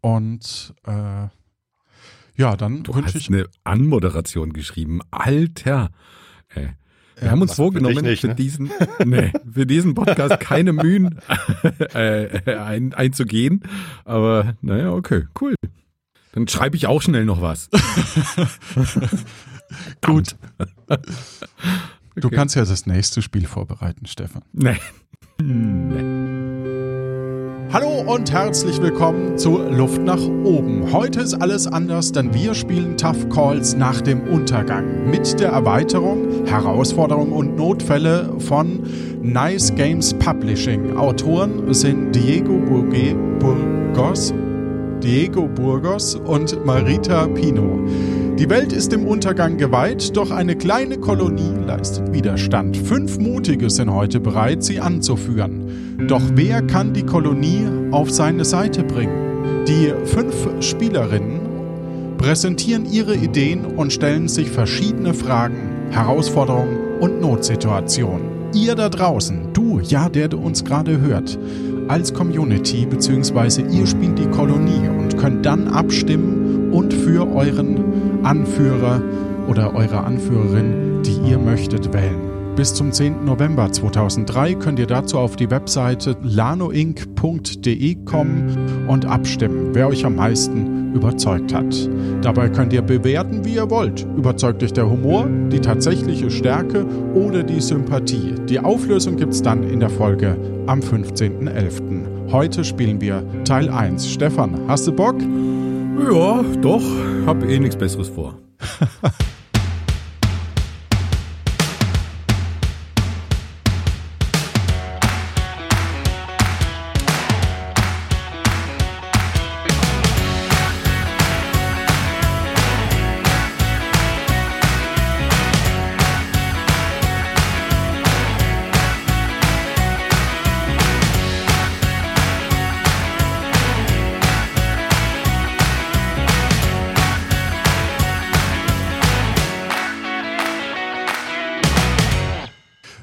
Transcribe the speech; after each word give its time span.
Und 0.00 0.74
äh, 0.86 1.28
ja, 2.36 2.56
dann 2.56 2.82
Du 2.82 2.94
wünsche 2.94 3.08
hast 3.08 3.16
ich. 3.16 3.28
eine 3.28 3.46
Anmoderation 3.64 4.52
geschrieben. 4.52 5.00
Alter. 5.10 5.90
Äh, 6.54 6.68
wir 7.16 7.26
Ja, 7.26 7.30
haben 7.32 7.42
uns 7.42 7.54
vorgenommen, 7.56 8.02
nicht, 8.04 8.22
für, 8.22 8.28
ne? 8.28 8.34
diesen, 8.34 8.70
nee, 9.04 9.30
für 9.52 9.66
diesen 9.66 9.94
Podcast 9.94 10.40
keine 10.40 10.72
Mühen 10.72 11.20
äh, 11.94 12.56
ein, 12.56 12.94
einzugehen. 12.94 13.62
Aber 14.06 14.54
naja, 14.62 14.92
okay, 14.92 15.26
cool. 15.40 15.54
Dann 16.32 16.48
schreibe 16.48 16.76
ich 16.76 16.86
auch 16.86 17.02
schnell 17.02 17.26
noch 17.26 17.42
was. 17.42 17.68
Gut. 20.00 20.36
Du 22.16 22.26
Okay. 22.26 22.36
kannst 22.36 22.56
ja 22.56 22.64
das 22.64 22.86
nächste 22.86 23.22
Spiel 23.22 23.46
vorbereiten, 23.46 24.04
Stefan. 24.06 24.42
Nee. 24.52 24.76
nee. 25.40 26.02
Hallo 27.72 28.02
und 28.04 28.32
herzlich 28.32 28.82
willkommen 28.82 29.38
zu 29.38 29.58
Luft 29.58 30.02
nach 30.02 30.20
oben. 30.42 30.92
Heute 30.92 31.20
ist 31.20 31.34
alles 31.34 31.68
anders, 31.68 32.10
denn 32.10 32.34
wir 32.34 32.52
spielen 32.52 32.96
Tough 32.96 33.28
Calls 33.28 33.76
nach 33.76 34.00
dem 34.00 34.22
Untergang 34.22 35.08
mit 35.08 35.38
der 35.38 35.50
Erweiterung, 35.50 36.46
Herausforderungen 36.46 37.30
und 37.30 37.54
Notfälle 37.54 38.34
von 38.40 38.82
Nice 39.22 39.72
Games 39.76 40.12
Publishing. 40.14 40.96
Autoren 40.96 41.72
sind 41.72 42.12
Diego 42.12 42.58
Burgos, 43.38 44.34
Diego 45.00 45.46
Burgos 45.46 46.16
und 46.16 46.66
Marita 46.66 47.28
Pino. 47.28 47.86
Die 48.38 48.48
Welt 48.48 48.72
ist 48.72 48.92
dem 48.92 49.06
Untergang 49.06 49.58
geweiht, 49.58 50.16
doch 50.16 50.30
eine 50.30 50.56
kleine 50.56 50.98
Kolonie 50.98 51.52
leistet 51.66 52.12
Widerstand. 52.12 52.76
Fünf 52.76 53.18
Mutige 53.18 53.68
sind 53.68 53.92
heute 53.92 54.18
bereit, 54.20 54.64
sie 54.64 54.80
anzuführen. 54.80 56.06
Doch 56.08 56.22
wer 56.34 56.62
kann 56.62 56.94
die 56.94 57.04
Kolonie 57.04 57.66
auf 57.90 58.10
seine 58.10 58.44
Seite 58.44 58.82
bringen? 58.82 59.64
Die 59.68 59.92
fünf 60.06 60.34
Spielerinnen 60.60 61.40
präsentieren 62.16 62.90
ihre 62.90 63.14
Ideen 63.14 63.64
und 63.64 63.92
stellen 63.92 64.28
sich 64.28 64.50
verschiedene 64.50 65.14
Fragen, 65.14 65.88
Herausforderungen 65.90 66.78
und 67.00 67.20
Notsituationen. 67.20 68.40
Ihr 68.54 68.74
da 68.74 68.88
draußen, 68.88 69.52
du, 69.52 69.80
ja, 69.80 70.08
der 70.08 70.36
uns 70.36 70.64
gerade 70.64 71.00
hört, 71.00 71.38
als 71.88 72.12
Community 72.12 72.86
bzw. 72.86 73.62
ihr 73.70 73.86
spielt 73.86 74.18
die 74.18 74.28
Kolonie 74.28 74.88
und 74.88 75.16
könnt 75.18 75.46
dann 75.46 75.68
abstimmen 75.68 76.72
und 76.72 76.92
für 76.92 77.28
euren 77.34 77.69
Anführer 78.22 79.02
oder 79.48 79.74
eure 79.74 80.04
Anführerin, 80.04 81.02
die 81.02 81.30
ihr 81.30 81.38
möchtet, 81.38 81.92
wählen. 81.92 82.30
Bis 82.56 82.74
zum 82.74 82.92
10. 82.92 83.24
November 83.24 83.70
2003 83.72 84.54
könnt 84.54 84.78
ihr 84.78 84.86
dazu 84.86 85.18
auf 85.18 85.36
die 85.36 85.50
Webseite 85.50 86.16
lanoinc.de 86.22 87.94
kommen 88.04 88.86
und 88.86 89.06
abstimmen, 89.06 89.70
wer 89.72 89.88
euch 89.88 90.04
am 90.04 90.16
meisten 90.16 90.92
überzeugt 90.92 91.54
hat. 91.54 91.88
Dabei 92.22 92.48
könnt 92.48 92.72
ihr 92.72 92.82
bewerten, 92.82 93.44
wie 93.44 93.54
ihr 93.54 93.70
wollt. 93.70 94.06
Überzeugt 94.16 94.62
euch 94.62 94.72
der 94.72 94.90
Humor, 94.90 95.26
die 95.50 95.60
tatsächliche 95.60 96.30
Stärke 96.30 96.84
oder 97.14 97.42
die 97.44 97.60
Sympathie. 97.60 98.34
Die 98.48 98.58
Auflösung 98.58 99.16
gibt's 99.16 99.40
dann 99.40 99.62
in 99.62 99.80
der 99.80 99.90
Folge 99.90 100.36
am 100.66 100.80
15.11. 100.80 102.32
Heute 102.32 102.64
spielen 102.64 103.00
wir 103.00 103.22
Teil 103.44 103.70
1. 103.70 104.06
Stefan, 104.06 104.60
hast 104.68 104.86
du 104.86 104.92
Bock? 104.92 105.16
Ja, 105.98 106.42
doch. 106.60 106.82
Hab 107.26 107.42
eh 107.44 107.58
nichts 107.58 107.76
Besseres 107.76 108.08
vor. 108.08 108.38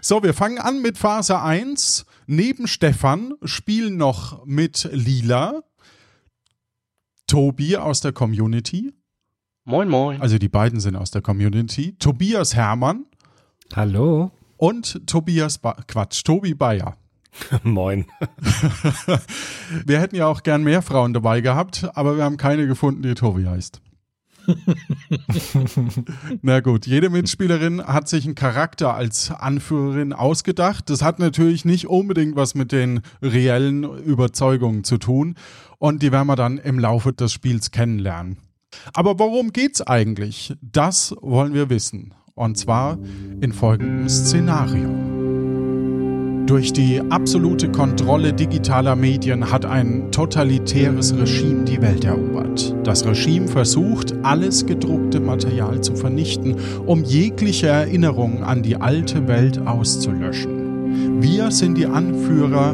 So, 0.07 0.23
wir 0.23 0.33
fangen 0.33 0.57
an 0.57 0.81
mit 0.81 0.97
Phase 0.97 1.41
1. 1.41 2.05
Neben 2.27 2.67
Stefan 2.67 3.33
spielen 3.43 3.97
noch 3.97 4.45
mit 4.45 4.87
Lila 4.93 5.63
Tobi 7.27 7.75
aus 7.75 7.99
der 7.99 8.13
Community. 8.13 8.93
Moin, 9.65 9.89
moin. 9.89 10.21
Also 10.21 10.37
die 10.37 10.47
beiden 10.47 10.79
sind 10.79 10.95
aus 10.95 11.11
der 11.11 11.21
Community. 11.21 11.97
Tobias 11.99 12.55
Hermann 12.55 13.03
Hallo. 13.75 14.31
und 14.55 15.05
Tobias 15.07 15.57
ba 15.57 15.75
Quatsch, 15.85 16.23
Tobi 16.23 16.53
Bayer. 16.53 16.95
moin. 17.63 18.05
Wir 19.85 19.99
hätten 19.99 20.15
ja 20.15 20.27
auch 20.27 20.43
gern 20.43 20.63
mehr 20.63 20.81
Frauen 20.81 21.13
dabei 21.13 21.41
gehabt, 21.41 21.85
aber 21.95 22.15
wir 22.15 22.23
haben 22.23 22.37
keine 22.37 22.65
gefunden, 22.65 23.01
die 23.01 23.13
Tobi 23.13 23.45
heißt. 23.45 23.81
Na 26.41 26.59
gut, 26.59 26.85
jede 26.85 27.09
Mitspielerin 27.09 27.83
hat 27.83 28.07
sich 28.07 28.25
einen 28.25 28.35
Charakter 28.35 28.93
als 28.93 29.31
Anführerin 29.31 30.13
ausgedacht. 30.13 30.89
Das 30.89 31.01
hat 31.01 31.19
natürlich 31.19 31.65
nicht 31.65 31.87
unbedingt 31.87 32.35
was 32.35 32.55
mit 32.55 32.71
den 32.71 33.01
reellen 33.21 33.83
Überzeugungen 33.83 34.83
zu 34.83 34.97
tun 34.97 35.35
und 35.77 36.01
die 36.03 36.11
werden 36.11 36.27
wir 36.27 36.35
dann 36.35 36.57
im 36.57 36.79
Laufe 36.79 37.13
des 37.13 37.33
Spiels 37.33 37.71
kennenlernen. 37.71 38.37
Aber 38.93 39.19
worum 39.19 39.53
geht's 39.53 39.81
eigentlich? 39.81 40.53
Das 40.61 41.15
wollen 41.21 41.53
wir 41.53 41.69
wissen. 41.69 42.13
Und 42.35 42.57
zwar 42.57 42.99
in 43.41 43.51
folgendem 43.51 44.07
Szenario. 44.07 45.16
Durch 46.47 46.71
die 46.71 47.01
absolute 47.09 47.69
Kontrolle 47.69 48.31
digitaler 48.31 48.95
Medien 48.95 49.51
hat 49.51 49.65
ein 49.65 50.13
totalitäres 50.13 51.13
Regime 51.13 51.65
die 51.65 51.81
Welt 51.81 52.05
erobert. 52.05 52.73
Das 52.85 53.05
Regime 53.05 53.49
versucht, 53.49 54.13
alles 54.23 54.65
gedruckte 54.65 55.19
Material 55.19 55.81
zu 55.81 55.93
vernichten, 55.97 56.55
um 56.85 57.03
jegliche 57.03 57.67
Erinnerung 57.67 58.43
an 58.43 58.63
die 58.63 58.77
alte 58.77 59.27
Welt 59.27 59.59
auszulöschen. 59.67 61.21
Wir 61.21 61.51
sind 61.51 61.77
die 61.77 61.85
Anführer 61.85 62.73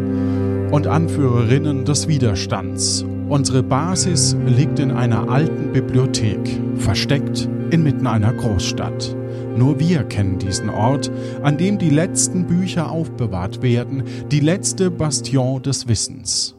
und 0.70 0.86
Anführerinnen 0.86 1.84
des 1.84 2.08
Widerstands. 2.08 3.04
Unsere 3.28 3.64
Basis 3.64 4.38
liegt 4.46 4.78
in 4.78 4.92
einer 4.92 5.30
alten 5.30 5.74
Bibliothek, 5.74 6.62
versteckt 6.76 7.50
inmitten 7.72 8.06
einer 8.06 8.34
Großstadt. 8.34 9.16
Nur 9.58 9.80
wir 9.80 10.04
kennen 10.04 10.40
diesen 10.40 10.70
Ort, 10.70 11.12
an 11.42 11.58
dem 11.58 11.78
die 11.78 11.90
letzten 11.90 12.46
Bücher 12.46 12.92
aufbewahrt 12.92 13.62
werden, 13.62 14.04
die 14.32 14.40
letzte 14.40 14.90
Bastion 14.90 15.62
des 15.62 15.88
Wissens. 15.88 16.56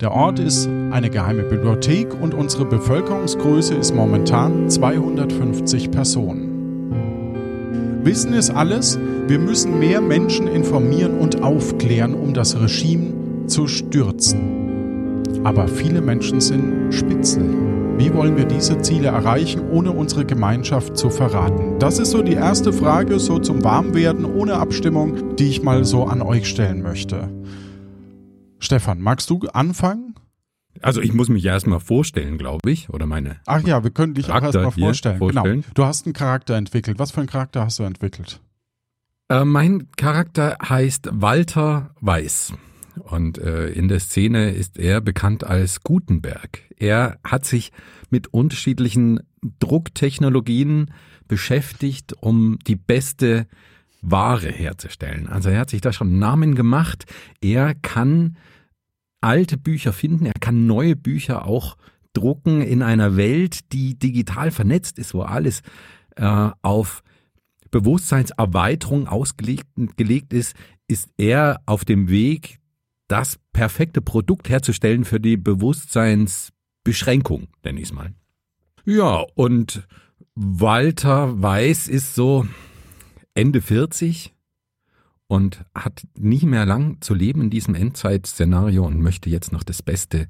Der 0.00 0.12
Ort 0.12 0.38
ist 0.38 0.68
eine 0.90 1.08
geheime 1.08 1.44
Bibliothek 1.44 2.08
und 2.20 2.34
unsere 2.34 2.64
Bevölkerungsgröße 2.64 3.74
ist 3.74 3.94
momentan 3.94 4.68
250 4.68 5.90
Personen. 5.90 6.54
Wissen 8.04 8.34
ist 8.34 8.50
alles, 8.50 8.98
wir 9.28 9.38
müssen 9.38 9.78
mehr 9.78 10.00
Menschen 10.00 10.46
informieren 10.46 11.18
und 11.18 11.42
aufklären, 11.42 12.14
um 12.14 12.34
das 12.34 12.60
Regime 12.60 13.46
zu 13.46 13.66
stürzen. 13.66 15.22
Aber 15.44 15.68
viele 15.68 16.00
Menschen 16.00 16.40
sind 16.40 16.92
Spitzel. 16.92 17.83
Wie 17.96 18.12
wollen 18.12 18.36
wir 18.36 18.44
diese 18.44 18.82
Ziele 18.82 19.08
erreichen, 19.08 19.70
ohne 19.70 19.92
unsere 19.92 20.24
Gemeinschaft 20.24 20.96
zu 20.96 21.10
verraten? 21.10 21.78
Das 21.78 22.00
ist 22.00 22.10
so 22.10 22.22
die 22.22 22.32
erste 22.32 22.72
Frage, 22.72 23.20
so 23.20 23.38
zum 23.38 23.62
Warmwerden 23.62 24.24
ohne 24.24 24.54
Abstimmung, 24.54 25.36
die 25.36 25.48
ich 25.48 25.62
mal 25.62 25.84
so 25.84 26.04
an 26.04 26.20
euch 26.20 26.48
stellen 26.48 26.82
möchte. 26.82 27.28
Stefan, 28.58 29.00
magst 29.00 29.30
du 29.30 29.38
anfangen? 29.52 30.16
Also 30.82 31.00
ich 31.00 31.12
muss 31.12 31.28
mich 31.28 31.44
erstmal 31.44 31.78
vorstellen, 31.78 32.36
glaube 32.36 32.68
ich, 32.68 32.90
oder 32.90 33.06
meine. 33.06 33.36
Ach 33.46 33.62
ja, 33.62 33.84
wir 33.84 33.92
können 33.92 34.14
dich 34.14 34.26
auch 34.26 34.40
Charakter 34.40 34.62
erstmal 34.62 34.74
hier 34.74 34.84
vorstellen. 34.86 35.18
vorstellen. 35.18 35.60
Genau. 35.60 35.74
Du 35.74 35.84
hast 35.84 36.04
einen 36.04 36.14
Charakter 36.14 36.56
entwickelt. 36.56 36.98
Was 36.98 37.12
für 37.12 37.20
einen 37.20 37.28
Charakter 37.28 37.62
hast 37.64 37.78
du 37.78 37.84
entwickelt? 37.84 38.40
Äh, 39.28 39.44
mein 39.44 39.88
Charakter 39.96 40.56
heißt 40.68 41.10
Walter 41.12 41.94
Weiß. 42.00 42.54
Und 43.00 43.38
äh, 43.38 43.68
in 43.68 43.88
der 43.88 44.00
Szene 44.00 44.50
ist 44.50 44.78
er 44.78 45.00
bekannt 45.00 45.44
als 45.44 45.82
Gutenberg. 45.82 46.62
Er 46.76 47.18
hat 47.24 47.44
sich 47.44 47.72
mit 48.10 48.28
unterschiedlichen 48.28 49.20
Drucktechnologien 49.58 50.92
beschäftigt, 51.26 52.14
um 52.20 52.58
die 52.66 52.76
beste 52.76 53.46
Ware 54.00 54.48
herzustellen. 54.48 55.28
Also 55.28 55.48
er 55.48 55.60
hat 55.60 55.70
sich 55.70 55.80
da 55.80 55.92
schon 55.92 56.18
Namen 56.18 56.54
gemacht. 56.54 57.06
Er 57.40 57.74
kann 57.74 58.36
alte 59.20 59.56
Bücher 59.56 59.92
finden, 59.92 60.26
er 60.26 60.34
kann 60.38 60.66
neue 60.66 60.96
Bücher 60.96 61.46
auch 61.46 61.76
drucken 62.12 62.60
in 62.60 62.82
einer 62.82 63.16
Welt, 63.16 63.72
die 63.72 63.98
digital 63.98 64.50
vernetzt 64.50 64.98
ist, 64.98 65.14
wo 65.14 65.22
alles 65.22 65.62
äh, 66.16 66.50
auf 66.62 67.02
Bewusstseinserweiterung 67.70 69.08
ausgelegt 69.08 69.66
gelegt 69.96 70.32
ist, 70.32 70.54
ist 70.86 71.08
er 71.16 71.60
auf 71.66 71.84
dem 71.84 72.08
Weg, 72.08 72.60
das 73.08 73.38
perfekte 73.52 74.00
Produkt 74.00 74.48
herzustellen 74.48 75.04
für 75.04 75.20
die 75.20 75.36
Beschränkung, 76.84 77.48
nenne 77.62 77.80
ich 77.80 77.86
es 77.86 77.92
mal. 77.92 78.12
Ja, 78.84 79.24
und 79.34 79.86
Walter 80.34 81.40
Weiß 81.40 81.88
ist 81.88 82.14
so 82.14 82.46
Ende 83.34 83.62
40 83.62 84.34
und 85.26 85.64
hat 85.74 86.06
nicht 86.16 86.44
mehr 86.44 86.66
lang 86.66 87.00
zu 87.00 87.14
leben 87.14 87.42
in 87.42 87.50
diesem 87.50 87.74
Endzeitszenario 87.74 88.84
und 88.84 89.00
möchte 89.00 89.30
jetzt 89.30 89.52
noch 89.52 89.62
das 89.62 89.82
Beste 89.82 90.28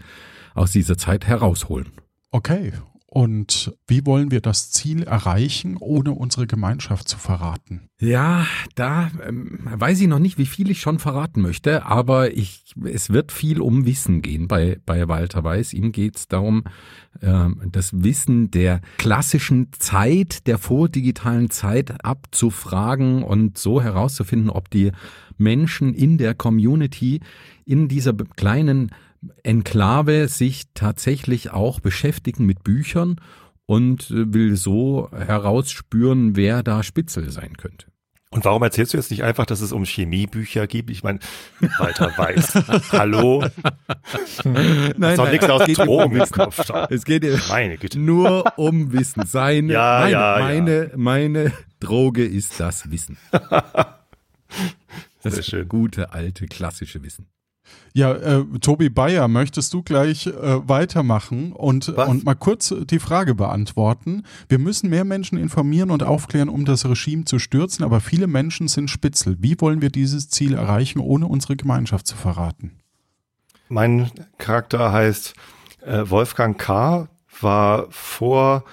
aus 0.54 0.72
dieser 0.72 0.96
Zeit 0.96 1.26
herausholen. 1.26 1.88
Okay, 2.30 2.72
und 3.14 3.72
wie 3.86 4.04
wollen 4.06 4.32
wir 4.32 4.40
das 4.40 4.72
Ziel 4.72 5.04
erreichen, 5.04 5.76
ohne 5.78 6.10
unsere 6.10 6.48
Gemeinschaft 6.48 7.06
zu 7.06 7.16
verraten? 7.16 7.88
Ja, 8.00 8.44
da 8.74 9.08
ähm, 9.24 9.60
weiß 9.62 10.00
ich 10.00 10.08
noch 10.08 10.18
nicht, 10.18 10.36
wie 10.36 10.46
viel 10.46 10.68
ich 10.68 10.80
schon 10.80 10.98
verraten 10.98 11.40
möchte, 11.40 11.86
aber 11.86 12.36
ich, 12.36 12.74
es 12.84 13.10
wird 13.10 13.30
viel 13.30 13.60
um 13.60 13.86
Wissen 13.86 14.20
gehen 14.20 14.48
bei, 14.48 14.80
bei 14.84 15.06
Walter 15.06 15.44
Weiß. 15.44 15.74
Ihm 15.74 15.92
geht 15.92 16.16
es 16.16 16.26
darum, 16.26 16.64
äh, 17.20 17.50
das 17.70 17.92
Wissen 17.92 18.50
der 18.50 18.80
klassischen 18.98 19.68
Zeit, 19.78 20.48
der 20.48 20.58
vordigitalen 20.58 21.50
Zeit 21.50 22.04
abzufragen 22.04 23.22
und 23.22 23.58
so 23.58 23.80
herauszufinden, 23.80 24.50
ob 24.50 24.70
die 24.70 24.90
Menschen 25.38 25.94
in 25.94 26.18
der 26.18 26.34
Community 26.34 27.20
in 27.64 27.86
dieser 27.86 28.12
kleinen 28.12 28.90
Enklave 29.42 30.28
sich 30.28 30.64
tatsächlich 30.74 31.50
auch 31.50 31.80
beschäftigen 31.80 32.46
mit 32.46 32.64
Büchern 32.64 33.20
und 33.66 34.10
äh, 34.10 34.32
will 34.32 34.56
so 34.56 35.10
herausspüren, 35.12 36.36
wer 36.36 36.62
da 36.62 36.82
Spitzel 36.82 37.30
sein 37.30 37.56
könnte. 37.56 37.86
Und 38.34 38.44
warum 38.44 38.64
erzählst 38.64 38.92
du 38.92 38.96
jetzt 38.96 39.12
nicht 39.12 39.22
einfach, 39.22 39.46
dass 39.46 39.60
es 39.60 39.70
um 39.70 39.84
Chemiebücher 39.84 40.66
geht? 40.66 40.90
Ich 40.90 41.04
meine, 41.04 41.20
Walter 41.78 42.10
Weiß. 42.16 42.54
Hallo? 42.92 43.44
nein, 44.44 45.12
ist 45.12 45.18
doch 45.18 45.30
nichts 45.30 45.48
aus 45.48 45.64
Drogen 45.64 46.16
im 46.16 46.28
Kopf. 46.28 46.68
Es 46.90 47.04
geht 47.04 47.24
meine 47.48 47.78
Güte. 47.78 48.00
nur 48.00 48.58
um 48.58 48.92
Wissen. 48.92 49.24
Seine, 49.24 49.72
ja, 49.72 50.00
meine, 50.00 50.12
ja, 50.12 50.36
meine, 50.40 50.84
ja. 50.86 50.90
meine 50.96 51.52
Droge 51.78 52.24
ist 52.24 52.58
das 52.58 52.90
Wissen. 52.90 53.16
Das 55.22 55.36
Sehr 55.36 55.42
schön. 55.42 55.68
gute, 55.68 56.12
alte, 56.12 56.46
klassische 56.46 57.02
Wissen. 57.02 57.26
Ja, 57.92 58.12
äh, 58.12 58.44
Tobi 58.60 58.88
Bayer, 58.88 59.28
möchtest 59.28 59.72
du 59.72 59.82
gleich 59.82 60.26
äh, 60.26 60.32
weitermachen 60.68 61.52
und, 61.52 61.88
und 61.88 62.24
mal 62.24 62.34
kurz 62.34 62.74
die 62.90 62.98
Frage 62.98 63.34
beantworten? 63.34 64.24
Wir 64.48 64.58
müssen 64.58 64.90
mehr 64.90 65.04
Menschen 65.04 65.38
informieren 65.38 65.90
und 65.90 66.02
aufklären, 66.02 66.48
um 66.48 66.64
das 66.64 66.84
Regime 66.86 67.24
zu 67.24 67.38
stürzen, 67.38 67.84
aber 67.84 68.00
viele 68.00 68.26
Menschen 68.26 68.66
sind 68.66 68.90
Spitzel. 68.90 69.36
Wie 69.40 69.60
wollen 69.60 69.80
wir 69.80 69.90
dieses 69.90 70.28
Ziel 70.28 70.54
erreichen, 70.54 70.98
ohne 70.98 71.26
unsere 71.26 71.56
Gemeinschaft 71.56 72.06
zu 72.06 72.16
verraten? 72.16 72.72
Mein 73.68 74.10
Charakter 74.38 74.92
heißt 74.92 75.34
äh, 75.86 76.02
Wolfgang 76.10 76.58
K., 76.58 77.08
war 77.40 77.86
vor 77.90 78.64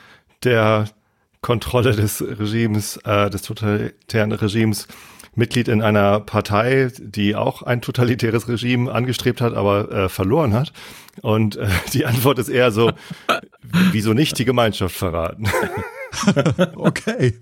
der 0.44 0.86
Kontrolle 1.42 1.96
des 1.96 2.22
Regimes, 2.22 2.98
äh, 2.98 3.30
des 3.30 3.42
totalitären 3.42 4.32
Regimes 4.32 4.88
Mitglied 5.33 5.68
in 5.68 5.81
einer 5.81 6.19
Partei, 6.19 6.92
die 7.00 7.36
auch 7.36 7.62
ein 7.62 7.81
totalitäres 7.81 8.48
Regime 8.48 8.92
angestrebt 8.92 9.42
hat, 9.42 9.54
aber 9.54 9.92
äh, 9.92 10.10
verloren 10.10 10.54
hat. 10.54 10.74
Und 11.22 11.56
äh, 11.56 11.68
die 11.94 12.06
Antwort 12.06 12.39
ist 12.39 12.50
eher 12.50 12.72
so, 12.72 12.92
wieso 13.92 14.13
nicht 14.13 14.38
die 14.39 14.45
Gemeinschaft 14.45 14.95
verraten? 14.95 15.48
okay. 16.75 17.39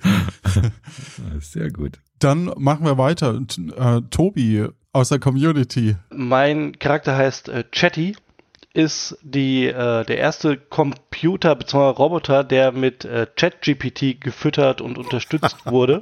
Sehr 1.39 1.71
gut. 1.71 1.99
Dann 2.19 2.51
machen 2.57 2.85
wir 2.85 2.97
weiter. 2.97 3.41
Äh, 3.77 4.01
Tobi 4.11 4.67
aus 4.91 5.09
der 5.09 5.19
Community. 5.19 5.95
Mein 6.09 6.77
Charakter 6.77 7.15
heißt 7.15 7.49
äh, 7.49 7.63
Chatty, 7.71 8.15
ist 8.73 9.17
die, 9.23 9.67
äh, 9.67 10.05
der 10.05 10.17
erste 10.17 10.57
Computer 10.57 11.55
bzw. 11.55 11.89
Roboter, 11.89 12.43
der 12.43 12.71
mit 12.71 13.05
äh, 13.05 13.27
ChatGPT 13.35 14.21
gefüttert 14.21 14.81
und 14.81 14.97
unterstützt 14.97 15.57
wurde. 15.65 16.01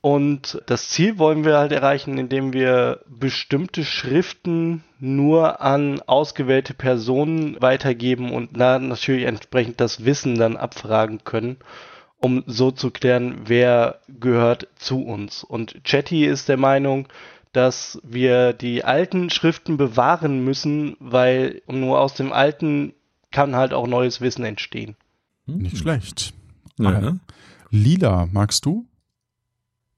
Und 0.00 0.62
das 0.66 0.88
Ziel 0.88 1.18
wollen 1.18 1.44
wir 1.44 1.58
halt 1.58 1.72
erreichen, 1.72 2.16
indem 2.16 2.54
wir 2.54 3.00
bestimmte 3.06 3.84
Schriften 3.84 4.82
nur 4.98 5.60
an 5.60 6.00
ausgewählte 6.06 6.72
Personen 6.72 7.60
weitergeben 7.60 8.32
und 8.32 8.58
dann 8.58 8.88
natürlich 8.88 9.24
entsprechend 9.24 9.80
das 9.80 10.04
Wissen 10.04 10.38
dann 10.38 10.56
abfragen 10.56 11.24
können, 11.24 11.58
um 12.18 12.44
so 12.46 12.70
zu 12.70 12.90
klären, 12.90 13.42
wer 13.44 14.00
gehört 14.08 14.68
zu 14.76 15.02
uns. 15.02 15.44
Und 15.44 15.84
Chatty 15.84 16.24
ist 16.24 16.48
der 16.48 16.56
Meinung, 16.56 17.06
dass 17.52 18.00
wir 18.02 18.54
die 18.54 18.84
alten 18.84 19.28
Schriften 19.28 19.76
bewahren 19.76 20.44
müssen, 20.44 20.96
weil 20.98 21.60
nur 21.66 22.00
aus 22.00 22.14
dem 22.14 22.32
alten 22.32 22.94
kann 23.32 23.54
halt 23.54 23.74
auch 23.74 23.86
neues 23.86 24.20
Wissen 24.20 24.44
entstehen. 24.44 24.96
Nicht 25.46 25.78
schlecht. 25.78 26.32
Ja. 26.78 27.16
Lila, 27.70 28.28
magst 28.32 28.64
du? 28.64 28.86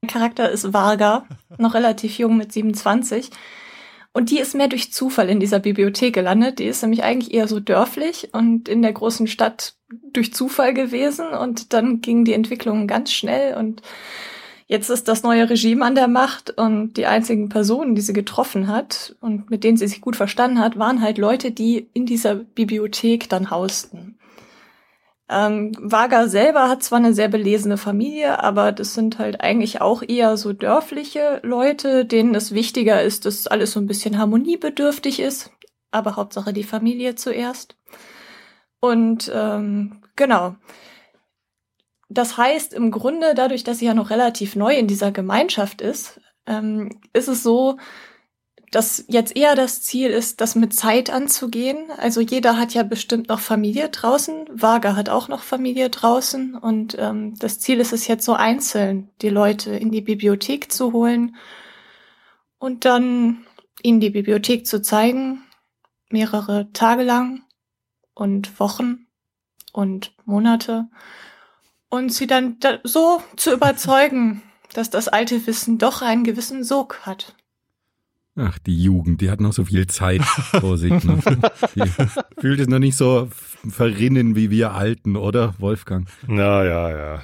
Charakter 0.07 0.49
ist 0.49 0.73
Varga, 0.73 1.25
noch 1.57 1.73
relativ 1.73 2.17
jung 2.17 2.37
mit 2.37 2.51
27. 2.51 3.29
Und 4.13 4.29
die 4.29 4.39
ist 4.39 4.53
mehr 4.53 4.67
durch 4.67 4.93
Zufall 4.93 5.27
in 5.29 5.39
dieser 5.39 5.59
Bibliothek 5.59 6.13
gelandet. 6.13 6.59
Die 6.59 6.65
ist 6.65 6.83
nämlich 6.83 7.03
eigentlich 7.03 7.33
eher 7.33 7.47
so 7.47 7.59
dörflich 7.59 8.29
und 8.31 8.69
in 8.69 8.83
der 8.83 8.93
großen 8.93 9.25
Stadt 9.25 9.73
durch 10.13 10.33
Zufall 10.33 10.73
gewesen. 10.73 11.29
Und 11.29 11.73
dann 11.73 12.01
ging 12.01 12.23
die 12.23 12.33
Entwicklung 12.33 12.85
ganz 12.85 13.11
schnell 13.11 13.55
und 13.55 13.81
jetzt 14.67 14.89
ist 14.89 15.07
das 15.07 15.23
neue 15.23 15.49
Regime 15.49 15.83
an 15.83 15.95
der 15.95 16.07
Macht 16.07 16.51
und 16.51 16.93
die 16.93 17.07
einzigen 17.07 17.49
Personen, 17.49 17.95
die 17.95 18.01
sie 18.01 18.13
getroffen 18.13 18.67
hat 18.67 19.15
und 19.19 19.49
mit 19.49 19.63
denen 19.63 19.77
sie 19.77 19.87
sich 19.87 20.01
gut 20.01 20.15
verstanden 20.15 20.59
hat, 20.59 20.77
waren 20.77 21.01
halt 21.01 21.17
Leute, 21.17 21.51
die 21.51 21.87
in 21.93 22.05
dieser 22.05 22.35
Bibliothek 22.35 23.29
dann 23.29 23.49
hausten. 23.49 24.15
Ähm, 25.33 25.71
Vaga 25.79 26.27
selber 26.27 26.69
hat 26.69 26.83
zwar 26.83 26.99
eine 26.99 27.15
sehr 27.15 27.27
belesene 27.27 27.77
Familie, 27.77 28.43
aber 28.43 28.71
das 28.71 28.93
sind 28.93 29.17
halt 29.17 29.41
eigentlich 29.41 29.81
auch 29.81 30.03
eher 30.07 30.37
so 30.37 30.53
dörfliche 30.53 31.39
Leute, 31.41 32.05
denen 32.05 32.35
es 32.35 32.53
wichtiger 32.53 33.01
ist, 33.01 33.25
dass 33.25 33.47
alles 33.47 33.71
so 33.71 33.79
ein 33.79 33.87
bisschen 33.87 34.19
harmoniebedürftig 34.19 35.19
ist. 35.19 35.49
Aber 35.89 36.17
Hauptsache 36.17 36.53
die 36.53 36.63
Familie 36.63 37.15
zuerst. 37.15 37.75
Und 38.79 39.31
ähm, 39.33 40.03
genau. 40.15 40.55
Das 42.09 42.37
heißt 42.37 42.73
im 42.73 42.91
Grunde, 42.91 43.33
dadurch, 43.33 43.63
dass 43.63 43.79
sie 43.79 43.85
ja 43.85 43.95
noch 43.95 44.11
relativ 44.11 44.55
neu 44.55 44.75
in 44.75 44.87
dieser 44.87 45.11
Gemeinschaft 45.11 45.81
ist, 45.81 46.21
ähm, 46.45 47.01
ist 47.11 47.27
es 47.27 47.41
so, 47.41 47.77
dass 48.73 49.05
jetzt 49.07 49.35
eher 49.35 49.53
das 49.53 49.83
Ziel 49.83 50.09
ist, 50.09 50.41
das 50.41 50.55
mit 50.55 50.73
Zeit 50.73 51.11
anzugehen. 51.11 51.91
Also 51.97 52.21
jeder 52.21 52.57
hat 52.57 52.73
ja 52.73 52.81
bestimmt 52.81 53.29
noch 53.29 53.39
Familie 53.39 53.89
draußen. 53.89 54.47
Vaga 54.51 54.95
hat 54.95 55.09
auch 55.09 55.27
noch 55.27 55.43
Familie 55.43 55.91
draußen. 55.91 56.55
Und 56.55 56.97
ähm, 56.97 57.35
das 57.37 57.59
Ziel 57.59 57.79
ist 57.79 57.93
es 57.93 58.07
jetzt 58.07 58.25
so 58.25 58.33
einzeln, 58.33 59.11
die 59.21 59.29
Leute 59.29 59.75
in 59.75 59.91
die 59.91 60.01
Bibliothek 60.01 60.71
zu 60.71 60.91
holen 60.91 61.35
und 62.57 62.85
dann 62.85 63.45
ihnen 63.83 63.99
die 63.99 64.09
Bibliothek 64.09 64.65
zu 64.65 64.81
zeigen, 64.81 65.43
mehrere 66.09 66.71
Tage 66.73 67.03
lang 67.03 67.43
und 68.15 68.59
Wochen 68.59 69.05
und 69.71 70.15
Monate 70.25 70.87
und 71.89 72.11
sie 72.11 72.25
dann 72.25 72.57
da 72.59 72.79
so 72.83 73.21
zu 73.35 73.53
überzeugen, 73.53 74.41
dass 74.73 74.89
das 74.89 75.09
alte 75.09 75.45
Wissen 75.45 75.77
doch 75.77 76.01
einen 76.01 76.23
gewissen 76.23 76.63
Sog 76.63 77.01
hat. 77.05 77.35
Ach, 78.35 78.57
die 78.57 78.75
Jugend, 78.81 79.21
die 79.21 79.29
hat 79.29 79.39
noch 79.41 79.53
so 79.53 79.65
viel 79.65 79.85
Zeit 79.85 80.23
vor 80.23 80.77
sich. 80.77 80.91
Ne? 81.03 81.19
Die 81.75 82.41
fühlt 82.41 82.59
es 82.59 82.67
noch 82.67 82.79
nicht 82.79 82.95
so 82.95 83.29
verrinnen 83.69 84.35
wie 84.35 84.49
wir 84.49 84.73
Alten, 84.73 85.15
oder, 85.15 85.53
Wolfgang? 85.59 86.07
Na 86.27 86.63
ja, 86.63 86.89
ja. 86.89 87.21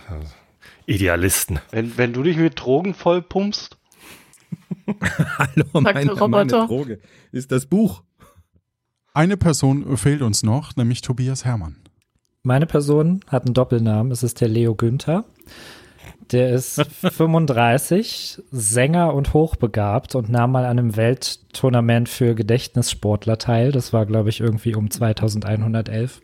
Idealisten. 0.86 1.60
Wenn, 1.72 1.98
wenn 1.98 2.14
du 2.14 2.22
dich 2.22 2.38
mit 2.38 2.60
Drogen 2.60 2.94
vollpumpst? 2.94 3.78
Hallo, 5.38 5.82
meine, 5.82 6.14
meine 6.28 6.52
Droge 6.52 7.00
ist 7.32 7.52
das 7.52 7.66
Buch. 7.66 8.04
Eine 9.14 9.36
Person 9.36 9.98
fehlt 9.98 10.22
uns 10.22 10.44
noch, 10.44 10.76
nämlich 10.76 11.02
Tobias 11.02 11.44
Herrmann. 11.44 11.78
Meine 12.44 12.68
Person 12.68 13.22
hat 13.28 13.46
einen 13.46 13.56
Doppelnamen. 13.56 14.12
Es 14.12 14.22
ist 14.22 14.42
der 14.42 14.48
Leo 14.48 14.76
Günther. 14.76 15.26
Der 16.32 16.50
ist 16.50 16.86
35, 16.92 18.42
Sänger 18.52 19.14
und 19.14 19.34
hochbegabt 19.34 20.14
und 20.14 20.30
nahm 20.30 20.52
mal 20.52 20.66
an 20.66 20.78
einem 20.78 20.96
Welttournament 20.96 22.08
für 22.08 22.36
Gedächtnissportler 22.36 23.38
teil. 23.40 23.72
Das 23.72 23.94
war, 23.94 24.06
glaube 24.06 24.30
ich, 24.30 24.40
irgendwie 24.40 24.76
um 24.76 24.92
2111. 24.92 26.22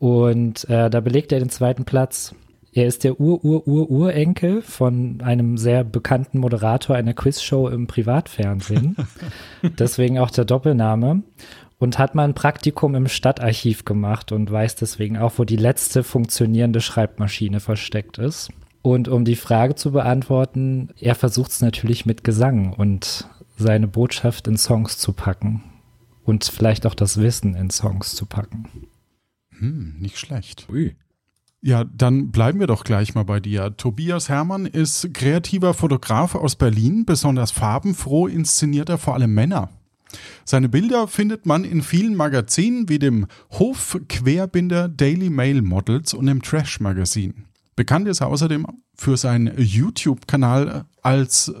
Und 0.00 0.68
äh, 0.68 0.90
da 0.90 1.00
belegt 1.00 1.30
er 1.30 1.38
den 1.38 1.50
zweiten 1.50 1.84
Platz. 1.84 2.34
Er 2.74 2.86
ist 2.86 3.04
der 3.04 3.20
Ur-Ur-Ur-Urenkel 3.20 4.62
von 4.62 5.20
einem 5.22 5.58
sehr 5.58 5.84
bekannten 5.84 6.38
Moderator 6.38 6.96
einer 6.96 7.14
Quizshow 7.14 7.68
im 7.68 7.86
Privatfernsehen. 7.86 8.96
Deswegen 9.78 10.18
auch 10.18 10.30
der 10.30 10.46
Doppelname. 10.46 11.22
Und 11.78 11.98
hat 11.98 12.14
mal 12.14 12.24
ein 12.24 12.34
Praktikum 12.34 12.94
im 12.94 13.08
Stadtarchiv 13.08 13.84
gemacht 13.84 14.30
und 14.30 14.48
weiß 14.48 14.76
deswegen 14.76 15.18
auch, 15.18 15.32
wo 15.36 15.42
die 15.42 15.56
letzte 15.56 16.04
funktionierende 16.04 16.80
Schreibmaschine 16.80 17.58
versteckt 17.58 18.18
ist. 18.18 18.50
Und 18.82 19.08
um 19.08 19.24
die 19.24 19.36
Frage 19.36 19.76
zu 19.76 19.92
beantworten, 19.92 20.90
er 20.98 21.14
versucht 21.14 21.52
es 21.52 21.60
natürlich 21.60 22.04
mit 22.04 22.24
Gesang 22.24 22.72
und 22.72 23.28
seine 23.56 23.86
Botschaft 23.86 24.48
in 24.48 24.56
Songs 24.56 24.98
zu 24.98 25.12
packen. 25.12 25.62
Und 26.24 26.44
vielleicht 26.44 26.86
auch 26.86 26.94
das 26.94 27.18
Wissen 27.18 27.54
in 27.54 27.70
Songs 27.70 28.14
zu 28.14 28.26
packen. 28.26 28.68
Hm, 29.58 29.96
nicht 29.98 30.18
schlecht. 30.18 30.66
Ui. 30.70 30.96
Ja, 31.60 31.84
dann 31.84 32.32
bleiben 32.32 32.58
wir 32.58 32.66
doch 32.66 32.82
gleich 32.82 33.14
mal 33.14 33.24
bei 33.24 33.38
dir. 33.38 33.76
Tobias 33.76 34.28
Herrmann 34.28 34.66
ist 34.66 35.14
kreativer 35.14 35.74
Fotograf 35.74 36.34
aus 36.34 36.56
Berlin, 36.56 37.06
besonders 37.06 37.52
farbenfroh 37.52 38.26
inszeniert 38.26 38.88
er 38.88 38.98
vor 38.98 39.14
allem 39.14 39.32
Männer. 39.32 39.70
Seine 40.44 40.68
Bilder 40.68 41.06
findet 41.06 41.46
man 41.46 41.62
in 41.64 41.82
vielen 41.82 42.16
Magazinen 42.16 42.88
wie 42.88 42.98
dem 42.98 43.26
Hof-Querbinder 43.52 44.88
Daily 44.88 45.30
Mail 45.30 45.62
Models 45.62 46.14
und 46.14 46.26
im 46.26 46.42
Trash 46.42 46.80
Magazin. 46.80 47.46
Bekannt 47.82 48.06
ist 48.06 48.20
er 48.20 48.28
außerdem 48.28 48.64
für 48.94 49.16
seinen 49.16 49.58
YouTube-Kanal 49.58 50.84
als 51.02 51.52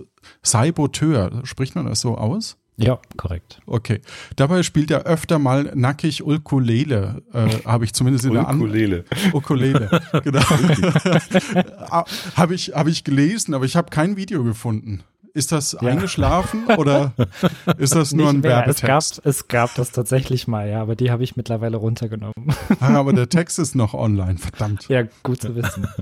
Cyboteur. 0.46 1.40
Spricht 1.42 1.74
man 1.74 1.86
das 1.86 2.00
so 2.00 2.16
aus? 2.16 2.58
Ja, 2.76 3.00
korrekt. 3.16 3.60
Okay. 3.66 4.00
Dabei 4.36 4.62
spielt 4.62 4.92
er 4.92 5.02
öfter 5.02 5.40
mal 5.40 5.72
nackig 5.74 6.24
Ukulele, 6.24 7.22
äh, 7.32 7.48
habe 7.64 7.86
ich 7.86 7.92
zumindest 7.92 8.24
in 8.24 8.34
der 8.34 8.46
An 8.46 8.60
Ukulele. 8.60 9.04
Ukulele, 9.32 10.00
genau. 10.22 10.42
habe 12.36 12.54
ich, 12.54 12.68
hab 12.68 12.86
ich 12.86 13.02
gelesen, 13.02 13.52
aber 13.52 13.64
ich 13.64 13.74
habe 13.74 13.90
kein 13.90 14.16
Video 14.16 14.44
gefunden. 14.44 15.02
Ist 15.34 15.50
das 15.52 15.72
Ja. 15.80 15.88
eingeschlafen 15.88 16.66
oder 16.76 17.12
ist 17.78 17.94
das 17.94 18.12
nur 18.12 18.26
Nicht 18.32 18.36
ein 18.36 18.40
mehr. 18.42 18.66
Es 18.68 18.80
gab, 18.80 18.88
Werbetext? 18.88 19.22
es 19.24 19.48
gab 19.48 19.74
das 19.76 19.90
tatsächlich 19.92 20.46
mal, 20.46 20.68
ja, 20.68 20.82
aber 20.82 20.94
die 20.94 21.10
habe 21.10 21.24
ich 21.24 21.36
mittlerweile 21.36 21.78
runtergenommen. 21.78 22.34
Ah, 22.80 22.96
aber 22.98 23.14
der 23.14 23.28
Text 23.30 23.58
ist 23.58 23.74
noch 23.74 23.94
online, 23.94 24.36
verdammt. 24.38 24.88
ja, 24.88 25.04
gut 25.22 25.40
zu 25.40 25.54
wissen. 25.56 25.88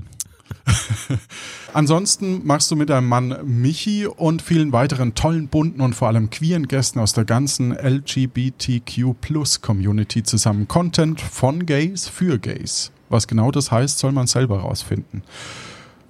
Ansonsten 1.73 2.45
machst 2.45 2.69
du 2.71 2.75
mit 2.75 2.89
deinem 2.89 3.07
Mann 3.07 3.37
Michi 3.45 4.05
und 4.05 4.41
vielen 4.41 4.73
weiteren 4.73 5.15
tollen, 5.15 5.47
bunten 5.47 5.79
und 5.81 5.93
vor 5.95 6.09
allem 6.09 6.29
queeren 6.29 6.67
Gästen 6.67 6.99
aus 6.99 7.13
der 7.13 7.23
ganzen 7.23 7.71
LGBTQ-Plus-Community 7.71 10.23
zusammen 10.23 10.67
Content 10.67 11.21
von 11.21 11.65
Gays 11.65 12.09
für 12.09 12.37
Gays. 12.37 12.91
Was 13.09 13.27
genau 13.27 13.49
das 13.51 13.71
heißt, 13.71 13.97
soll 13.99 14.11
man 14.11 14.27
selber 14.27 14.59
rausfinden. 14.59 15.23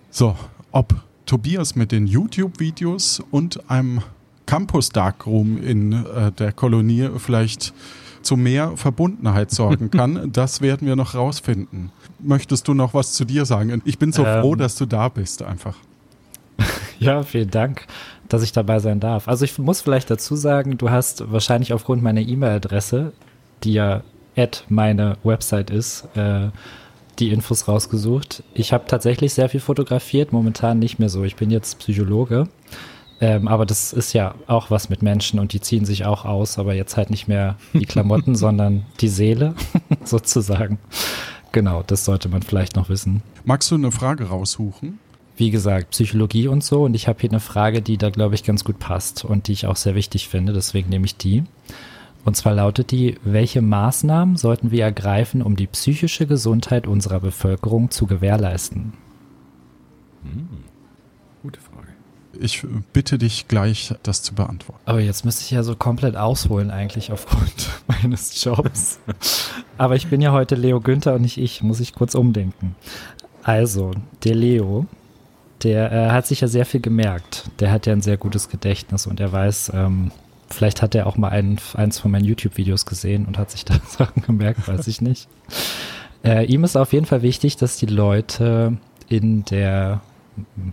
So, 0.10 0.36
ob 0.72 0.96
Tobias 1.26 1.76
mit 1.76 1.92
den 1.92 2.08
YouTube-Videos 2.08 3.22
und 3.32 3.70
einem 3.70 4.02
Campus 4.46 4.90
Darkroom 4.90 5.62
in 5.62 5.94
äh, 5.94 6.32
der 6.32 6.52
Kolonie 6.52 7.10
vielleicht 7.18 7.74
zu 8.22 8.38
mehr 8.38 8.76
Verbundenheit 8.76 9.52
sorgen 9.52 9.90
kann, 9.92 10.32
das 10.32 10.62
werden 10.62 10.88
wir 10.88 10.96
noch 10.96 11.16
rausfinden. 11.16 11.92
Möchtest 12.20 12.68
du 12.68 12.74
noch 12.74 12.94
was 12.94 13.14
zu 13.14 13.26
dir 13.26 13.46
sagen? 13.46 13.82
Ich 13.86 13.98
bin 13.98 14.12
so 14.12 14.26
Ähm. 14.26 14.42
froh, 14.42 14.56
dass 14.56 14.76
du 14.76 14.86
da 14.86 15.10
bist, 15.10 15.42
einfach. 15.44 15.76
Ja, 17.00 17.24
vielen 17.24 17.50
Dank, 17.50 17.88
dass 18.30 18.44
ich 18.44 18.52
dabei 18.52 18.78
sein 18.78 19.00
darf. 19.00 19.28
Also 19.28 19.44
ich 19.44 19.58
muss 19.58 19.82
vielleicht 19.82 20.12
dazu 20.12 20.36
sagen, 20.36 20.78
du 20.78 20.92
hast 20.92 21.32
wahrscheinlich 21.32 21.74
aufgrund 21.74 22.04
meiner 22.04 22.22
E-Mail-Adresse, 22.22 23.14
die 23.64 23.74
ja 23.74 24.04
at 24.38 24.66
meine 24.70 25.18
Website 25.24 25.72
ist, 25.72 26.08
äh, 26.16 26.50
die 27.20 27.30
Infos 27.30 27.68
rausgesucht. 27.68 28.44
Ich 28.54 28.74
habe 28.74 28.86
tatsächlich 28.88 29.34
sehr 29.34 29.50
viel 29.50 29.60
fotografiert, 29.60 30.32
momentan 30.32 30.80
nicht 30.80 31.00
mehr 31.00 31.10
so. 31.10 31.24
Ich 31.24 31.36
bin 31.36 31.52
jetzt 31.52 31.80
Psychologe. 31.80 32.48
Ähm, 33.22 33.48
aber 33.48 33.68
das 33.68 33.94
ist 33.94 34.14
ja 34.14 34.34
auch 34.48 34.72
was 34.72 34.90
mit 34.90 35.04
Menschen 35.04 35.40
und 35.40 35.54
die 35.54 35.62
ziehen 35.62 35.86
sich 35.86 36.06
auch 36.06 36.26
aus, 36.26 36.58
aber 36.58 36.74
jetzt 36.74 36.98
halt 36.98 37.12
nicht 37.12 37.28
mehr 37.28 37.56
die 37.74 37.86
Klamotten, 37.86 38.36
sondern 38.36 38.86
die 39.00 39.10
Seele 39.10 39.54
sozusagen. 40.04 40.80
Genau, 41.52 41.84
das 41.86 42.04
sollte 42.04 42.30
man 42.30 42.42
vielleicht 42.42 42.76
noch 42.76 42.90
wissen. 42.90 43.22
Magst 43.44 43.70
du 43.70 43.76
eine 43.76 43.92
Frage 43.92 44.26
raussuchen? 44.26 45.00
Wie 45.38 45.52
gesagt, 45.52 45.92
Psychologie 45.92 46.48
und 46.48 46.64
so. 46.64 46.84
Und 46.84 46.96
ich 46.96 47.08
habe 47.08 47.20
hier 47.20 47.30
eine 47.30 47.40
Frage, 47.40 47.82
die 47.82 47.98
da, 47.98 48.10
glaube 48.10 48.36
ich, 48.36 48.44
ganz 48.44 48.64
gut 48.64 48.80
passt 48.80 49.24
und 49.24 49.48
die 49.48 49.54
ich 49.54 49.68
auch 49.68 49.76
sehr 49.76 49.96
wichtig 49.96 50.28
finde. 50.28 50.54
Deswegen 50.54 50.90
nehme 50.90 51.06
ich 51.06 51.18
die. 51.18 51.44
Und 52.24 52.38
zwar 52.38 52.54
lautet 52.54 52.92
die, 52.92 53.18
welche 53.24 53.62
Maßnahmen 53.62 54.38
sollten 54.38 54.72
wir 54.72 54.84
ergreifen, 54.84 55.42
um 55.42 55.56
die 55.56 55.68
psychische 55.68 56.28
Gesundheit 56.28 56.88
unserer 56.88 57.20
Bevölkerung 57.20 57.90
zu 57.90 58.06
gewährleisten? 58.06 58.94
Gute 61.42 61.60
Frage. 61.60 61.88
Ich 62.40 62.66
bitte 62.94 63.18
dich 63.18 63.48
gleich, 63.48 63.94
das 64.04 64.24
zu 64.24 64.34
beantworten. 64.34 64.82
Aber 64.86 65.02
jetzt 65.02 65.26
müsste 65.26 65.44
ich 65.44 65.52
ja 65.52 65.64
so 65.64 65.76
komplett 65.76 66.16
ausholen 66.16 66.72
eigentlich 66.72 67.12
aufgrund 67.12 67.70
meines 67.88 68.42
Jobs. 68.44 69.00
Aber 69.78 69.96
ich 69.96 70.08
bin 70.08 70.22
ja 70.22 70.32
heute 70.32 70.56
Leo 70.56 70.80
Günther 70.80 71.16
und 71.16 71.24
nicht 71.24 71.38
ich, 71.38 71.62
muss 71.62 71.80
ich 71.80 71.94
kurz 71.94 72.16
umdenken. 72.16 72.76
Also, 73.44 73.92
der 74.24 74.36
Leo, 74.36 74.86
der 75.64 75.92
äh, 75.92 76.10
hat 76.12 76.28
sich 76.28 76.42
ja 76.42 76.48
sehr 76.48 76.66
viel 76.66 76.80
gemerkt. 76.80 77.50
Der 77.60 77.72
hat 77.72 77.86
ja 77.86 77.94
ein 77.94 78.02
sehr 78.02 78.18
gutes 78.18 78.50
Gedächtnis 78.50 79.08
und 79.08 79.20
er 79.20 79.32
weiß, 79.32 79.72
ähm, 79.74 80.12
vielleicht 80.52 80.82
hat 80.82 80.96
er 80.96 81.08
auch 81.08 81.18
mal 81.18 81.30
einen, 81.30 81.60
eins 81.76 82.00
von 82.00 82.12
meinen 82.12 82.26
YouTube-Videos 82.26 82.86
gesehen 82.86 83.26
und 83.26 83.38
hat 83.38 83.52
sich 83.52 83.66
da 83.66 83.76
Sachen 83.88 84.22
gemerkt, 84.24 84.68
weiß 84.68 84.88
ich 84.88 85.02
nicht. 85.02 85.28
Äh, 86.24 86.46
ihm 86.46 86.64
ist 86.64 86.76
auf 86.76 86.94
jeden 86.94 87.06
Fall 87.06 87.22
wichtig, 87.22 87.58
dass 87.58 87.78
die 87.78 87.88
Leute 87.88 88.78
in 89.10 89.44
der 89.46 90.02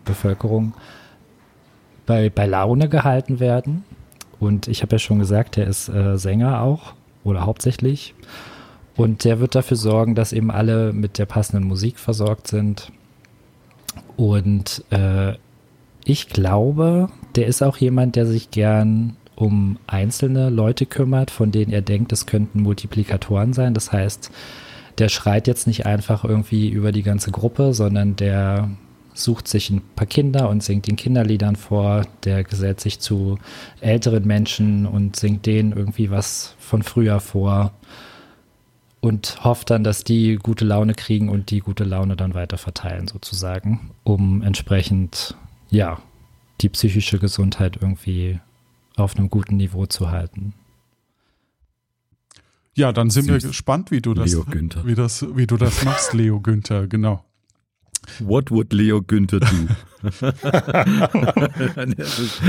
Bevölkerung 0.04 0.74
bei, 2.06 2.30
bei 2.30 2.46
Laune 2.46 2.88
gehalten 2.88 3.40
werden. 3.40 3.84
Und 4.38 4.68
ich 4.68 4.82
habe 4.82 4.96
ja 4.96 4.98
schon 4.98 5.18
gesagt, 5.18 5.58
er 5.58 5.66
ist 5.66 5.88
äh, 5.88 6.16
Sänger 6.16 6.62
auch 6.62 6.94
oder 7.24 7.44
hauptsächlich. 7.44 8.14
Und 8.96 9.24
der 9.24 9.40
wird 9.40 9.54
dafür 9.54 9.76
sorgen, 9.76 10.14
dass 10.14 10.32
eben 10.32 10.50
alle 10.50 10.92
mit 10.92 11.18
der 11.18 11.26
passenden 11.26 11.66
Musik 11.66 11.98
versorgt 11.98 12.48
sind. 12.48 12.90
Und 14.16 14.84
äh, 14.90 15.34
ich 16.04 16.28
glaube, 16.28 17.08
der 17.36 17.46
ist 17.46 17.62
auch 17.62 17.76
jemand, 17.76 18.16
der 18.16 18.26
sich 18.26 18.50
gern 18.50 19.16
um 19.38 19.78
einzelne 19.86 20.50
Leute 20.50 20.84
kümmert, 20.84 21.30
von 21.30 21.52
denen 21.52 21.72
er 21.72 21.80
denkt, 21.80 22.12
es 22.12 22.26
könnten 22.26 22.60
Multiplikatoren 22.60 23.52
sein. 23.52 23.72
Das 23.72 23.92
heißt, 23.92 24.32
der 24.98 25.08
schreit 25.08 25.46
jetzt 25.46 25.68
nicht 25.68 25.86
einfach 25.86 26.24
irgendwie 26.24 26.68
über 26.68 26.90
die 26.90 27.04
ganze 27.04 27.30
Gruppe, 27.30 27.72
sondern 27.72 28.16
der 28.16 28.68
sucht 29.14 29.46
sich 29.46 29.70
ein 29.70 29.82
paar 29.94 30.08
Kinder 30.08 30.48
und 30.48 30.64
singt 30.64 30.88
den 30.88 30.96
Kinderliedern 30.96 31.54
vor. 31.54 32.02
Der 32.24 32.42
gesellt 32.42 32.80
sich 32.80 32.98
zu 32.98 33.38
älteren 33.80 34.26
Menschen 34.26 34.86
und 34.86 35.14
singt 35.14 35.46
denen 35.46 35.70
irgendwie 35.70 36.10
was 36.10 36.56
von 36.58 36.82
früher 36.82 37.20
vor 37.20 37.72
und 39.00 39.44
hofft 39.44 39.70
dann, 39.70 39.84
dass 39.84 40.02
die 40.02 40.34
gute 40.34 40.64
Laune 40.64 40.94
kriegen 40.94 41.28
und 41.28 41.52
die 41.52 41.60
gute 41.60 41.84
Laune 41.84 42.16
dann 42.16 42.34
weiter 42.34 42.58
verteilen 42.58 43.06
sozusagen, 43.06 43.92
um 44.02 44.42
entsprechend, 44.42 45.36
ja, 45.70 45.98
die 46.60 46.70
psychische 46.70 47.20
Gesundheit 47.20 47.78
irgendwie 47.80 48.40
auf 48.98 49.16
einem 49.16 49.30
guten 49.30 49.56
Niveau 49.56 49.86
zu 49.86 50.10
halten. 50.10 50.54
Ja, 52.74 52.92
dann 52.92 53.10
sind 53.10 53.26
wir 53.26 53.40
Süß. 53.40 53.50
gespannt, 53.50 53.90
wie 53.90 54.00
du 54.00 54.14
das, 54.14 54.36
wie 54.84 54.94
das, 54.94 55.26
wie 55.34 55.46
du 55.46 55.56
das 55.56 55.84
machst, 55.84 56.14
Leo 56.14 56.40
Günther, 56.40 56.86
genau. 56.86 57.24
What 58.20 58.50
would 58.50 58.72
Leo 58.72 59.02
Günther 59.02 59.40
do? 59.40 59.46
das 61.96 62.18
ist 62.18 62.40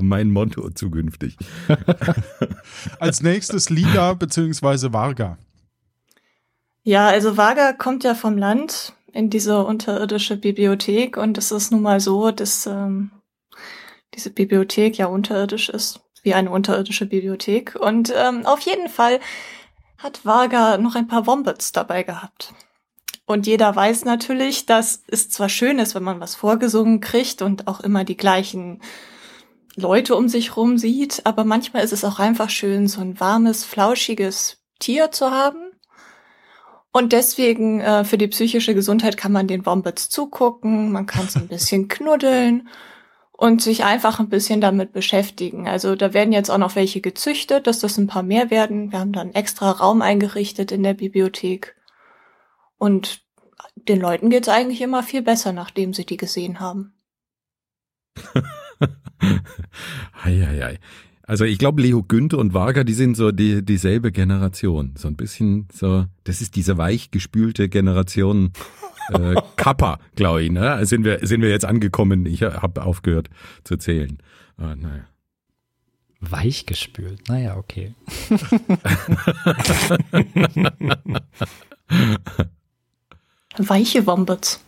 mein 0.00 0.30
Motto 0.30 0.70
zukünftig. 0.70 1.36
Als 3.00 3.22
nächstes 3.22 3.70
Liga 3.70 4.14
beziehungsweise 4.14 4.92
Varga. 4.92 5.38
Ja, 6.82 7.08
also 7.08 7.36
Vaga 7.36 7.72
kommt 7.72 8.04
ja 8.04 8.14
vom 8.14 8.38
Land 8.38 8.94
in 9.12 9.28
diese 9.30 9.64
unterirdische 9.64 10.36
Bibliothek 10.36 11.16
und 11.16 11.36
es 11.36 11.50
ist 11.50 11.72
nun 11.72 11.82
mal 11.82 12.00
so, 12.00 12.30
dass 12.30 12.66
ähm, 12.66 13.10
diese 14.14 14.30
Bibliothek 14.30 14.98
ja 14.98 15.06
unterirdisch 15.06 15.68
ist, 15.68 16.00
wie 16.22 16.34
eine 16.34 16.50
unterirdische 16.50 17.06
Bibliothek. 17.06 17.76
Und 17.76 18.12
ähm, 18.16 18.46
auf 18.46 18.60
jeden 18.60 18.88
Fall 18.88 19.20
hat 19.98 20.24
Varga 20.24 20.78
noch 20.78 20.94
ein 20.94 21.08
paar 21.08 21.26
Wombats 21.26 21.72
dabei 21.72 22.02
gehabt. 22.02 22.54
Und 23.26 23.46
jeder 23.46 23.74
weiß 23.76 24.06
natürlich, 24.06 24.66
dass 24.66 25.04
es 25.06 25.30
zwar 25.30 25.48
schön 25.48 25.78
ist, 25.78 25.94
wenn 25.94 26.02
man 26.02 26.18
was 26.18 26.34
vorgesungen 26.34 27.00
kriegt 27.00 27.42
und 27.42 27.68
auch 27.68 27.80
immer 27.80 28.02
die 28.02 28.16
gleichen 28.16 28.80
Leute 29.76 30.16
um 30.16 30.28
sich 30.28 30.56
rum 30.56 30.78
sieht, 30.78 31.26
aber 31.26 31.44
manchmal 31.44 31.84
ist 31.84 31.92
es 31.92 32.04
auch 32.04 32.18
einfach 32.18 32.50
schön, 32.50 32.88
so 32.88 33.00
ein 33.00 33.20
warmes, 33.20 33.64
flauschiges 33.64 34.58
Tier 34.80 35.12
zu 35.12 35.30
haben. 35.30 35.70
Und 36.92 37.12
deswegen 37.12 37.80
äh, 37.80 38.04
für 38.04 38.18
die 38.18 38.26
psychische 38.26 38.74
Gesundheit 38.74 39.16
kann 39.16 39.30
man 39.30 39.46
den 39.46 39.64
Wombats 39.64 40.08
zugucken, 40.08 40.90
man 40.90 41.06
kann 41.06 41.26
es 41.26 41.36
ein 41.36 41.46
bisschen 41.46 41.86
knuddeln 41.88 42.68
und 43.40 43.62
sich 43.62 43.84
einfach 43.84 44.20
ein 44.20 44.28
bisschen 44.28 44.60
damit 44.60 44.92
beschäftigen. 44.92 45.66
Also 45.66 45.96
da 45.96 46.12
werden 46.12 46.30
jetzt 46.30 46.50
auch 46.50 46.58
noch 46.58 46.76
welche 46.76 47.00
gezüchtet, 47.00 47.66
dass 47.66 47.78
das 47.78 47.96
ein 47.96 48.06
paar 48.06 48.22
mehr 48.22 48.50
werden. 48.50 48.92
Wir 48.92 48.98
haben 48.98 49.14
dann 49.14 49.32
extra 49.32 49.70
Raum 49.70 50.02
eingerichtet 50.02 50.70
in 50.70 50.82
der 50.82 50.92
Bibliothek. 50.92 51.74
Und 52.76 53.22
den 53.76 53.98
Leuten 53.98 54.28
geht's 54.28 54.50
eigentlich 54.50 54.82
immer 54.82 55.02
viel 55.02 55.22
besser, 55.22 55.54
nachdem 55.54 55.94
sie 55.94 56.04
die 56.04 56.18
gesehen 56.18 56.60
haben. 56.60 56.92
Hei, 60.22 60.36
hei, 60.46 60.60
hei. 60.62 60.78
Also 61.22 61.44
ich 61.44 61.58
glaube, 61.58 61.80
Leo 61.80 62.02
Günther 62.02 62.38
und 62.38 62.52
Varga, 62.52 62.84
die 62.84 62.92
sind 62.92 63.16
so 63.16 63.30
die, 63.30 63.64
dieselbe 63.64 64.12
Generation. 64.12 64.94
So 64.98 65.08
ein 65.08 65.16
bisschen 65.16 65.66
so, 65.72 66.04
das 66.24 66.42
ist 66.42 66.56
diese 66.56 66.76
weichgespülte 66.76 67.70
Generation 67.70 68.52
äh, 69.12 69.34
Kappa, 69.56 69.98
glaube 70.16 70.42
ich. 70.42 70.50
Ne? 70.50 70.84
Sind, 70.86 71.04
wir, 71.04 71.26
sind 71.26 71.42
wir 71.42 71.50
jetzt 71.50 71.64
angekommen. 71.64 72.26
Ich 72.26 72.42
habe 72.42 72.82
aufgehört 72.82 73.30
zu 73.64 73.76
zählen. 73.76 74.18
Ah, 74.56 74.74
naja. 74.76 75.06
Weichgespült, 76.20 77.28
naja, 77.28 77.56
okay. 77.56 77.94
Weiche 83.56 84.06
Wombats. 84.06 84.62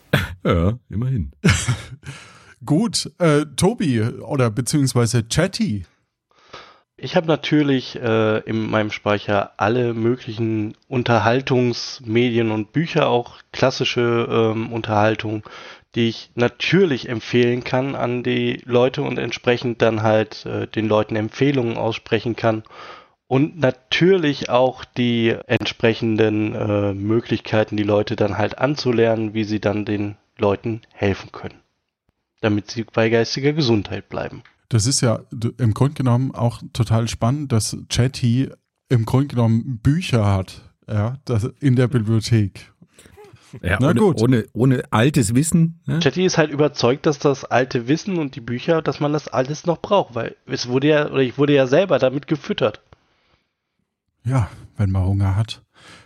Ja, 0.44 0.78
immerhin. 0.88 1.32
Gut, 2.64 3.12
äh, 3.18 3.44
Tobi 3.56 4.00
oder 4.00 4.50
beziehungsweise 4.50 5.28
Chatty. 5.28 5.84
Ich 7.04 7.16
habe 7.16 7.26
natürlich 7.26 8.00
äh, 8.00 8.38
in 8.48 8.70
meinem 8.70 8.92
Speicher 8.92 9.54
alle 9.56 9.92
möglichen 9.92 10.76
Unterhaltungsmedien 10.86 12.52
und 12.52 12.70
Bücher, 12.70 13.08
auch 13.08 13.38
klassische 13.50 14.28
ähm, 14.30 14.72
Unterhaltung, 14.72 15.42
die 15.96 16.08
ich 16.08 16.30
natürlich 16.36 17.08
empfehlen 17.08 17.64
kann 17.64 17.96
an 17.96 18.22
die 18.22 18.62
Leute 18.66 19.02
und 19.02 19.18
entsprechend 19.18 19.82
dann 19.82 20.04
halt 20.04 20.46
äh, 20.46 20.68
den 20.68 20.86
Leuten 20.86 21.16
Empfehlungen 21.16 21.76
aussprechen 21.76 22.36
kann. 22.36 22.62
Und 23.26 23.58
natürlich 23.58 24.48
auch 24.48 24.84
die 24.84 25.34
entsprechenden 25.48 26.54
äh, 26.54 26.94
Möglichkeiten, 26.94 27.76
die 27.76 27.82
Leute 27.82 28.14
dann 28.14 28.38
halt 28.38 28.58
anzulernen, 28.58 29.34
wie 29.34 29.42
sie 29.42 29.58
dann 29.58 29.84
den 29.84 30.18
Leuten 30.38 30.82
helfen 30.92 31.32
können, 31.32 31.62
damit 32.42 32.70
sie 32.70 32.84
bei 32.84 33.08
geistiger 33.08 33.52
Gesundheit 33.52 34.08
bleiben. 34.08 34.44
Das 34.72 34.86
ist 34.86 35.02
ja 35.02 35.20
im 35.58 35.74
Grunde 35.74 35.92
genommen 35.92 36.34
auch 36.34 36.62
total 36.72 37.06
spannend, 37.06 37.52
dass 37.52 37.76
Chatty 37.90 38.48
im 38.88 39.04
Grunde 39.04 39.28
genommen 39.28 39.80
Bücher 39.82 40.24
hat, 40.24 40.62
ja, 40.88 41.18
das 41.26 41.44
in 41.60 41.76
der 41.76 41.88
Bibliothek. 41.88 42.72
Ja, 43.60 43.76
Na 43.78 43.90
ohne, 43.90 44.00
gut. 44.00 44.22
Ohne, 44.22 44.46
ohne 44.54 44.82
altes 44.90 45.34
Wissen. 45.34 45.82
Ne? 45.84 45.98
Chatty 45.98 46.24
ist 46.24 46.38
halt 46.38 46.50
überzeugt, 46.50 47.04
dass 47.04 47.18
das 47.18 47.44
alte 47.44 47.86
Wissen 47.86 48.16
und 48.16 48.34
die 48.34 48.40
Bücher, 48.40 48.80
dass 48.80 48.98
man 48.98 49.12
das 49.12 49.28
alles 49.28 49.66
noch 49.66 49.82
braucht, 49.82 50.14
weil 50.14 50.36
es 50.46 50.66
wurde 50.66 50.88
ja, 50.88 51.10
oder 51.10 51.20
ich 51.20 51.36
wurde 51.36 51.52
ja 51.52 51.66
selber 51.66 51.98
damit 51.98 52.26
gefüttert. 52.26 52.80
Ja, 54.24 54.48
wenn 54.78 54.90
man 54.90 55.04
Hunger 55.04 55.36
hat. 55.36 55.62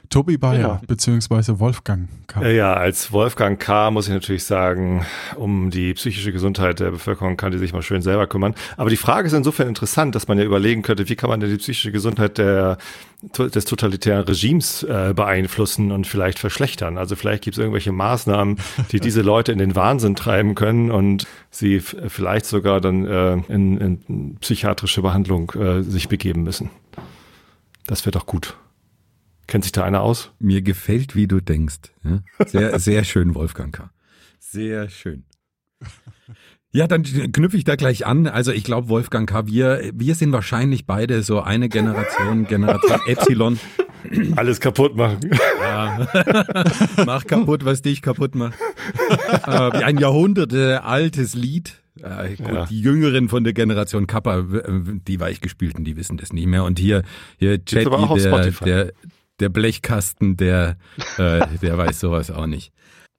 Tobi 0.08 0.36
Bayer, 0.36 0.60
ja. 0.60 0.80
beziehungsweise 0.86 1.58
Wolfgang 1.58 2.08
K. 2.26 2.48
Ja, 2.48 2.74
als 2.74 3.12
Wolfgang 3.12 3.58
K. 3.60 3.90
muss 3.90 4.08
ich 4.08 4.14
natürlich 4.14 4.44
sagen, 4.44 5.04
um 5.36 5.70
die 5.70 5.94
psychische 5.94 6.32
Gesundheit 6.32 6.80
der 6.80 6.90
Bevölkerung 6.90 7.36
kann 7.36 7.52
die 7.52 7.58
sich 7.58 7.72
mal 7.72 7.82
schön 7.82 8.02
selber 8.02 8.26
kümmern. 8.26 8.54
Aber 8.76 8.90
die 8.90 8.96
Frage 8.96 9.26
ist 9.26 9.32
insofern 9.32 9.68
interessant, 9.68 10.14
dass 10.14 10.28
man 10.28 10.38
ja 10.38 10.44
überlegen 10.44 10.82
könnte, 10.82 11.08
wie 11.08 11.16
kann 11.16 11.30
man 11.30 11.40
denn 11.40 11.50
die 11.50 11.56
psychische 11.56 11.92
Gesundheit 11.92 12.38
der, 12.38 12.78
des 13.38 13.64
totalitären 13.64 14.24
Regimes 14.24 14.82
äh, 14.82 15.12
beeinflussen 15.14 15.92
und 15.92 16.06
vielleicht 16.06 16.38
verschlechtern. 16.38 16.98
Also 16.98 17.16
vielleicht 17.16 17.44
gibt 17.44 17.56
es 17.56 17.58
irgendwelche 17.58 17.92
Maßnahmen, 17.92 18.58
die 18.92 19.00
diese 19.00 19.22
Leute 19.22 19.52
in 19.52 19.58
den 19.58 19.74
Wahnsinn 19.74 20.14
treiben 20.16 20.54
können 20.54 20.90
und 20.90 21.26
sie 21.50 21.80
vielleicht 21.80 22.46
sogar 22.46 22.80
dann 22.80 23.06
äh, 23.06 23.32
in, 23.48 23.78
in 23.78 24.36
psychiatrische 24.40 25.02
Behandlung 25.02 25.52
äh, 25.52 25.82
sich 25.82 26.08
begeben 26.08 26.42
müssen. 26.42 26.70
Das 27.86 28.04
wäre 28.04 28.12
doch 28.12 28.26
gut. 28.26 28.56
Kennt 29.46 29.64
sich 29.64 29.72
da 29.72 29.84
einer 29.84 30.02
aus? 30.02 30.32
Mir 30.38 30.62
gefällt, 30.62 31.14
wie 31.14 31.28
du 31.28 31.40
denkst. 31.40 31.92
Ja? 32.04 32.20
Sehr, 32.46 32.78
sehr 32.78 33.04
schön, 33.04 33.34
Wolfgang 33.34 33.74
K. 33.74 33.90
Sehr 34.38 34.88
schön. 34.88 35.24
Ja, 36.72 36.86
dann 36.86 37.04
knüpfe 37.04 37.56
ich 37.56 37.64
da 37.64 37.76
gleich 37.76 38.06
an. 38.06 38.26
Also 38.26 38.52
ich 38.52 38.64
glaube, 38.64 38.88
Wolfgang 38.88 39.28
K., 39.28 39.46
wir, 39.46 39.90
wir 39.94 40.14
sind 40.14 40.32
wahrscheinlich 40.32 40.84
beide 40.84 41.22
so 41.22 41.40
eine 41.40 41.68
Generation, 41.68 42.46
Generation 42.46 43.00
Epsilon. 43.06 43.58
Alles 44.36 44.60
kaputt 44.60 44.96
machen. 44.96 45.30
Ja. 45.60 46.06
Mach 47.06 47.24
kaputt, 47.26 47.64
was 47.64 47.82
dich 47.82 48.02
kaputt 48.02 48.34
macht. 48.34 48.58
Äh, 49.46 49.50
ein 49.50 49.98
Jahrhunderte 49.98 50.84
altes 50.84 51.34
Lied. 51.34 51.74
Äh, 52.02 52.36
gut, 52.36 52.52
ja. 52.52 52.66
Die 52.66 52.80
Jüngeren 52.80 53.28
von 53.28 53.42
der 53.42 53.52
Generation 53.52 54.06
Kappa, 54.06 54.44
die 54.68 55.18
Weichgespielten, 55.18 55.84
die 55.84 55.96
wissen 55.96 56.18
das 56.18 56.32
nicht 56.32 56.46
mehr. 56.46 56.64
Und 56.64 56.78
hier, 56.78 57.02
hier 57.38 57.58
Chatty, 57.58 57.84
der, 58.16 58.50
der, 58.50 58.92
der 59.40 59.48
Blechkasten, 59.48 60.36
der, 60.36 60.76
äh, 61.18 61.46
der 61.62 61.78
weiß 61.78 62.00
sowas 62.00 62.30
auch 62.30 62.46
nicht. 62.46 62.72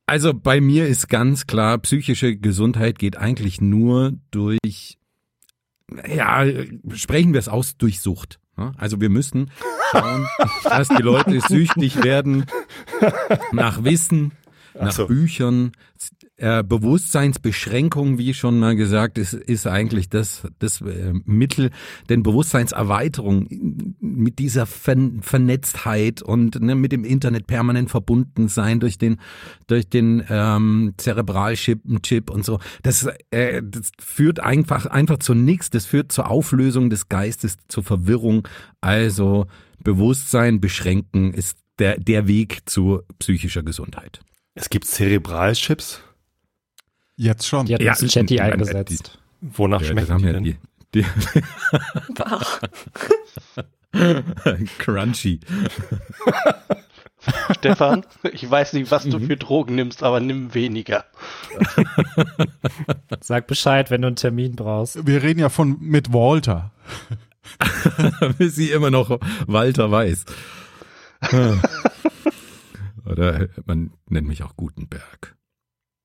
Also 0.06 0.34
bei 0.34 0.62
mir 0.62 0.88
ist 0.88 1.10
ganz 1.10 1.48
klar, 1.48 1.78
psychische 1.80 2.38
Gesundheit 2.38 2.98
geht 2.98 3.18
eigentlich 3.18 3.60
nur 3.60 4.14
durch, 4.32 4.98
ja, 6.08 6.46
sprechen 6.94 7.34
wir 7.34 7.40
es 7.40 7.50
aus, 7.50 7.78
durch 7.78 8.00
Sucht. 8.00 8.40
Also 8.78 9.00
wir 9.00 9.10
müssen 9.10 9.52
schauen, 9.92 10.28
dass 10.64 10.88
die 10.88 11.04
Leute 11.04 11.40
süchtig 11.42 12.04
werden 12.04 12.46
nach 13.52 13.84
Wissen, 13.84 14.32
nach 14.80 14.92
so. 14.92 15.08
Büchern, 15.08 15.72
äh, 16.38 16.64
Bewusstseinsbeschränkung, 16.64 18.18
wie 18.18 18.34
schon 18.34 18.60
mal 18.60 18.76
gesagt, 18.76 19.18
ist, 19.18 19.34
ist 19.34 19.66
eigentlich 19.66 20.10
das, 20.10 20.48
das 20.60 20.82
äh, 20.82 21.14
Mittel, 21.26 21.72
denn 22.10 22.24
Bewusstseinserweiterung 22.24 23.48
mit 24.00 24.40
dieser 24.40 24.66
Ver 24.66 24.98
Vernetztheit 25.22 26.22
und 26.22 26.62
ne, 26.62 26.76
mit 26.76 26.92
dem 26.92 27.04
Internet 27.04 27.48
permanent 27.48 27.90
verbunden 27.90 28.48
sein 28.48 28.80
durch 28.80 28.98
den, 28.98 29.18
durch 29.68 29.90
den 29.90 30.24
ähm, 30.30 30.94
Zerebralchip 30.98 31.82
Chip 32.04 32.30
und 32.30 32.46
so, 32.46 32.60
das, 32.84 33.08
äh, 33.32 33.62
das 33.64 33.92
führt 34.00 34.40
einfach, 34.40 34.86
einfach 34.86 35.18
zu 35.20 35.34
nichts, 35.34 35.70
das 35.70 35.86
führt 35.86 36.12
zur 36.12 36.30
Auflösung 36.30 36.90
des 36.90 37.10
Geistes, 37.10 37.58
zur 37.68 37.84
Verwirrung. 37.84 38.48
Also 38.82 39.48
Bewusstsein 39.84 40.62
beschränken 40.62 41.34
ist 41.34 41.58
der, 41.80 42.00
der 42.00 42.28
Weg 42.28 42.62
zu 42.70 43.02
psychischer 43.20 43.64
Gesundheit. 43.64 44.22
Es 44.58 44.70
gibt 44.72 44.86
Zerebralchips? 44.86 46.02
Jetzt 47.16 47.48
schon. 47.48 47.68
Jetzt 47.68 47.82
ja, 47.82 47.94
ist 47.94 48.12
Chatty 48.12 48.40
eingesetzt. 48.40 49.20
Wonach 49.40 49.82
ja, 49.82 49.90
schmeckt 49.90 50.10
die 50.10 50.24
denn? 50.24 50.44
Die, 50.44 50.58
die 50.96 51.06
Crunchy. 54.80 55.40
Stefan, 57.52 58.04
ich 58.32 58.50
weiß 58.50 58.74
nicht, 58.74 58.90
was 58.90 59.04
du 59.04 59.20
mhm. 59.20 59.28
für 59.28 59.38
Drogen 59.38 59.76
nimmst, 59.76 60.02
aber 60.02 60.20
nimm 60.20 60.56
weniger. 60.56 61.06
Sag 63.20 63.46
Bescheid, 63.46 63.92
wenn 63.92 64.02
du 64.02 64.08
einen 64.08 64.16
Termin 64.16 64.56
brauchst. 64.56 65.06
Wir 65.06 65.22
reden 65.22 65.40
ja 65.40 65.50
von 65.50 65.78
mit 65.80 66.14
Walter. 66.14 66.72
Bis 68.40 68.56
sie 68.56 68.72
immer 68.72 68.90
noch 68.90 69.20
Walter 69.46 69.92
weiß. 69.92 70.26
Oder 73.10 73.48
man 73.66 73.92
nennt 74.10 74.28
mich 74.28 74.44
auch 74.44 74.56
Gutenberg. 74.56 75.36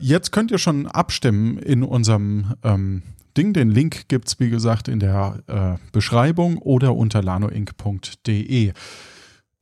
Jetzt 0.01 0.33
könnt 0.33 0.51
ihr 0.51 0.59
schon 0.59 0.87
abstimmen 0.87 1.59
in 1.59 1.83
unserem 1.83 2.55
ähm, 2.63 3.03
Ding. 3.37 3.53
Den 3.53 3.71
Link 3.71 4.09
gibt 4.09 4.29
es, 4.29 4.41
wie 4.41 4.51
gesagt, 4.51 4.89
in 4.89 4.99
der 4.99 5.43
äh, 5.47 5.91
Beschreibung 5.93 6.59
oder 6.59 6.97
unter 6.97 7.23
lanoinc.de. 7.23 8.73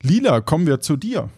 Lila, 0.01 0.41
kommen 0.41 0.65
wir 0.65 0.79
zu 0.79 0.97
dir. 0.97 1.29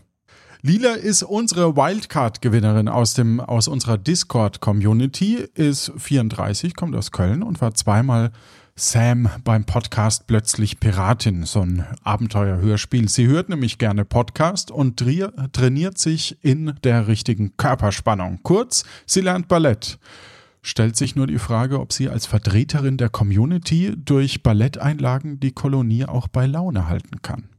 Lila 0.61 0.93
ist 0.93 1.23
unsere 1.23 1.75
Wildcard-Gewinnerin 1.75 2.87
aus, 2.87 3.19
aus 3.19 3.67
unserer 3.67 3.97
Discord-Community, 3.97 5.45
ist 5.55 5.91
34, 5.97 6.73
kommt 6.73 6.95
aus 6.95 7.11
Köln 7.11 7.43
und 7.43 7.59
war 7.59 7.73
zweimal 7.73 8.31
Sam 8.75 9.29
beim 9.43 9.65
Podcast 9.65 10.25
Plötzlich 10.25 10.79
Piratin, 10.79 11.43
so 11.43 11.61
ein 11.61 11.85
Abenteuerhörspiel. 12.03 13.07
Sie 13.07 13.27
hört 13.27 13.49
nämlich 13.49 13.77
gerne 13.77 14.03
Podcast 14.03 14.71
und 14.71 14.97
trainiert 14.97 15.99
sich 15.99 16.43
in 16.43 16.73
der 16.83 17.07
richtigen 17.07 17.55
Körperspannung. 17.55 18.39
Kurz, 18.41 18.83
sie 19.05 19.21
lernt 19.21 19.47
Ballett. 19.47 19.99
Stellt 20.63 20.97
sich 20.97 21.15
nur 21.15 21.27
die 21.27 21.37
Frage, 21.37 21.79
ob 21.79 21.93
sie 21.93 22.09
als 22.09 22.25
Vertreterin 22.25 22.97
der 22.97 23.09
Community 23.09 23.93
durch 23.95 24.41
Balletteinlagen 24.41 25.39
die 25.39 25.51
Kolonie 25.51 26.05
auch 26.05 26.27
bei 26.27 26.47
Laune 26.47 26.87
halten 26.87 27.21
kann. 27.21 27.49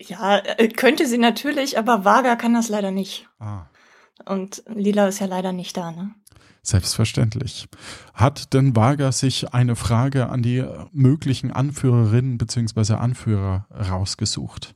Ja, 0.00 0.38
äh, 0.38 0.68
könnte 0.68 1.06
sie 1.06 1.18
natürlich, 1.18 1.78
aber 1.78 2.06
Vaga 2.06 2.36
kann 2.36 2.54
das 2.54 2.68
leider 2.68 2.90
nicht. 2.90 3.28
Ah. 3.38 3.66
Und 4.24 4.62
Lila 4.68 5.08
ist 5.08 5.20
ja 5.20 5.26
leider 5.26 5.52
nicht 5.52 5.76
da, 5.76 5.92
ne? 5.92 6.14
Selbstverständlich. 6.62 7.68
Hat 8.12 8.52
denn 8.52 8.74
Varga 8.74 9.12
sich 9.12 9.54
eine 9.54 9.76
Frage 9.76 10.28
an 10.28 10.42
die 10.42 10.64
möglichen 10.90 11.52
Anführerinnen 11.52 12.38
bzw. 12.38 12.94
Anführer 12.94 13.68
rausgesucht? 13.70 14.74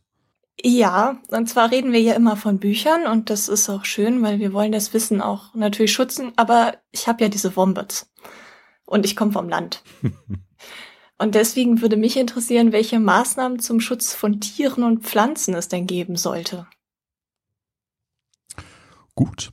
Ja, 0.62 1.18
und 1.28 1.48
zwar 1.48 1.70
reden 1.70 1.92
wir 1.92 2.00
ja 2.00 2.14
immer 2.14 2.36
von 2.36 2.58
Büchern 2.58 3.06
und 3.06 3.30
das 3.30 3.48
ist 3.48 3.68
auch 3.68 3.84
schön, 3.84 4.22
weil 4.22 4.38
wir 4.38 4.52
wollen 4.52 4.72
das 4.72 4.92
Wissen 4.92 5.20
auch 5.20 5.54
natürlich 5.54 5.92
schützen, 5.92 6.32
aber 6.36 6.74
ich 6.92 7.08
habe 7.08 7.24
ja 7.24 7.28
diese 7.28 7.56
Wombats 7.56 8.10
und 8.84 9.06
ich 9.06 9.16
komme 9.16 9.32
vom 9.32 9.48
Land. 9.48 9.82
und 11.18 11.34
deswegen 11.34 11.80
würde 11.80 11.96
mich 11.96 12.16
interessieren, 12.16 12.72
welche 12.72 13.00
Maßnahmen 13.00 13.58
zum 13.58 13.80
Schutz 13.80 14.12
von 14.12 14.40
Tieren 14.40 14.84
und 14.84 15.02
Pflanzen 15.02 15.54
es 15.54 15.68
denn 15.68 15.86
geben 15.86 16.16
sollte. 16.16 16.66
Gut, 19.20 19.50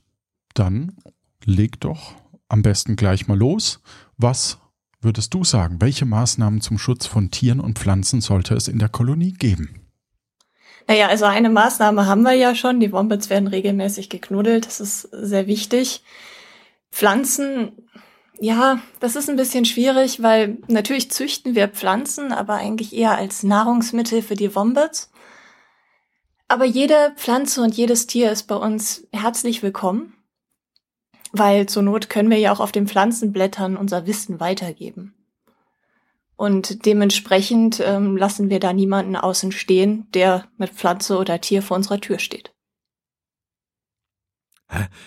dann 0.54 0.96
leg 1.44 1.78
doch 1.80 2.14
am 2.48 2.62
besten 2.62 2.96
gleich 2.96 3.28
mal 3.28 3.36
los. 3.36 3.82
Was 4.16 4.60
würdest 5.02 5.34
du 5.34 5.44
sagen? 5.44 5.82
Welche 5.82 6.06
Maßnahmen 6.06 6.62
zum 6.62 6.78
Schutz 6.78 7.04
von 7.04 7.30
Tieren 7.30 7.60
und 7.60 7.78
Pflanzen 7.78 8.22
sollte 8.22 8.54
es 8.54 8.66
in 8.66 8.78
der 8.78 8.88
Kolonie 8.88 9.34
geben? 9.34 9.86
Naja, 10.86 11.08
also 11.08 11.26
eine 11.26 11.50
Maßnahme 11.50 12.06
haben 12.06 12.22
wir 12.22 12.32
ja 12.32 12.54
schon. 12.54 12.80
Die 12.80 12.92
Wombats 12.92 13.28
werden 13.28 13.46
regelmäßig 13.46 14.08
geknuddelt. 14.08 14.64
Das 14.64 14.80
ist 14.80 15.02
sehr 15.02 15.46
wichtig. 15.46 16.02
Pflanzen, 16.90 17.72
ja, 18.40 18.80
das 19.00 19.16
ist 19.16 19.28
ein 19.28 19.36
bisschen 19.36 19.66
schwierig, 19.66 20.22
weil 20.22 20.56
natürlich 20.68 21.10
züchten 21.10 21.54
wir 21.54 21.68
Pflanzen, 21.68 22.32
aber 22.32 22.54
eigentlich 22.54 22.96
eher 22.96 23.18
als 23.18 23.42
Nahrungsmittel 23.42 24.22
für 24.22 24.34
die 24.34 24.54
Wombats. 24.54 25.10
Aber 26.48 26.64
jede 26.64 27.12
Pflanze 27.16 27.60
und 27.60 27.76
jedes 27.76 28.06
Tier 28.06 28.32
ist 28.32 28.44
bei 28.44 28.56
uns 28.56 29.06
herzlich 29.12 29.62
willkommen, 29.62 30.14
weil 31.30 31.66
zur 31.66 31.82
Not 31.82 32.08
können 32.08 32.30
wir 32.30 32.38
ja 32.38 32.52
auch 32.52 32.60
auf 32.60 32.72
den 32.72 32.88
Pflanzenblättern 32.88 33.76
unser 33.76 34.06
Wissen 34.06 34.40
weitergeben. 34.40 35.14
Und 36.36 36.86
dementsprechend 36.86 37.80
ähm, 37.84 38.16
lassen 38.16 38.48
wir 38.48 38.60
da 38.60 38.72
niemanden 38.72 39.14
außen 39.14 39.52
stehen, 39.52 40.06
der 40.14 40.46
mit 40.56 40.70
Pflanze 40.70 41.18
oder 41.18 41.38
Tier 41.40 41.60
vor 41.60 41.76
unserer 41.76 42.00
Tür 42.00 42.18
steht. 42.18 42.54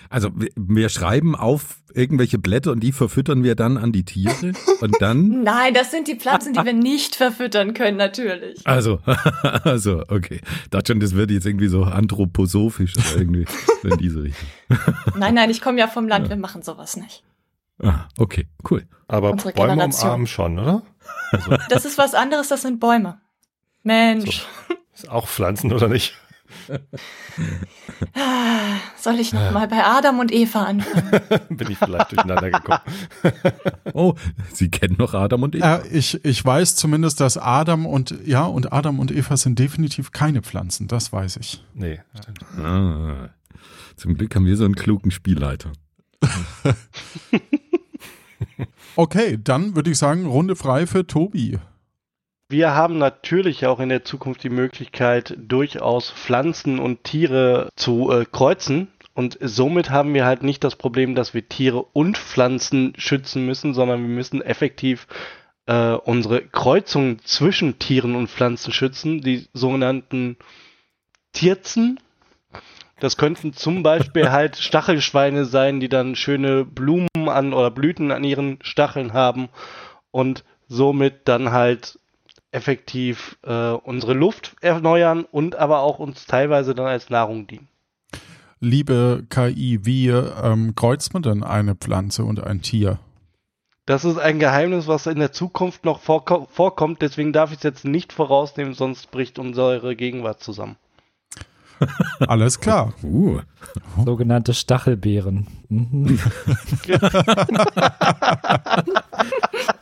Also 0.10 0.32
wir 0.56 0.90
schreiben 0.90 1.36
auf 1.36 1.78
irgendwelche 1.94 2.40
Blätter 2.40 2.72
und 2.72 2.80
die 2.80 2.92
verfüttern 2.92 3.44
wir 3.44 3.56
dann 3.56 3.78
an 3.78 3.92
die 3.92 4.04
Tiere 4.04 4.54
und 4.82 4.96
dann. 5.02 5.44
Nein, 5.44 5.74
das 5.74 5.92
sind 5.92 6.08
die 6.08 6.16
Pflanzen, 6.16 6.54
die 6.54 6.66
wir 6.66 6.74
nicht 6.74 7.16
verfüttern 7.16 7.74
können, 7.74 7.98
natürlich. 7.98 8.66
Also, 8.66 9.00
also 9.64 10.04
okay. 10.08 10.42
Ich 10.64 10.70
dachte 10.70 10.94
schon, 10.94 11.00
das 11.00 11.16
wird 11.16 11.30
jetzt 11.30 11.46
irgendwie 11.46 11.68
so 11.68 11.84
anthroposophisch 11.84 12.96
oder 12.98 13.18
irgendwie 13.18 13.46
in 13.84 13.98
diese 13.98 14.24
Richtung. 14.24 14.50
Nein, 15.16 15.36
nein, 15.36 15.50
ich 15.50 15.62
komme 15.62 15.80
ja 15.80 15.88
vom 15.88 16.08
Land, 16.08 16.30
wir 16.30 16.38
machen 16.38 16.64
sowas 16.64 16.98
nicht. 16.98 17.24
Ah, 17.84 18.08
okay, 18.18 18.48
cool. 18.70 18.88
Aber 19.08 19.32
Unsere 19.32 19.54
Bäume 19.54 19.74
Generation. 19.74 20.08
umarmen 20.10 20.28
schon, 20.28 20.60
oder? 20.60 20.84
Also, 21.32 21.58
Das 21.70 21.86
ist 21.86 21.98
was 21.98 22.14
anderes, 22.14 22.48
das 22.48 22.62
sind 22.64 22.80
Bäume. 22.80 23.20
Mensch, 23.84 24.46
ist 24.94 25.10
auch 25.10 25.28
Pflanzen, 25.28 25.74
oder 25.74 25.88
nicht? 25.88 26.14
Ah, 28.14 28.76
soll 28.98 29.20
ich 29.20 29.34
noch 29.34 29.52
mal 29.52 29.68
bei 29.68 29.84
Adam 29.84 30.20
und 30.20 30.32
Eva 30.32 30.64
anfangen? 30.64 31.12
Bin 31.50 31.72
ich 31.72 31.78
vielleicht 31.78 32.12
durcheinander 32.12 32.52
gekommen. 32.52 32.82
Oh, 33.94 34.16
Sie 34.54 34.70
kennen 34.70 34.96
noch 34.98 35.14
Adam 35.14 35.44
und 35.44 35.56
Eva. 35.56 35.78
Äh, 35.78 35.88
ich, 35.90 36.24
ich 36.24 36.46
weiß 36.46 36.76
zumindest, 36.76 37.20
dass 37.20 37.38
Adam 37.38 37.86
und 37.86 38.16
ja 38.26 38.46
und 38.46 38.72
Adam 38.72 39.00
und 39.00 39.12
Eva 39.12 39.36
sind 39.36 39.60
definitiv 39.60 40.12
keine 40.12 40.42
Pflanzen. 40.42 40.88
Das 40.88 41.12
weiß 41.12 41.38
ich. 41.38 41.64
Nee, 41.74 42.00
stimmt. 42.18 42.40
Ah, 42.58 43.30
zum 43.98 44.14
Glück 44.16 44.34
haben 44.36 44.46
wir 44.46 44.56
so 44.56 44.64
einen 44.66 44.76
klugen 44.76 45.12
Spielleiter. 45.12 45.72
Okay, 48.96 49.40
dann 49.42 49.76
würde 49.76 49.92
ich 49.92 49.98
sagen, 49.98 50.26
Runde 50.26 50.56
frei 50.56 50.86
für 50.86 51.08
Tobi. 51.08 51.60
Wir 52.52 52.76
haben 52.76 52.98
natürlich 52.98 53.66
auch 53.66 53.80
in 53.80 53.88
der 53.88 54.04
Zukunft 54.04 54.44
die 54.44 54.50
Möglichkeit, 54.50 55.38
durchaus 55.38 56.12
Pflanzen 56.12 56.80
und 56.80 57.06
Tiere 57.06 57.70
zu 57.78 58.12
äh, 58.12 58.26
kreuzen. 58.30 58.90
Und 59.14 59.38
somit 59.40 59.90
haben 59.90 60.14
wir 60.14 60.26
halt 60.26 60.44
nicht 60.44 60.62
das 60.66 60.76
Problem, 60.76 61.16
dass 61.16 61.34
wir 61.34 61.48
Tiere 61.48 61.82
und 61.82 62.18
Pflanzen 62.18 62.92
schützen 62.98 63.46
müssen, 63.46 63.74
sondern 63.74 64.02
wir 64.02 64.10
müssen 64.10 64.42
effektiv 64.42 65.08
äh, 65.66 65.94
unsere 65.94 66.42
Kreuzung 66.42 67.20
zwischen 67.24 67.80
Tieren 67.80 68.16
und 68.16 68.28
Pflanzen 68.28 68.74
schützen, 68.74 69.22
die 69.22 69.48
sogenannten 69.54 70.36
Tierzen. 71.32 72.02
Das 73.00 73.16
könnten 73.16 73.54
zum 73.54 73.82
Beispiel 73.82 74.30
halt 74.32 74.58
Stachelschweine 74.58 75.46
sein, 75.46 75.80
die 75.80 75.88
dann 75.88 76.18
schöne 76.18 76.66
Blumen 76.66 77.08
an 77.30 77.54
oder 77.54 77.72
Blüten 77.72 78.12
an 78.12 78.26
ihren 78.26 78.60
Stacheln 78.62 79.14
haben 79.14 79.48
und 80.12 80.44
somit 80.68 81.30
dann 81.30 81.54
halt 81.54 81.98
effektiv 82.52 83.38
äh, 83.44 83.72
unsere 83.72 84.14
Luft 84.14 84.56
erneuern 84.62 85.26
und 85.32 85.56
aber 85.56 85.80
auch 85.80 86.00
uns 86.00 86.26
teilweise 86.26 86.76
dann 86.76 86.88
als 86.88 87.10
Nahrung 87.10 87.48
dienen. 87.48 87.68
Liebe 88.60 89.26
KI, 89.30 89.80
wie 89.84 90.10
ähm, 90.10 90.76
kreuzt 90.76 91.14
man 91.14 91.24
denn 91.24 91.44
eine 91.44 91.76
Pflanze 91.76 92.24
und 92.24 92.44
ein 92.44 92.62
Tier? 92.62 93.00
Das 93.88 94.06
ist 94.06 94.20
ein 94.20 94.38
Geheimnis, 94.38 94.88
was 94.88 95.08
in 95.08 95.18
der 95.18 95.32
Zukunft 95.32 95.84
noch 95.84 96.00
vorko 96.00 96.48
vorkommt, 96.52 97.02
deswegen 97.02 97.34
darf 97.34 97.52
ich 97.52 97.58
es 97.58 97.64
jetzt 97.64 97.86
nicht 97.86 98.14
vorausnehmen, 98.14 98.76
sonst 98.76 99.10
bricht 99.10 99.40
unsere 99.40 99.96
Gegenwart 99.96 100.44
zusammen. 100.44 100.76
Alles 102.20 102.60
klar. 102.60 102.94
Uh, 103.02 103.40
Sogenannte 104.06 104.54
Stachelbeeren. 104.54 105.48
Mhm. 105.70 106.20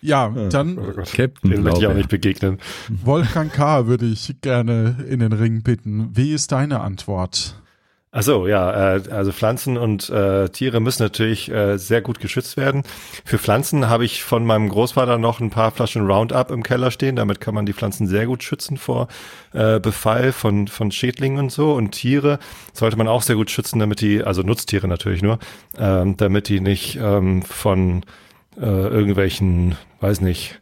Ja, 0.00 0.28
dann 0.50 0.78
Oh. 0.78 0.92
Captain 1.12 1.50
Den 1.50 1.62
möchte 1.62 1.80
ich 1.80 1.86
auch 1.86 1.94
nicht 1.94 2.08
begegnen. 2.08 2.58
Wolfgang 2.88 3.52
K. 3.52 3.86
würde 3.86 4.06
ich 4.06 4.36
gerne 4.40 4.96
in 5.08 5.20
den 5.20 5.32
Ring 5.32 5.62
bitten. 5.62 6.10
Wie 6.14 6.32
ist 6.32 6.52
deine 6.52 6.80
Antwort? 6.80 7.56
Achso, 8.10 8.46
ja, 8.46 8.94
äh, 8.96 9.02
also 9.10 9.32
Pflanzen 9.32 9.76
und 9.76 10.08
äh, 10.08 10.48
Tiere 10.48 10.80
müssen 10.80 11.02
natürlich 11.02 11.50
äh, 11.50 11.76
sehr 11.76 12.00
gut 12.00 12.20
geschützt 12.20 12.56
werden. 12.56 12.82
Für 13.24 13.36
Pflanzen 13.38 13.90
habe 13.90 14.06
ich 14.06 14.24
von 14.24 14.46
meinem 14.46 14.70
Großvater 14.70 15.18
noch 15.18 15.40
ein 15.40 15.50
paar 15.50 15.72
Flaschen 15.72 16.06
Roundup 16.06 16.50
im 16.50 16.62
Keller 16.62 16.90
stehen. 16.90 17.16
Damit 17.16 17.40
kann 17.42 17.54
man 17.54 17.66
die 17.66 17.74
Pflanzen 17.74 18.06
sehr 18.06 18.24
gut 18.24 18.42
schützen 18.42 18.78
vor 18.78 19.08
äh, 19.52 19.78
Befall 19.78 20.32
von, 20.32 20.68
von 20.68 20.90
Schädlingen 20.90 21.38
und 21.38 21.52
so. 21.52 21.74
Und 21.74 21.92
Tiere 21.92 22.38
sollte 22.72 22.96
man 22.96 23.08
auch 23.08 23.20
sehr 23.20 23.36
gut 23.36 23.50
schützen, 23.50 23.78
damit 23.78 24.00
die, 24.00 24.24
also 24.24 24.42
Nutztiere 24.42 24.88
natürlich 24.88 25.20
nur, 25.20 25.38
ähm, 25.76 26.16
damit 26.16 26.48
die 26.48 26.60
nicht 26.60 26.98
ähm, 27.00 27.42
von 27.42 28.04
äh, 28.60 28.64
irgendwelchen, 28.64 29.76
weiß 30.00 30.20
nicht, 30.20 30.60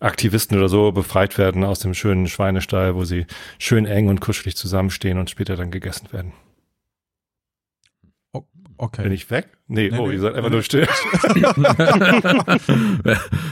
Aktivisten 0.00 0.58
oder 0.58 0.68
so 0.68 0.92
befreit 0.92 1.38
werden 1.38 1.64
aus 1.64 1.78
dem 1.78 1.94
schönen 1.94 2.28
Schweinestall, 2.28 2.94
wo 2.94 3.04
sie 3.04 3.26
schön 3.58 3.86
eng 3.86 4.08
und 4.08 4.20
kuschelig 4.20 4.56
zusammenstehen 4.56 5.18
und 5.18 5.30
später 5.30 5.56
dann 5.56 5.70
gegessen 5.70 6.12
werden. 6.12 6.32
Okay. 8.78 9.04
Bin 9.04 9.12
ich 9.12 9.30
weg? 9.30 9.48
Nee, 9.68 9.88
Nee, 9.90 9.98
oh, 9.98 10.06
nee. 10.06 10.14
ihr 10.14 10.20
seid 10.20 10.34
einfach 10.34 10.50
nur 10.50 10.62
still. 10.62 10.86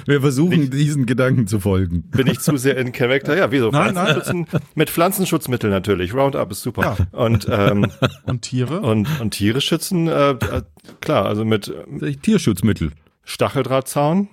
Wir 0.07 0.21
versuchen 0.21 0.71
diesen 0.71 1.07
Gedanken 1.07 1.47
zu 1.47 1.61
folgen. 1.61 2.03
Bin 2.11 2.27
ich 2.27 2.41
zu 2.41 2.59
sehr 2.59 2.77
in 2.77 2.93
Charakter? 2.93 3.35
Ja, 3.35 3.51
wieso? 3.51 3.71
Nein, 3.71 3.95
nein. 3.95 4.47
Mit 4.75 4.91
Pflanzenschutzmitteln 4.91 5.73
natürlich. 5.73 6.13
Roundup 6.13 6.51
ist 6.51 6.61
super. 6.61 6.97
Ja. 6.99 7.19
Und, 7.19 7.47
ähm, 7.51 7.87
Und 8.27 8.43
Tiere? 8.43 8.81
und, 8.81 9.09
und 9.21 9.31
Tiere 9.31 9.63
schützen, 9.63 10.09
äh, 10.09 10.33
äh, 10.33 10.63
klar, 11.01 11.25
also 11.25 11.47
mit 11.47 11.73
Tierschutzmittel. 12.21 12.91
Stacheldrahtzaun. 13.25 14.29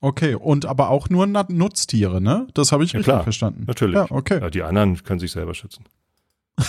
Okay, 0.02 0.34
und 0.34 0.64
aber 0.64 0.88
auch 0.88 1.10
nur 1.10 1.26
Na 1.26 1.44
Nutztiere, 1.46 2.22
ne? 2.22 2.46
Das 2.54 2.72
habe 2.72 2.84
ich 2.84 2.92
Ja, 2.92 3.00
richtig 3.00 3.12
klar. 3.12 3.22
verstanden. 3.22 3.64
Natürlich. 3.66 3.96
Ja, 3.96 4.06
okay. 4.08 4.40
Ja, 4.40 4.48
die 4.48 4.62
anderen 4.62 5.02
können 5.04 5.20
sich 5.20 5.30
selber 5.30 5.52
schützen. 5.52 5.84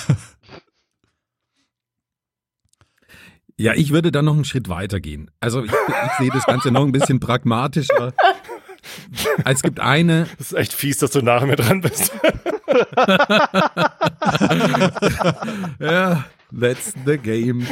Ja, 3.58 3.74
ich 3.76 3.92
würde 3.92 4.12
dann 4.12 4.26
noch 4.26 4.34
einen 4.34 4.44
Schritt 4.46 4.70
weiter 4.70 5.00
gehen. 5.00 5.30
Also 5.40 5.64
ich, 5.64 5.72
ich 5.72 6.12
sehe 6.18 6.32
das 6.32 6.46
Ganze 6.46 6.72
noch 6.72 6.84
ein 6.84 6.92
bisschen 6.92 7.20
pragmatischer. 7.22 8.12
Es 9.46 9.62
gibt 9.62 9.80
eine, 9.80 10.28
Das 10.40 10.48
ist 10.52 10.58
echt 10.58 10.74
fies, 10.74 10.98
dass 10.98 11.12
du 11.12 11.22
nachher 11.22 11.46
mir 11.46 11.56
dran 11.58 11.82
bist. 11.82 12.12
ja, 15.80 16.26
that's 16.52 16.94
the 17.06 17.18
game. 17.18 17.66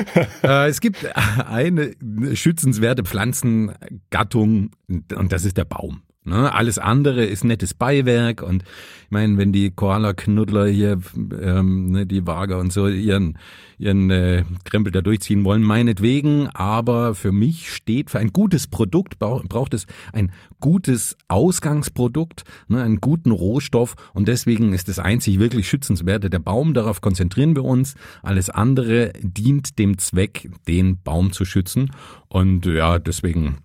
Äh, 0.43 0.69
es 0.69 0.81
gibt 0.81 1.05
eine 1.15 1.95
schützenswerte 2.33 3.03
Pflanzengattung 3.03 4.71
und 4.87 5.31
das 5.31 5.45
ist 5.45 5.57
der 5.57 5.65
Baum. 5.65 6.01
Ne? 6.29 6.53
Alles 6.53 6.77
andere 6.77 7.25
ist 7.25 7.43
nettes 7.43 7.73
Beiwerk 7.73 8.41
und 8.41 8.63
ich 8.63 9.11
meine, 9.11 9.37
wenn 9.37 9.51
die 9.51 9.71
Koala-Knuddler 9.71 10.67
hier, 10.67 10.99
ähm, 11.41 11.91
ne, 11.91 12.05
die 12.05 12.27
Wager 12.27 12.59
und 12.59 12.71
so 12.71 12.87
ihren, 12.87 13.39
ihren 13.79 14.11
äh, 14.11 14.43
Krempel 14.65 14.91
da 14.91 15.01
durchziehen 15.01 15.43
wollen, 15.43 15.63
meinetwegen, 15.63 16.47
aber 16.49 17.15
für 17.15 17.31
mich 17.31 17.73
steht 17.73 18.11
für 18.11 18.19
ein 18.19 18.31
gutes 18.31 18.67
Produkt 18.67 19.17
brau- 19.17 19.41
braucht 19.49 19.73
es 19.73 19.87
ein 20.13 20.31
gutes 20.59 21.17
Ausgangsprodukt, 21.27 22.43
ne, 22.67 22.83
einen 22.83 23.01
guten 23.01 23.31
Rohstoff 23.31 23.95
und 24.13 24.27
deswegen 24.27 24.73
ist 24.73 24.89
das 24.89 24.99
einzig 24.99 25.39
wirklich 25.39 25.67
schützenswerte 25.67 26.29
der 26.29 26.39
Baum, 26.39 26.75
darauf 26.75 27.01
konzentrieren 27.01 27.55
wir 27.55 27.65
uns. 27.65 27.95
Alles 28.21 28.51
andere 28.51 29.11
dient 29.21 29.79
dem 29.79 29.97
Zweck, 29.97 30.51
den 30.67 31.01
Baum 31.01 31.31
zu 31.31 31.45
schützen 31.45 31.89
und 32.27 32.67
ja, 32.67 32.99
deswegen 32.99 33.57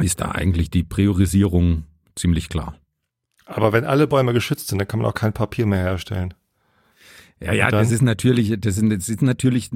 ist 0.00 0.20
da 0.20 0.32
eigentlich 0.32 0.70
die 0.70 0.82
Priorisierung 0.82 1.84
ziemlich 2.14 2.48
klar. 2.48 2.74
Aber 3.46 3.72
wenn 3.72 3.84
alle 3.84 4.06
Bäume 4.06 4.32
geschützt 4.32 4.68
sind, 4.68 4.78
dann 4.78 4.88
kann 4.88 5.00
man 5.00 5.10
auch 5.10 5.14
kein 5.14 5.32
Papier 5.32 5.66
mehr 5.66 5.82
herstellen. 5.82 6.34
Ja, 7.40 7.52
ja, 7.52 7.70
das 7.70 7.90
ist 7.90 8.00
natürlich, 8.00 8.54
das 8.58 8.78
ist, 8.78 8.90
das 8.90 9.08
ist 9.08 9.20
natürlich 9.20 9.70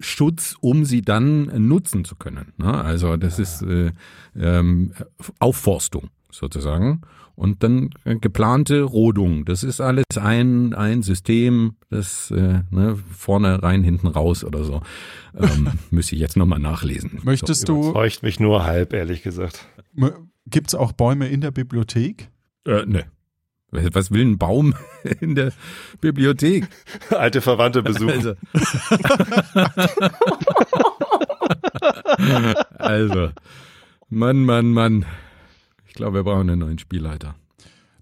Schutz, 0.00 0.56
um 0.60 0.84
sie 0.84 1.02
dann 1.02 1.46
nutzen 1.66 2.04
zu 2.04 2.14
können. 2.16 2.52
Ne? 2.56 2.72
Also 2.72 3.16
das 3.16 3.38
ist 3.38 3.62
äh, 3.62 3.92
ähm, 4.34 4.92
Aufforstung 5.38 6.10
sozusagen 6.36 7.02
und 7.36 7.62
dann 7.62 7.90
äh, 8.04 8.16
geplante 8.16 8.82
Rodung. 8.82 9.44
Das 9.44 9.62
ist 9.62 9.80
alles 9.80 10.04
ein 10.16 10.74
ein 10.74 11.02
System, 11.02 11.76
das 11.90 12.30
äh, 12.30 12.62
ne, 12.70 12.98
vorne 13.12 13.62
rein, 13.62 13.84
hinten 13.84 14.08
raus 14.08 14.42
oder 14.42 14.64
so. 14.64 14.82
Ähm, 15.36 15.72
müsste 15.90 16.14
ich 16.14 16.20
jetzt 16.20 16.36
nochmal 16.36 16.58
nachlesen. 16.58 17.20
Möchtest 17.22 17.68
du, 17.68 17.90
Überzeugt 17.90 18.22
mich 18.22 18.40
nur 18.40 18.64
halb, 18.64 18.92
ehrlich 18.92 19.22
gesagt. 19.22 19.66
gibt 20.46 20.68
es 20.68 20.74
auch 20.74 20.92
Bäume 20.92 21.28
in 21.28 21.42
der 21.42 21.50
Bibliothek? 21.50 22.30
Äh, 22.66 22.86
ne. 22.86 23.04
Was 23.70 24.10
will 24.10 24.24
ein 24.24 24.38
Baum 24.38 24.74
in 25.20 25.34
der 25.34 25.52
Bibliothek? 26.00 26.66
Alte 27.10 27.42
Verwandte 27.42 27.82
besuchen. 27.82 28.10
Also. 28.10 28.34
also, 32.78 33.28
Mann, 34.08 34.44
Mann, 34.44 34.72
Mann. 34.72 35.04
Ich 35.96 35.98
glaube, 35.98 36.18
wir 36.18 36.24
brauchen 36.24 36.50
einen 36.50 36.58
neuen 36.58 36.78
Spielleiter. 36.78 37.36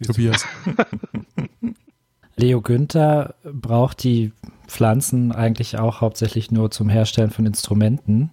Tobias. 0.04 0.44
Leo 2.36 2.60
Günther 2.60 3.36
braucht 3.44 4.02
die 4.02 4.32
Pflanzen 4.66 5.30
eigentlich 5.30 5.78
auch 5.78 6.00
hauptsächlich 6.00 6.50
nur 6.50 6.72
zum 6.72 6.88
Herstellen 6.88 7.30
von 7.30 7.46
Instrumenten. 7.46 8.32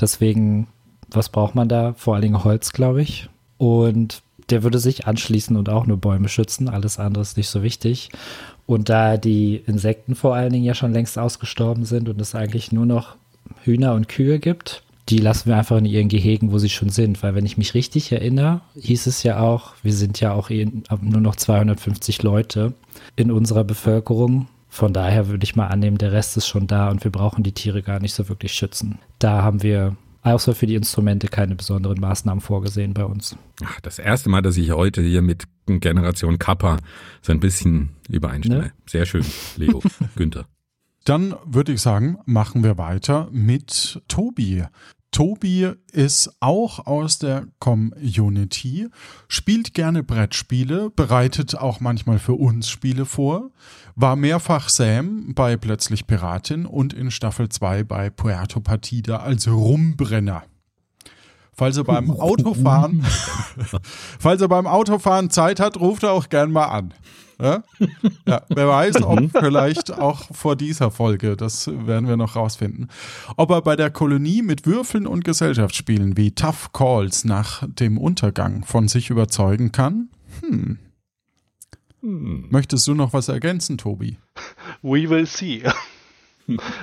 Deswegen, 0.00 0.68
was 1.10 1.28
braucht 1.28 1.56
man 1.56 1.68
da? 1.68 1.92
Vor 1.94 2.14
allen 2.14 2.22
Dingen 2.22 2.44
Holz, 2.44 2.72
glaube 2.72 3.02
ich. 3.02 3.28
Und 3.58 4.22
der 4.48 4.62
würde 4.62 4.78
sich 4.78 5.08
anschließen 5.08 5.56
und 5.56 5.68
auch 5.70 5.86
nur 5.86 5.96
Bäume 5.96 6.28
schützen. 6.28 6.68
Alles 6.68 7.00
andere 7.00 7.22
ist 7.22 7.36
nicht 7.36 7.48
so 7.48 7.64
wichtig. 7.64 8.10
Und 8.66 8.90
da 8.90 9.16
die 9.16 9.56
Insekten 9.56 10.14
vor 10.14 10.36
allen 10.36 10.52
Dingen 10.52 10.64
ja 10.64 10.74
schon 10.74 10.92
längst 10.92 11.18
ausgestorben 11.18 11.84
sind 11.84 12.08
und 12.08 12.20
es 12.20 12.36
eigentlich 12.36 12.70
nur 12.70 12.86
noch 12.86 13.16
Hühner 13.64 13.94
und 13.94 14.08
Kühe 14.08 14.38
gibt, 14.38 14.84
die 15.08 15.18
lassen 15.18 15.48
wir 15.48 15.56
einfach 15.56 15.78
in 15.78 15.86
ihren 15.86 16.08
Gehegen, 16.08 16.52
wo 16.52 16.58
sie 16.58 16.68
schon 16.68 16.90
sind. 16.90 17.22
Weil 17.22 17.34
wenn 17.34 17.46
ich 17.46 17.58
mich 17.58 17.74
richtig 17.74 18.12
erinnere, 18.12 18.60
hieß 18.76 19.06
es 19.06 19.22
ja 19.22 19.40
auch, 19.40 19.74
wir 19.82 19.92
sind 19.92 20.20
ja 20.20 20.32
auch 20.34 20.50
nur 20.50 21.20
noch 21.20 21.36
250 21.36 22.22
Leute 22.22 22.74
in 23.16 23.30
unserer 23.30 23.64
Bevölkerung. 23.64 24.48
Von 24.68 24.92
daher 24.92 25.28
würde 25.28 25.42
ich 25.42 25.56
mal 25.56 25.66
annehmen, 25.66 25.98
der 25.98 26.12
Rest 26.12 26.36
ist 26.36 26.46
schon 26.46 26.68
da 26.68 26.90
und 26.90 27.02
wir 27.02 27.10
brauchen 27.10 27.42
die 27.42 27.52
Tiere 27.52 27.82
gar 27.82 27.98
nicht 27.98 28.14
so 28.14 28.28
wirklich 28.28 28.52
schützen. 28.52 29.00
Da 29.18 29.42
haben 29.42 29.64
wir 29.64 29.96
außer 30.22 30.54
für 30.54 30.66
die 30.66 30.74
Instrumente 30.74 31.28
keine 31.28 31.56
besonderen 31.56 31.98
Maßnahmen 32.00 32.40
vorgesehen 32.40 32.94
bei 32.94 33.04
uns. 33.04 33.36
Ach, 33.64 33.80
das 33.80 33.98
erste 33.98 34.28
Mal, 34.28 34.42
dass 34.42 34.56
ich 34.56 34.70
heute 34.70 35.02
hier 35.02 35.22
mit 35.22 35.44
Generation 35.66 36.38
Kappa 36.38 36.78
so 37.22 37.32
ein 37.32 37.40
bisschen 37.40 37.90
übereinstimme. 38.08 38.60
Ne? 38.60 38.72
Sehr 38.86 39.06
schön, 39.06 39.24
Leo, 39.56 39.82
Günther. 40.16 40.46
Dann 41.04 41.34
würde 41.44 41.72
ich 41.72 41.80
sagen, 41.80 42.18
machen 42.26 42.62
wir 42.62 42.78
weiter 42.78 43.28
mit 43.32 44.02
Tobi. 44.08 44.64
Tobi 45.12 45.72
ist 45.90 46.30
auch 46.38 46.86
aus 46.86 47.18
der 47.18 47.48
Community, 47.58 48.88
spielt 49.26 49.74
gerne 49.74 50.04
Brettspiele, 50.04 50.90
bereitet 50.90 51.56
auch 51.56 51.80
manchmal 51.80 52.20
für 52.20 52.34
uns 52.34 52.68
Spiele 52.68 53.06
vor, 53.06 53.50
war 53.96 54.14
mehrfach 54.14 54.68
Sam 54.68 55.34
bei 55.34 55.56
Plötzlich 55.56 56.06
Piratin 56.06 56.64
und 56.64 56.92
in 56.92 57.10
Staffel 57.10 57.48
2 57.48 57.82
bei 57.82 58.08
Puerto 58.08 58.60
Partida 58.60 59.16
als 59.16 59.48
Rumbrenner. 59.48 60.44
Falls 61.60 61.76
er 61.76 61.84
beim 61.84 62.10
Autofahren, 62.10 63.04
falls 64.18 64.40
er 64.40 64.48
beim 64.48 64.66
Autofahren 64.66 65.28
Zeit 65.28 65.60
hat, 65.60 65.78
ruft 65.78 66.04
er 66.04 66.12
auch 66.12 66.30
gern 66.30 66.52
mal 66.52 66.64
an. 66.64 66.94
Ja? 67.38 67.62
ja, 68.26 68.40
wer 68.48 68.66
weiß, 68.66 69.02
ob 69.02 69.20
mhm. 69.20 69.28
vielleicht 69.28 69.92
auch 69.92 70.22
vor 70.32 70.56
dieser 70.56 70.90
Folge, 70.90 71.36
das 71.36 71.66
werden 71.66 72.08
wir 72.08 72.16
noch 72.16 72.34
rausfinden, 72.34 72.88
ob 73.36 73.50
er 73.50 73.60
bei 73.60 73.76
der 73.76 73.90
Kolonie 73.90 74.40
mit 74.40 74.64
Würfeln 74.64 75.06
und 75.06 75.22
Gesellschaftsspielen 75.22 76.16
wie 76.16 76.30
Tough 76.30 76.72
Calls 76.72 77.26
nach 77.26 77.62
dem 77.68 77.98
Untergang 77.98 78.64
von 78.64 78.88
sich 78.88 79.10
überzeugen 79.10 79.70
kann. 79.70 80.08
Hm. 80.40 80.78
Hm. 82.00 82.46
Möchtest 82.48 82.86
du 82.86 82.94
noch 82.94 83.12
was 83.12 83.28
ergänzen, 83.28 83.76
Tobi? 83.76 84.16
We 84.80 85.10
will 85.10 85.26
see. 85.26 85.64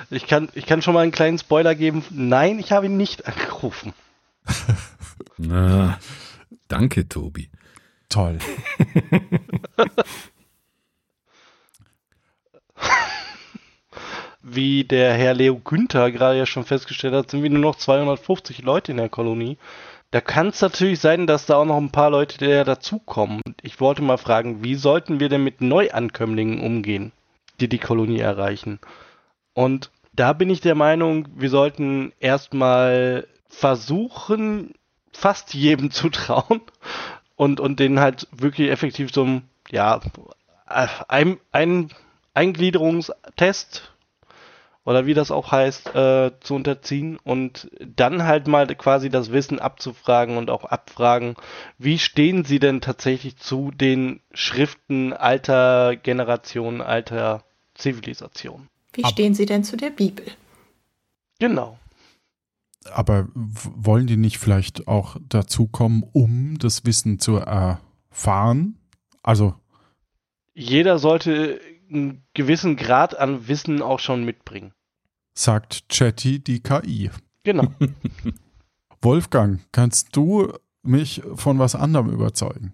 Ich 0.08 0.26
kann, 0.26 0.48
ich 0.54 0.64
kann 0.64 0.80
schon 0.80 0.94
mal 0.94 1.02
einen 1.02 1.12
kleinen 1.12 1.36
Spoiler 1.36 1.74
geben. 1.74 2.02
Nein, 2.08 2.58
ich 2.58 2.72
habe 2.72 2.86
ihn 2.86 2.96
nicht 2.96 3.26
angerufen. 3.26 3.92
Na, 5.38 5.98
danke, 6.68 7.08
Tobi. 7.08 7.50
Toll. 8.08 8.38
wie 14.42 14.84
der 14.84 15.14
Herr 15.14 15.34
Leo 15.34 15.56
Günther 15.56 16.10
gerade 16.10 16.38
ja 16.38 16.46
schon 16.46 16.64
festgestellt 16.64 17.14
hat, 17.14 17.30
sind 17.30 17.42
wir 17.42 17.50
nur 17.50 17.60
noch 17.60 17.76
250 17.76 18.62
Leute 18.62 18.92
in 18.92 18.98
der 18.98 19.08
Kolonie. 19.08 19.58
Da 20.10 20.20
kann 20.20 20.48
es 20.48 20.60
natürlich 20.60 21.00
sein, 21.00 21.26
dass 21.26 21.46
da 21.46 21.56
auch 21.56 21.66
noch 21.66 21.76
ein 21.76 21.92
paar 21.92 22.10
Leute 22.10 22.38
der 22.38 22.64
dazukommen. 22.64 23.42
Ich 23.62 23.80
wollte 23.80 24.02
mal 24.02 24.16
fragen, 24.16 24.64
wie 24.64 24.74
sollten 24.74 25.20
wir 25.20 25.28
denn 25.28 25.44
mit 25.44 25.60
Neuankömmlingen 25.60 26.60
umgehen, 26.60 27.12
die 27.60 27.68
die 27.68 27.78
Kolonie 27.78 28.20
erreichen? 28.20 28.78
Und 29.52 29.90
da 30.14 30.32
bin 30.32 30.48
ich 30.48 30.60
der 30.60 30.74
Meinung, 30.74 31.28
wir 31.36 31.50
sollten 31.50 32.12
erstmal 32.20 33.26
versuchen, 33.48 34.74
fast 35.12 35.54
jedem 35.54 35.90
zu 35.90 36.10
trauen 36.10 36.60
und, 37.36 37.60
und 37.60 37.80
den 37.80 38.00
halt 38.00 38.28
wirklich 38.32 38.70
effektiv 38.70 39.12
so 39.12 39.24
ein, 39.24 39.48
ja, 39.70 40.00
ein, 40.66 41.38
ein 41.52 41.90
Eingliederungstest 42.34 43.92
oder 44.84 45.04
wie 45.04 45.12
das 45.12 45.30
auch 45.30 45.52
heißt, 45.52 45.94
äh, 45.94 46.30
zu 46.40 46.54
unterziehen 46.54 47.18
und 47.22 47.70
dann 47.78 48.24
halt 48.24 48.46
mal 48.46 48.66
quasi 48.68 49.10
das 49.10 49.32
Wissen 49.32 49.58
abzufragen 49.58 50.38
und 50.38 50.48
auch 50.48 50.64
abfragen, 50.64 51.34
wie 51.76 51.98
stehen 51.98 52.46
sie 52.46 52.58
denn 52.58 52.80
tatsächlich 52.80 53.36
zu 53.36 53.70
den 53.70 54.20
Schriften 54.32 55.12
alter 55.12 55.94
Generationen, 55.96 56.80
alter 56.80 57.44
Zivilisation? 57.74 58.68
Wie 58.94 59.04
stehen 59.04 59.34
sie 59.34 59.44
denn 59.44 59.62
zu 59.62 59.76
der 59.76 59.90
Bibel? 59.90 60.24
Genau. 61.38 61.78
Aber 62.90 63.28
wollen 63.34 64.06
die 64.06 64.16
nicht 64.16 64.38
vielleicht 64.38 64.88
auch 64.88 65.16
dazukommen, 65.28 66.04
um 66.12 66.58
das 66.58 66.84
Wissen 66.84 67.18
zu 67.18 67.36
erfahren? 67.36 68.78
Also. 69.22 69.54
Jeder 70.54 70.98
sollte 70.98 71.60
einen 71.90 72.24
gewissen 72.34 72.76
Grad 72.76 73.18
an 73.18 73.48
Wissen 73.48 73.82
auch 73.82 74.00
schon 74.00 74.24
mitbringen 74.24 74.72
sagt 75.38 75.88
Chatty 75.88 76.40
die 76.40 76.60
KI. 76.60 77.10
Genau. 77.44 77.68
Wolfgang, 79.02 79.60
kannst 79.72 80.16
du 80.16 80.52
mich 80.82 81.22
von 81.34 81.58
was 81.58 81.74
anderem 81.74 82.10
überzeugen? 82.10 82.72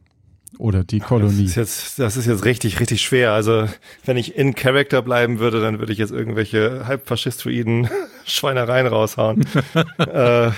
Oder 0.59 0.85
die 0.85 1.01
Kolonie. 1.01 1.45
Das 1.45 1.51
ist, 1.51 1.57
jetzt, 1.57 1.99
das 1.99 2.17
ist 2.17 2.27
jetzt 2.27 2.45
richtig, 2.45 2.81
richtig 2.81 3.03
schwer. 3.03 3.33
Also, 3.33 3.69
wenn 4.05 4.17
ich 4.17 4.37
in 4.37 4.55
Character 4.55 5.03
bleiben 5.03 5.39
würde, 5.39 5.61
dann 5.61 5.79
würde 5.79 5.93
ich 5.93 5.99
jetzt 5.99 6.13
irgendwelche 6.13 6.87
halbfaschistoiden 6.87 7.89
Schweinereien 8.25 8.87
raushauen. 8.87 9.45
äh, 9.99 10.51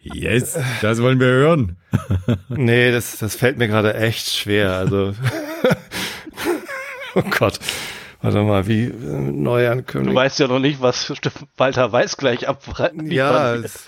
yes, 0.00 0.58
das 0.82 1.00
wollen 1.00 1.20
wir 1.20 1.26
hören. 1.26 1.76
nee, 2.48 2.92
das, 2.92 3.18
das 3.18 3.34
fällt 3.34 3.58
mir 3.58 3.68
gerade 3.68 3.94
echt 3.94 4.30
schwer. 4.30 4.72
Also, 4.72 5.14
oh 7.14 7.22
Gott. 7.30 7.58
Warte 8.24 8.42
mal, 8.42 8.66
wie 8.66 8.84
äh, 8.84 8.90
Neuankömmling. 8.90 10.14
Du 10.14 10.16
weißt 10.16 10.38
ja 10.38 10.48
noch 10.48 10.58
nicht, 10.58 10.80
was 10.80 11.12
Walter 11.58 11.92
Weiß 11.92 12.16
gleich 12.16 12.48
abfragen. 12.48 13.10
Ja, 13.10 13.58
das, 13.58 13.86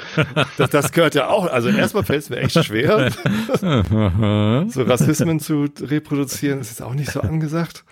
das, 0.71 0.93
gehört 0.93 1.15
ja 1.15 1.29
auch. 1.29 1.51
Also 1.51 1.71
erstmal 1.71 2.05
fällt 2.05 2.25
es 2.25 2.29
mir 2.29 2.37
echt 2.37 2.63
schwer, 2.63 3.11
so 4.69 4.83
Rassismen 4.83 5.41
zu 5.41 5.69
reproduzieren. 5.81 6.59
Das 6.59 6.71
ist 6.71 6.83
auch 6.83 6.93
nicht 6.93 7.13
so 7.13 7.23
angesagt. 7.23 7.85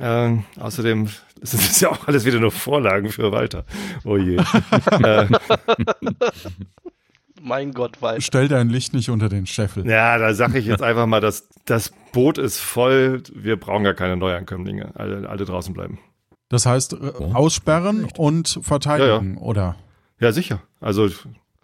Ähm, 0.00 0.44
außerdem 0.58 1.10
ist 1.42 1.52
es 1.52 1.80
ja 1.80 1.90
auch 1.90 2.08
alles 2.08 2.24
wieder 2.24 2.40
nur 2.40 2.52
Vorlagen 2.52 3.10
für 3.10 3.30
Walter. 3.30 3.66
Oh 4.04 4.16
je. 4.16 4.36
äh, 5.02 5.26
mein 7.42 7.72
Gott, 7.72 8.00
Walter. 8.00 8.20
Stell 8.20 8.48
dein 8.48 8.68
Licht 8.68 8.94
nicht 8.94 9.10
unter 9.10 9.28
den 9.28 9.46
Scheffel. 9.46 9.86
Ja, 9.86 10.18
da 10.18 10.34
sage 10.34 10.58
ich 10.58 10.66
jetzt 10.66 10.82
einfach 10.82 11.06
mal, 11.06 11.20
dass 11.20 11.48
das 11.64 11.92
Boot 12.12 12.38
ist 12.38 12.58
voll. 12.58 13.22
Wir 13.34 13.58
brauchen 13.58 13.84
gar 13.84 13.94
keine 13.94 14.16
Neuankömmlinge. 14.16 14.92
Alle, 14.94 15.28
alle 15.28 15.44
draußen 15.44 15.74
bleiben. 15.74 15.98
Das 16.48 16.66
heißt, 16.66 16.94
äh, 16.94 17.12
aussperren 17.32 18.06
und 18.16 18.60
verteidigen, 18.62 19.34
ja, 19.34 19.40
ja. 19.40 19.46
oder? 19.46 19.76
Ja, 20.20 20.32
sicher. 20.32 20.62
Also 20.80 21.08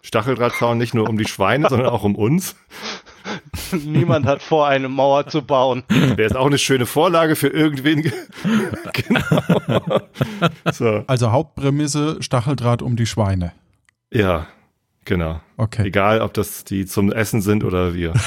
Stacheldrahtzaun 0.01 0.77
nicht 0.77 0.93
nur 0.93 1.07
um 1.07 1.17
die 1.17 1.27
Schweine, 1.27 1.67
sondern 1.69 1.89
auch 1.89 2.03
um 2.03 2.15
uns. 2.15 2.55
Niemand 3.71 4.25
hat 4.25 4.41
vor, 4.41 4.67
eine 4.67 4.89
Mauer 4.89 5.27
zu 5.27 5.43
bauen. 5.43 5.83
Wäre 5.89 6.21
jetzt 6.21 6.35
auch 6.35 6.47
eine 6.47 6.57
schöne 6.57 6.85
Vorlage 6.85 7.35
für 7.35 7.47
irgendwen. 7.47 8.01
genau. 8.93 10.01
So. 10.71 11.03
Also 11.07 11.31
Hauptprämisse 11.31 12.21
Stacheldraht 12.21 12.81
um 12.81 12.95
die 12.95 13.05
Schweine. 13.05 13.53
Ja, 14.11 14.47
Genau. 15.05 15.41
Okay. 15.57 15.87
Egal, 15.87 16.21
ob 16.21 16.33
das 16.33 16.63
die 16.63 16.85
zum 16.85 17.11
Essen 17.11 17.41
sind 17.41 17.63
oder 17.63 17.93
wir. 17.93 18.13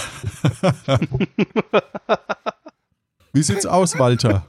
Wie 3.32 3.42
sieht's 3.42 3.66
aus, 3.66 3.98
Walter? 3.98 4.44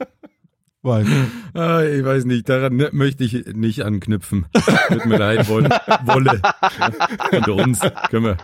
Weil. 0.84 1.06
Ah, 1.56 1.84
ich 1.84 2.04
weiß 2.04 2.24
nicht, 2.24 2.48
daran 2.48 2.74
ne, 2.74 2.88
möchte 2.90 3.22
ich 3.22 3.46
nicht 3.54 3.84
anknüpfen. 3.84 4.46
Tut 4.88 5.06
mir 5.06 5.18
leid, 5.18 5.48
Wolle. 5.48 5.68
Wolle. 6.04 6.42
Unter 7.30 7.54
uns 7.54 7.78
können 8.10 8.24
wir, 8.24 8.36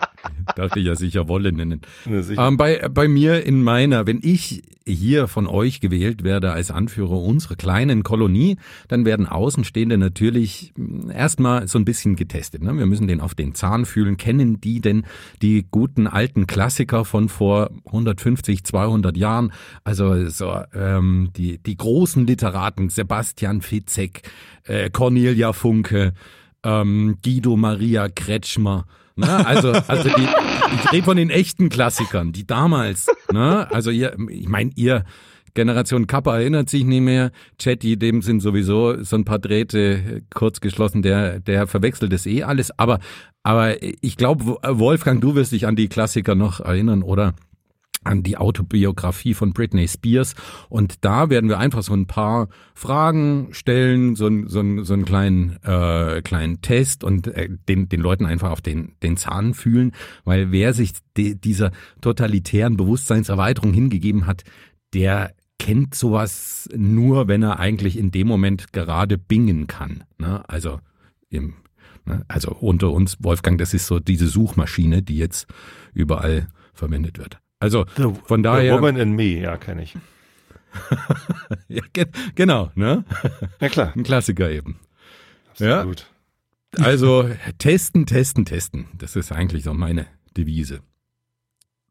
dachte 0.55 0.79
ich 0.79 0.87
ja 0.87 0.94
sicher 0.94 1.26
Wolle 1.26 1.50
nennen. 1.50 1.81
Ja, 2.09 2.22
sicher. 2.22 2.46
Ähm, 2.46 2.57
bei, 2.57 2.88
bei 2.88 3.09
mir 3.09 3.44
in 3.44 3.64
meiner, 3.64 4.07
wenn 4.07 4.20
ich 4.22 4.62
hier 4.87 5.29
von 5.29 5.46
euch 5.46 5.81
gewählt 5.81 6.24
werde 6.24 6.53
als 6.53 6.70
Anführer 6.70 7.20
unserer 7.22 7.57
kleinen 7.57 8.03
Kolonie, 8.03 8.57
dann 8.88 9.05
werden 9.05 9.26
Außenstehende 9.26 9.98
natürlich 9.98 10.72
hm, 10.76 11.11
erstmal 11.11 11.68
so 11.68 11.79
ein 11.79 11.85
bisschen 11.85 12.16
getestet. 12.16 12.62
Ne? 12.62 12.76
Wir 12.76 12.87
müssen 12.87 13.09
den 13.09 13.20
auf 13.20 13.35
den 13.35 13.55
Zahn 13.55 13.87
fühlen. 13.87 14.16
Kennen 14.16 14.61
die 14.61 14.81
denn 14.81 15.05
die 15.42 15.66
guten 15.70 16.07
alten 16.07 16.46
Klassiker 16.46 17.05
von 17.05 17.29
vor 17.29 17.70
150, 17.87 18.64
200 18.64 19.16
Jahren? 19.16 19.53
Also 19.85 20.29
so 20.29 20.61
ähm, 20.74 21.31
die, 21.37 21.59
die 21.59 21.76
großen 21.76 22.26
Literaten, 22.31 22.88
Sebastian 22.88 23.61
Fitzek, 23.61 24.23
äh, 24.64 24.90
Cornelia 24.90 25.53
Funke, 25.53 26.14
ähm, 26.62 27.19
Guido 27.23 27.57
Maria 27.57 28.09
Kretschmer, 28.09 28.87
Ne? 29.16 29.47
Also, 29.47 29.73
also 29.73 30.09
die, 30.09 30.29
ich 30.75 30.93
rede 30.93 31.05
von 31.05 31.16
den 31.16 31.31
echten 31.31 31.69
Klassikern, 31.69 32.33
die 32.33 32.47
damals, 32.47 33.07
ne? 33.33 33.71
Also 33.71 33.90
ihr, 33.90 34.16
ich 34.29 34.49
meine, 34.49 34.71
ihr 34.77 35.05
Generation 35.55 36.07
Kappa 36.07 36.38
erinnert 36.38 36.69
sich 36.69 36.85
nicht 36.85 37.03
mehr. 37.03 37.33
Chatty, 37.59 37.99
dem 37.99 38.23
sind 38.23 38.40
sowieso 38.40 39.03
so 39.03 39.16
ein 39.16 39.25
paar 39.25 39.40
Drähte 39.40 40.23
kurz 40.33 40.61
geschlossen, 40.61 41.03
der, 41.03 41.40
der 41.40 41.66
verwechselt 41.66 42.12
das 42.12 42.25
eh 42.27 42.45
alles. 42.45 42.71
Aber, 42.79 43.01
aber 43.43 43.83
ich 43.83 44.16
glaube, 44.16 44.59
Wolfgang, 44.62 45.21
du 45.21 45.35
wirst 45.35 45.53
dich 45.53 45.66
an 45.66 45.77
die 45.77 45.88
Klassiker 45.88 46.35
noch 46.35 46.61
erinnern, 46.61 47.03
oder? 47.03 47.35
An 48.03 48.23
die 48.23 48.37
Autobiografie 48.37 49.35
von 49.35 49.53
Britney 49.53 49.87
Spears. 49.87 50.35
Und 50.69 51.05
da 51.05 51.31
werden 51.31 51.49
wir 51.51 51.59
einfach 51.59 51.83
so 51.83 51.93
ein 51.93 52.07
paar 52.07 52.49
Fragen 52.75 53.49
stellen, 53.53 54.17
so, 54.17 54.31
so, 54.47 54.83
so 54.83 54.95
einen 54.95 55.05
kleinen, 55.05 55.59
äh, 55.63 56.23
kleinen 56.23 56.63
Test 56.63 57.05
und 57.05 57.27
äh, 57.29 57.49
den, 57.69 57.89
den 57.89 58.01
Leuten 58.01 58.27
einfach 58.27 58.51
auf 58.51 58.63
den, 58.63 58.95
den 59.03 59.17
Zahn 59.17 59.55
fühlen. 59.55 59.93
Weil 60.25 60.51
wer 60.51 60.73
sich 60.73 60.93
de, 61.17 61.35
dieser 61.35 61.73
totalitären 62.01 62.77
Bewusstseinserweiterung 62.77 63.73
hingegeben 63.73 64.27
hat, 64.27 64.45
der 64.95 65.35
kennt 65.59 65.95
sowas 65.95 66.71
nur, 66.75 67.29
wenn 67.29 67.43
er 67.43 67.61
eigentlich 67.61 67.99
in 67.99 68.11
dem 68.11 68.27
Moment 68.27 68.73
gerade 68.73 69.19
bingen 69.19 69.67
kann. 69.67 70.05
Ne? 70.17 70.43
Also 70.49 70.81
im, 71.29 71.55
ne? 72.07 72.25
also 72.29 72.53
unter 72.53 72.91
uns, 72.91 73.19
Wolfgang, 73.21 73.59
das 73.59 73.75
ist 73.75 73.87
so 73.87 74.01
diese 74.01 74.27
Suchmaschine, 74.27 75.03
die 75.03 75.19
jetzt 75.19 75.47
überall 75.93 76.49
verwendet 76.73 77.19
wird. 77.19 77.41
Also 77.61 77.85
The, 77.96 78.12
von 78.25 78.42
daher. 78.42 78.73
The 78.73 78.83
Woman 78.83 78.96
in 78.96 79.12
Me, 79.12 79.40
ja, 79.40 79.57
kenne 79.57 79.83
ich. 79.83 79.96
ja, 81.68 81.83
ge 81.92 82.07
genau, 82.35 82.70
ne? 82.75 83.05
Ja, 83.61 83.68
klar. 83.68 83.92
Ein 83.94 84.03
Klassiker 84.03 84.51
eben. 84.51 84.81
Absolut. 85.51 86.07
Ja. 86.77 86.85
Also 86.85 87.29
testen, 87.59 88.07
testen, 88.07 88.44
testen. 88.44 88.87
Das 88.96 89.16
ist 89.16 89.33
eigentlich 89.33 89.64
so 89.64 89.75
meine 89.75 90.07
Devise. 90.37 90.81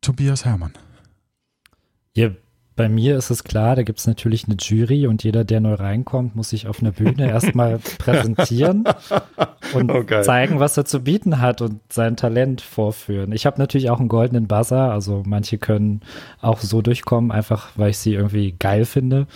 Tobias 0.01 0.45
Herrmann. 0.45 0.73
Ja, 2.15 2.31
bei 2.79 2.87
mir 2.87 3.17
ist 3.17 3.29
es 3.29 3.43
klar, 3.43 3.75
da 3.75 3.83
gibt 3.83 3.99
es 3.99 4.07
natürlich 4.07 4.45
eine 4.45 4.55
Jury 4.57 5.05
und 5.05 5.21
jeder, 5.25 5.43
der 5.43 5.59
neu 5.59 5.73
reinkommt, 5.73 6.37
muss 6.37 6.51
sich 6.51 6.65
auf 6.65 6.79
einer 6.79 6.93
Bühne 6.93 7.27
erstmal 7.29 7.77
präsentieren 7.97 8.85
und 9.73 9.91
Oh, 9.91 10.05
geil. 10.05 10.23
zeigen, 10.23 10.61
was 10.61 10.77
er 10.77 10.85
zu 10.85 11.01
bieten 11.01 11.41
hat 11.41 11.61
und 11.61 11.81
sein 11.89 12.15
Talent 12.15 12.61
vorführen. 12.61 13.33
Ich 13.33 13.45
habe 13.45 13.59
natürlich 13.59 13.89
auch 13.89 13.99
einen 13.99 14.07
goldenen 14.07 14.47
Buzzer, 14.47 14.93
also 14.93 15.23
manche 15.25 15.57
können 15.57 15.99
auch 16.39 16.61
so 16.61 16.81
durchkommen, 16.81 17.33
einfach 17.33 17.67
weil 17.75 17.89
ich 17.89 17.97
sie 17.97 18.13
irgendwie 18.13 18.55
geil 18.57 18.85
finde. 18.85 19.27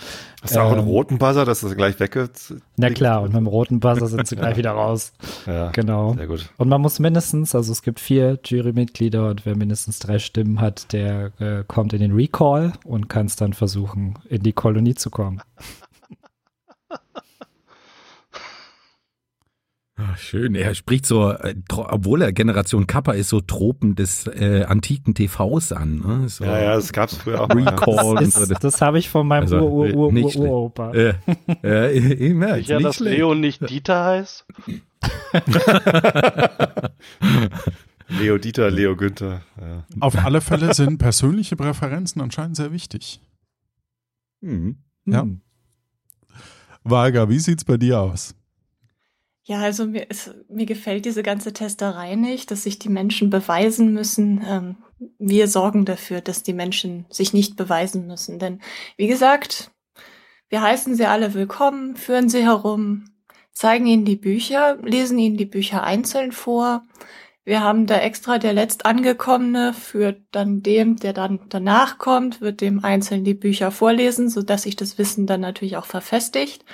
Hast 0.44 0.54
du 0.56 0.60
auch 0.60 0.70
einen 0.72 0.82
Ähm, 0.82 0.86
roten 0.88 1.18
Buzzer, 1.18 1.44
dass 1.44 1.60
das 1.62 1.74
gleich 1.74 1.98
wegge... 1.98 2.28
Na 2.76 2.90
klar, 2.90 3.22
und 3.22 3.28
mit 3.28 3.38
dem 3.38 3.46
roten 3.46 3.80
Buzzer 3.80 4.06
sind 4.06 4.26
sie 4.28 4.36
gleich 4.36 4.56
wieder 4.56 4.72
raus. 4.72 5.12
Ja, 5.46 5.70
Genau. 5.72 6.14
sehr 6.14 6.26
gut. 6.26 6.48
Und 6.58 6.68
man 6.68 6.80
muss 6.80 6.98
mindestens, 7.00 7.54
also 7.54 7.72
es 7.72 7.82
gibt 7.82 7.98
vier 8.00 8.38
Jurymitglieder 8.44 9.28
und 9.28 9.44
wer 9.46 9.56
mindestens 9.56 9.98
drei 9.98 10.18
Stimmen 10.18 10.60
hat, 10.60 10.92
der 10.92 11.32
äh, 11.40 11.64
kommt 11.66 11.92
in 11.92 12.00
den 12.00 12.12
Recall 12.12 12.72
und 12.84 13.08
kann 13.08 13.26
es 13.26 13.36
dann 13.36 13.52
versuchen, 13.52 14.18
in 14.28 14.42
die 14.42 14.52
Kolonie 14.52 14.94
zu 14.94 15.10
kommen. 15.10 15.40
Ah, 19.96 20.16
schön. 20.16 20.56
Er 20.56 20.74
spricht 20.74 21.06
so, 21.06 21.30
äh, 21.30 21.54
obwohl 21.70 22.22
er 22.22 22.32
Generation 22.32 22.88
Kappa 22.88 23.12
ist, 23.12 23.28
so 23.28 23.40
Tropen 23.40 23.94
des 23.94 24.26
äh, 24.26 24.64
antiken 24.64 25.14
TVs 25.14 25.70
an. 25.70 25.98
Ne? 26.00 26.28
So 26.28 26.44
Ja, 26.44 26.58
ja, 26.58 26.74
das 26.74 26.92
gab's 26.92 27.16
früher 27.16 27.40
auch. 27.42 27.48
Recall 27.48 28.16
Das, 28.16 28.34
so. 28.34 28.44
Das, 28.46 28.58
das 28.58 28.80
habe 28.80 28.98
ich 28.98 29.08
von 29.08 29.28
meinem 29.28 29.42
Also, 29.44 29.58
Ur 29.60 29.70
Ur 29.70 29.94
Ur 29.94 30.12
nicht 30.12 30.36
Ur. 30.36 30.48
Uropa. 30.48 30.92
äh, 30.94 31.14
äh, 31.62 31.92
ich 32.12 32.34
merk's, 32.34 32.66
Sicher, 32.66 32.78
nicht 32.78 32.86
dass 32.88 32.96
schlecht. 32.96 33.18
Leo 33.18 33.34
nicht 33.36 33.70
Dieter 33.70 34.04
heißt? 34.04 34.46
Leo 38.08 38.38
Dieter, 38.38 38.70
Leo 38.70 38.96
Günther. 38.96 39.42
Ja. 39.60 39.84
Auf 40.00 40.16
alle 40.24 40.40
Fälle 40.40 40.74
sind 40.74 40.98
persönliche 40.98 41.54
Präferenzen 41.56 42.20
anscheinend 42.20 42.56
sehr 42.56 42.72
wichtig. 42.72 43.20
Mhm. 44.40 44.78
Ja. 45.06 45.22
Hm. 45.22 45.40
Valga, 46.82 47.28
wie 47.28 47.38
sieht's 47.38 47.64
bei 47.64 47.76
dir 47.76 48.00
aus? 48.00 48.34
Ja, 49.46 49.60
also 49.60 49.86
mir, 49.86 50.10
ist, 50.10 50.34
mir 50.48 50.64
gefällt 50.64 51.04
diese 51.04 51.22
ganze 51.22 51.52
Testerei 51.52 52.14
nicht, 52.14 52.50
dass 52.50 52.62
sich 52.62 52.78
die 52.78 52.88
Menschen 52.88 53.28
beweisen 53.28 53.92
müssen. 53.92 54.42
Ähm, 54.46 54.76
wir 55.18 55.48
sorgen 55.48 55.84
dafür, 55.84 56.22
dass 56.22 56.42
die 56.42 56.54
Menschen 56.54 57.04
sich 57.10 57.34
nicht 57.34 57.54
beweisen 57.54 58.06
müssen. 58.06 58.38
Denn, 58.38 58.62
wie 58.96 59.06
gesagt, 59.06 59.70
wir 60.48 60.62
heißen 60.62 60.94
sie 60.94 61.04
alle 61.04 61.34
willkommen, 61.34 61.94
führen 61.96 62.30
sie 62.30 62.42
herum, 62.42 63.04
zeigen 63.52 63.86
ihnen 63.86 64.06
die 64.06 64.16
Bücher, 64.16 64.78
lesen 64.82 65.18
ihnen 65.18 65.36
die 65.36 65.44
Bücher 65.44 65.82
einzeln 65.82 66.32
vor. 66.32 66.82
Wir 67.44 67.60
haben 67.60 67.86
da 67.86 67.96
extra 67.98 68.38
der 68.38 68.54
Letztangekommene 68.54 69.74
führt 69.74 70.22
dann 70.30 70.62
dem, 70.62 70.96
der 70.96 71.12
dann 71.12 71.40
danach 71.50 71.98
kommt, 71.98 72.40
wird 72.40 72.62
dem 72.62 72.82
einzeln 72.82 73.24
die 73.24 73.34
Bücher 73.34 73.70
vorlesen, 73.70 74.30
sodass 74.30 74.62
sich 74.62 74.76
das 74.76 74.96
Wissen 74.96 75.26
dann 75.26 75.42
natürlich 75.42 75.76
auch 75.76 75.84
verfestigt. 75.84 76.64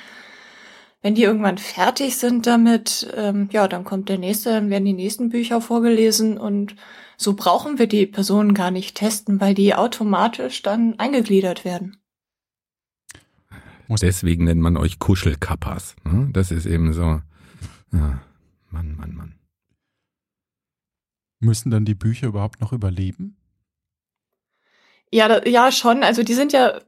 Wenn 1.02 1.14
die 1.14 1.22
irgendwann 1.22 1.58
fertig 1.58 2.16
sind 2.16 2.46
damit, 2.46 3.10
ähm, 3.16 3.48
ja, 3.52 3.68
dann 3.68 3.84
kommt 3.84 4.08
der 4.08 4.18
nächste, 4.18 4.50
dann 4.50 4.68
werden 4.68 4.84
die 4.84 4.92
nächsten 4.92 5.30
Bücher 5.30 5.60
vorgelesen 5.60 6.36
und 6.36 6.76
so 7.16 7.34
brauchen 7.34 7.78
wir 7.78 7.86
die 7.86 8.06
Personen 8.06 8.54
gar 8.54 8.70
nicht 8.70 8.96
testen, 8.96 9.40
weil 9.40 9.54
die 9.54 9.74
automatisch 9.74 10.62
dann 10.62 10.98
eingegliedert 10.98 11.64
werden. 11.64 11.96
Deswegen 13.88 14.44
nennt 14.44 14.60
man 14.60 14.76
euch 14.76 15.00
Kuschelkappas. 15.00 15.96
Ne? 16.04 16.28
Das 16.32 16.52
ist 16.52 16.64
eben 16.64 16.92
so. 16.92 17.20
Ja, 17.92 18.20
Mann, 18.70 18.94
Mann, 18.96 19.14
Mann. 19.14 19.34
Müssen 21.40 21.70
dann 21.70 21.84
die 21.84 21.94
Bücher 21.94 22.28
überhaupt 22.28 22.60
noch 22.60 22.72
überleben? 22.72 23.36
Ja, 25.10 25.26
da, 25.26 25.44
ja, 25.44 25.72
schon. 25.72 26.04
Also 26.04 26.22
die 26.22 26.34
sind 26.34 26.52
ja, 26.52 26.80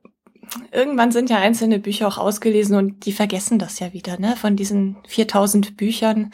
irgendwann 0.71 1.13
sind 1.13 1.31
ja 1.31 1.39
einzelne 1.39 1.79
Bücher 1.79 2.09
auch 2.09 2.19
ausgelesen 2.19 2.77
und 2.77 3.07
die 3.07 3.13
vergessen 3.13 3.59
das 3.59 3.79
ja 3.79 3.93
wieder, 3.93 4.19
ne? 4.19 4.37
Von 4.37 4.57
diesen 4.57 4.97
4000 5.07 5.77
Büchern. 5.77 6.33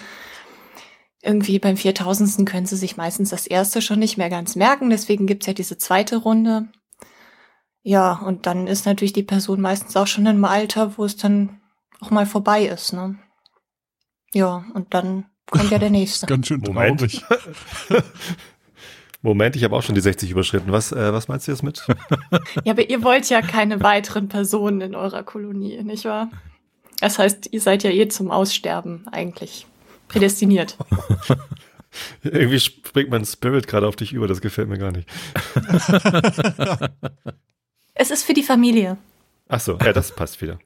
Irgendwie 1.22 1.58
beim 1.58 1.76
4000. 1.76 2.48
können 2.48 2.66
sie 2.66 2.76
sich 2.76 2.96
meistens 2.96 3.30
das 3.30 3.46
erste 3.46 3.82
schon 3.82 3.98
nicht 3.98 4.18
mehr 4.18 4.30
ganz 4.30 4.56
merken. 4.56 4.90
Deswegen 4.90 5.26
gibt's 5.26 5.46
ja 5.46 5.52
diese 5.52 5.76
zweite 5.76 6.16
Runde. 6.16 6.68
Ja, 7.82 8.14
und 8.24 8.46
dann 8.46 8.66
ist 8.66 8.86
natürlich 8.86 9.12
die 9.12 9.22
Person 9.22 9.60
meistens 9.60 9.96
auch 9.96 10.06
schon 10.06 10.26
im 10.26 10.44
Alter, 10.44 10.96
wo 10.98 11.04
es 11.04 11.16
dann 11.16 11.60
auch 12.00 12.10
mal 12.10 12.26
vorbei 12.26 12.66
ist, 12.66 12.92
ne? 12.92 13.18
Ja, 14.32 14.64
und 14.74 14.94
dann 14.94 15.26
kommt 15.50 15.70
ja 15.70 15.78
der 15.78 15.90
nächste. 15.98 16.26
Ganz 16.26 16.46
schön 16.46 16.62
traurig. 16.62 17.24
Moment, 19.20 19.56
ich 19.56 19.64
habe 19.64 19.74
auch 19.74 19.82
schon 19.82 19.94
die 19.94 20.00
60 20.00 20.30
überschritten. 20.30 20.70
Was, 20.70 20.92
äh, 20.92 21.12
was 21.12 21.28
meinst 21.28 21.46
du 21.46 21.52
jetzt 21.52 21.62
mit? 21.62 21.86
Ja, 22.64 22.72
aber 22.72 22.88
ihr 22.88 23.02
wollt 23.02 23.28
ja 23.28 23.42
keine 23.42 23.82
weiteren 23.82 24.28
Personen 24.28 24.80
in 24.80 24.94
eurer 24.94 25.22
Kolonie, 25.22 25.82
nicht 25.82 26.04
wahr? 26.04 26.30
Das 27.00 27.18
heißt, 27.18 27.48
ihr 27.52 27.60
seid 27.60 27.82
ja 27.82 27.90
eh 27.90 28.08
zum 28.08 28.30
Aussterben 28.30 29.06
eigentlich 29.08 29.66
prädestiniert. 30.08 30.76
Irgendwie 32.22 32.60
springt 32.60 33.10
mein 33.10 33.24
Spirit 33.24 33.66
gerade 33.66 33.86
auf 33.86 33.96
dich 33.96 34.12
über, 34.12 34.28
das 34.28 34.40
gefällt 34.40 34.68
mir 34.68 34.78
gar 34.78 34.92
nicht. 34.92 35.08
Es 38.00 38.12
ist 38.12 38.22
für 38.22 38.32
die 38.32 38.44
Familie. 38.44 38.96
Ach 39.48 39.58
so, 39.58 39.76
ja, 39.78 39.92
das 39.92 40.14
passt 40.14 40.40
wieder. 40.40 40.60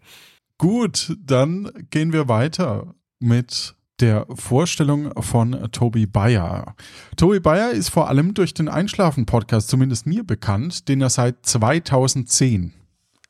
Gut, 0.58 1.16
dann 1.18 1.72
gehen 1.88 2.12
wir 2.12 2.28
weiter 2.28 2.94
mit 3.20 3.74
der 4.02 4.26
Vorstellung 4.34 5.12
von 5.22 5.68
Toby 5.70 6.06
Bayer. 6.06 6.74
Toby 7.16 7.38
Bayer 7.38 7.70
ist 7.70 7.88
vor 7.88 8.08
allem 8.08 8.34
durch 8.34 8.52
den 8.52 8.68
Einschlafen-Podcast, 8.68 9.68
zumindest 9.68 10.06
mir 10.06 10.24
bekannt, 10.24 10.88
den 10.88 11.00
er 11.00 11.08
seit 11.08 11.46
2010, 11.46 12.74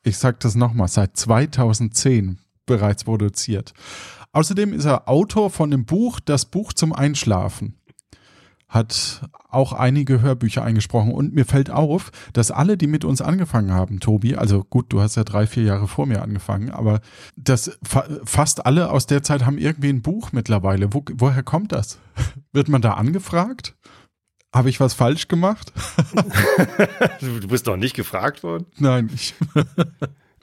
ich 0.03 0.17
sage 0.17 0.37
das 0.39 0.55
nochmal, 0.55 0.87
seit 0.87 1.15
2010 1.15 2.39
bereits 2.65 3.03
produziert. 3.03 3.73
Außerdem 4.31 4.73
ist 4.73 4.85
er 4.85 5.07
Autor 5.07 5.51
von 5.51 5.69
dem 5.69 5.85
Buch 5.85 6.19
Das 6.19 6.45
Buch 6.45 6.73
zum 6.73 6.91
Einschlafen. 6.91 7.75
Hat 8.73 9.21
auch 9.51 9.71
einige 9.73 10.21
Hörbücher 10.21 10.63
eingesprochen 10.63 11.11
und 11.11 11.35
mir 11.35 11.45
fällt 11.45 11.69
auf, 11.69 12.11
dass 12.33 12.49
alle, 12.49 12.75
die 12.75 12.87
mit 12.87 13.05
uns 13.05 13.21
angefangen 13.21 13.71
haben, 13.71 13.99
Tobi, 13.99 14.35
also 14.35 14.63
gut, 14.63 14.87
du 14.89 14.99
hast 14.99 15.15
ja 15.15 15.23
drei, 15.23 15.45
vier 15.45 15.61
Jahre 15.61 15.87
vor 15.87 16.07
mir 16.07 16.23
angefangen, 16.23 16.71
aber 16.71 17.01
dass 17.35 17.77
fa 17.83 18.05
fast 18.23 18.65
alle 18.65 18.89
aus 18.89 19.05
der 19.05 19.21
Zeit 19.21 19.45
haben 19.45 19.59
irgendwie 19.59 19.89
ein 19.89 20.01
Buch 20.01 20.31
mittlerweile. 20.31 20.91
Wo, 20.91 21.05
woher 21.13 21.43
kommt 21.43 21.71
das? 21.71 21.99
Wird 22.51 22.67
man 22.67 22.81
da 22.81 22.93
angefragt? 22.93 23.75
Habe 24.51 24.69
ich 24.69 24.79
was 24.79 24.95
falsch 24.95 25.27
gemacht? 25.27 25.71
Du 27.19 27.47
bist 27.47 27.67
noch 27.67 27.77
nicht 27.77 27.95
gefragt 27.95 28.41
worden? 28.43 28.65
Nein, 28.77 29.09
ich, 29.13 29.35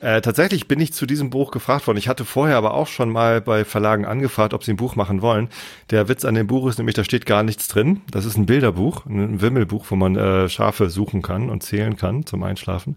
Äh, 0.00 0.22
tatsächlich 0.22 0.66
bin 0.66 0.80
ich 0.80 0.94
zu 0.94 1.04
diesem 1.04 1.30
Buch 1.30 1.50
gefragt 1.50 1.86
worden. 1.86 1.98
Ich 1.98 2.08
hatte 2.08 2.24
vorher 2.24 2.56
aber 2.56 2.74
auch 2.74 2.86
schon 2.86 3.10
mal 3.10 3.40
bei 3.40 3.64
Verlagen 3.64 4.06
angefragt, 4.06 4.54
ob 4.54 4.64
sie 4.64 4.72
ein 4.72 4.76
Buch 4.76 4.96
machen 4.96 5.20
wollen. 5.20 5.48
Der 5.90 6.08
Witz 6.08 6.24
an 6.24 6.34
dem 6.34 6.46
Buch 6.46 6.68
ist 6.68 6.78
nämlich, 6.78 6.94
da 6.94 7.04
steht 7.04 7.26
gar 7.26 7.42
nichts 7.42 7.68
drin. 7.68 8.00
Das 8.10 8.24
ist 8.24 8.38
ein 8.38 8.46
Bilderbuch, 8.46 9.04
ein 9.06 9.40
Wimmelbuch, 9.42 9.86
wo 9.90 9.96
man 9.96 10.16
äh, 10.16 10.48
Schafe 10.48 10.88
suchen 10.88 11.20
kann 11.20 11.50
und 11.50 11.62
zählen 11.62 11.96
kann 11.96 12.24
zum 12.24 12.42
Einschlafen. 12.42 12.96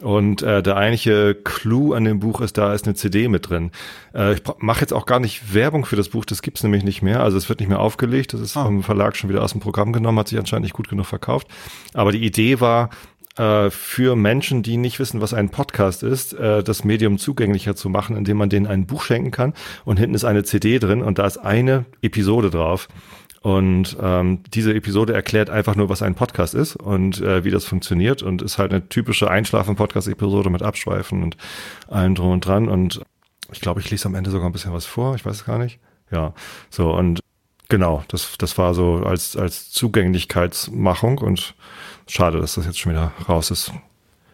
Und 0.00 0.42
äh, 0.42 0.62
der 0.62 0.76
eigentliche 0.76 1.34
Clou 1.34 1.94
an 1.94 2.04
dem 2.04 2.20
Buch 2.20 2.40
ist, 2.40 2.58
da 2.58 2.74
ist 2.74 2.86
eine 2.86 2.94
CD 2.94 3.28
mit 3.28 3.48
drin. 3.48 3.70
Äh, 4.14 4.34
ich 4.34 4.42
mache 4.58 4.80
jetzt 4.80 4.92
auch 4.92 5.06
gar 5.06 5.20
nicht 5.20 5.54
Werbung 5.54 5.86
für 5.86 5.96
das 5.96 6.10
Buch, 6.10 6.24
das 6.24 6.42
gibt's 6.42 6.62
nämlich 6.62 6.84
nicht 6.84 7.02
mehr. 7.02 7.22
Also 7.22 7.38
es 7.38 7.48
wird 7.48 7.60
nicht 7.60 7.68
mehr 7.68 7.80
aufgelegt. 7.80 8.34
Das 8.34 8.40
ist 8.40 8.56
ah. 8.56 8.64
vom 8.64 8.82
Verlag 8.82 9.16
schon 9.16 9.30
wieder 9.30 9.42
aus 9.42 9.52
dem 9.52 9.60
Programm 9.60 9.92
genommen, 9.92 10.18
hat 10.18 10.28
sich 10.28 10.38
anscheinend 10.38 10.64
nicht 10.64 10.74
gut 10.74 10.88
genug 10.88 11.06
verkauft. 11.06 11.46
Aber 11.94 12.12
die 12.12 12.24
Idee 12.24 12.60
war, 12.60 12.90
äh, 13.36 13.70
für 13.70 14.16
Menschen, 14.16 14.62
die 14.62 14.76
nicht 14.76 14.98
wissen, 14.98 15.20
was 15.20 15.34
ein 15.34 15.48
Podcast 15.48 16.02
ist, 16.02 16.34
äh, 16.34 16.62
das 16.62 16.84
Medium 16.84 17.18
zugänglicher 17.18 17.74
zu 17.74 17.88
machen, 17.88 18.16
indem 18.16 18.36
man 18.36 18.50
denen 18.50 18.66
ein 18.66 18.86
Buch 18.86 19.02
schenken 19.02 19.30
kann 19.30 19.54
und 19.84 19.98
hinten 19.98 20.14
ist 20.14 20.24
eine 20.24 20.44
CD 20.44 20.78
drin 20.78 21.02
und 21.02 21.18
da 21.18 21.26
ist 21.26 21.38
eine 21.38 21.86
Episode 22.02 22.50
drauf. 22.50 22.88
Und 23.42 23.96
ähm, 24.00 24.44
diese 24.54 24.72
Episode 24.72 25.14
erklärt 25.14 25.50
einfach 25.50 25.74
nur, 25.74 25.88
was 25.88 26.00
ein 26.00 26.14
Podcast 26.14 26.54
ist 26.54 26.76
und 26.76 27.20
äh, 27.20 27.42
wie 27.42 27.50
das 27.50 27.64
funktioniert 27.64 28.22
und 28.22 28.40
ist 28.40 28.58
halt 28.58 28.72
eine 28.72 28.88
typische 28.88 29.28
Einschlafen-Podcast-Episode 29.28 30.48
mit 30.48 30.62
Abschweifen 30.62 31.24
und 31.24 31.36
allem 31.88 32.14
drum 32.14 32.30
und 32.30 32.46
dran. 32.46 32.68
Und 32.68 33.02
ich 33.52 33.60
glaube, 33.60 33.80
ich 33.80 33.90
lese 33.90 34.06
am 34.06 34.14
Ende 34.14 34.30
sogar 34.30 34.48
ein 34.48 34.52
bisschen 34.52 34.72
was 34.72 34.86
vor, 34.86 35.16
ich 35.16 35.24
weiß 35.24 35.34
es 35.34 35.44
gar 35.44 35.58
nicht. 35.58 35.80
Ja, 36.12 36.34
so 36.70 36.92
und 36.92 37.20
genau, 37.68 38.04
das, 38.08 38.36
das 38.38 38.58
war 38.58 38.74
so 38.74 39.02
als, 39.04 39.36
als 39.36 39.72
Zugänglichkeitsmachung 39.72 41.18
und 41.18 41.54
Schade, 42.12 42.42
dass 42.42 42.56
das 42.56 42.66
jetzt 42.66 42.78
schon 42.78 42.92
wieder 42.92 43.10
raus 43.26 43.50
ist. 43.50 43.72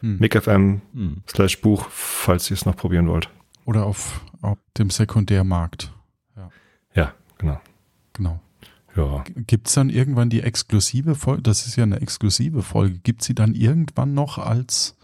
Hm. 0.01 0.18
MickFM 0.18 0.81
hm. 0.95 1.22
slash 1.29 1.61
Buch, 1.61 1.87
falls 1.91 2.51
ihr 2.51 2.55
es 2.55 2.66
noch 2.66 2.74
probieren 2.74 3.07
wollt. 3.07 3.31
Oder 3.66 3.87
auf, 3.87 4.20
auf 4.43 4.59
dem 4.76 4.91
Sekundärmarkt. 4.91 5.93
Ja, 6.35 6.51
ja 6.97 7.14
genau. 7.39 7.61
Genau. 8.14 8.41
Ja. 8.97 9.22
Gibt 9.47 9.68
es 9.68 9.74
dann 9.74 9.91
irgendwann 9.91 10.29
die 10.29 10.43
exklusive 10.43 11.14
Folge? 11.14 11.43
Das 11.43 11.68
ist 11.68 11.76
ja 11.76 11.85
eine 11.85 12.01
exklusive 12.01 12.62
Folge. 12.62 12.99
Gibt 12.99 13.22
sie 13.22 13.37
dann 13.37 13.55
irgendwann 13.55 14.12
noch 14.12 14.39
als 14.39 14.97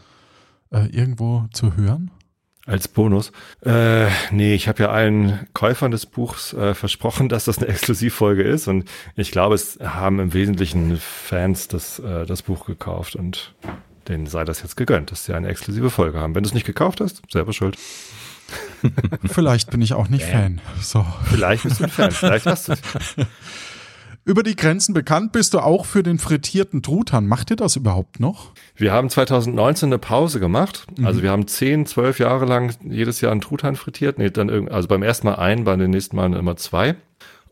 äh, 0.72 0.88
irgendwo 0.88 1.46
zu 1.52 1.76
hören? 1.76 2.10
Als 2.66 2.88
Bonus. 2.88 3.30
Äh, 3.64 4.06
nee, 4.30 4.54
ich 4.54 4.68
habe 4.68 4.84
ja 4.84 4.90
allen 4.90 5.46
Käufern 5.52 5.90
des 5.90 6.06
Buchs 6.06 6.54
äh, 6.54 6.74
versprochen, 6.74 7.28
dass 7.30 7.44
das 7.44 7.58
eine 7.58 7.68
Exklusivfolge 7.68 8.42
ist. 8.42 8.68
Und 8.68 8.88
ich 9.16 9.30
glaube, 9.30 9.54
es 9.54 9.78
haben 9.82 10.18
im 10.18 10.32
Wesentlichen 10.32 10.96
Fans 10.96 11.68
das, 11.68 11.98
äh, 11.98 12.24
das 12.24 12.42
Buch 12.42 12.64
gekauft 12.64 13.16
und 13.16 13.54
denen 14.08 14.26
sei 14.26 14.44
das 14.44 14.62
jetzt 14.62 14.76
gegönnt, 14.76 15.10
dass 15.10 15.24
sie 15.24 15.34
eine 15.34 15.48
exklusive 15.48 15.90
Folge 15.90 16.18
haben. 16.20 16.34
Wenn 16.34 16.42
du 16.42 16.48
es 16.48 16.54
nicht 16.54 16.66
gekauft 16.66 17.00
hast, 17.00 17.22
selber 17.30 17.52
schuld. 17.52 17.76
Vielleicht 19.24 19.70
bin 19.70 19.80
ich 19.80 19.94
auch 19.94 20.08
nicht 20.08 20.24
Fan. 20.24 20.60
So. 20.80 21.06
Vielleicht 21.24 21.62
bist 21.62 21.80
du 21.80 21.84
ein 21.84 21.90
Fan, 21.90 22.10
vielleicht 22.10 22.46
hast 22.46 22.68
du 22.68 22.72
es. 22.72 22.80
über 24.24 24.42
die 24.42 24.56
Grenzen 24.56 24.94
bekannt 24.94 25.32
bist 25.32 25.52
du 25.54 25.60
auch 25.60 25.84
für 25.84 26.02
den 26.02 26.18
frittierten 26.18 26.82
Truthahn. 26.82 27.26
Macht 27.26 27.50
ihr 27.50 27.56
das 27.56 27.76
überhaupt 27.76 28.20
noch? 28.20 28.52
Wir 28.74 28.92
haben 28.92 29.10
2019 29.10 29.88
eine 29.88 29.98
Pause 29.98 30.40
gemacht. 30.40 30.86
Mhm. 30.96 31.06
Also 31.06 31.22
wir 31.22 31.30
haben 31.30 31.46
zehn, 31.46 31.84
zwölf 31.84 32.18
Jahre 32.18 32.46
lang 32.46 32.74
jedes 32.82 33.20
Jahr 33.20 33.32
einen 33.32 33.42
Truthahn 33.42 33.76
frittiert. 33.76 34.18
Nee, 34.18 34.30
dann 34.30 34.48
irgend, 34.48 34.70
also 34.70 34.88
beim 34.88 35.02
ersten 35.02 35.26
Mal 35.26 35.34
ein, 35.34 35.64
bei 35.64 35.76
den 35.76 35.90
nächsten 35.90 36.16
Malen 36.16 36.32
immer 36.32 36.56
zwei. 36.56 36.96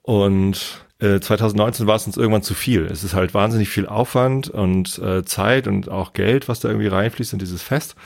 Und 0.01 0.87
äh, 0.99 1.21
2019 1.21 1.87
war 1.87 1.97
es 1.97 2.07
uns 2.07 2.17
irgendwann 2.17 2.43
zu 2.43 2.55
viel. 2.55 2.87
Es 2.87 3.05
ist 3.05 3.15
halt 3.15 3.35
wahnsinnig 3.35 3.69
viel 3.69 3.87
Aufwand 3.87 4.49
und 4.49 4.99
äh, 4.99 5.25
Zeit 5.25 5.67
und 5.67 5.91
auch 5.91 6.15
Geld, 6.15 6.49
was 6.49 6.61
da 6.61 6.69
irgendwie 6.69 6.89
reinfließt 6.89 7.35
in 7.35 7.39
dieses 7.39 7.63
Fest. 7.63 7.97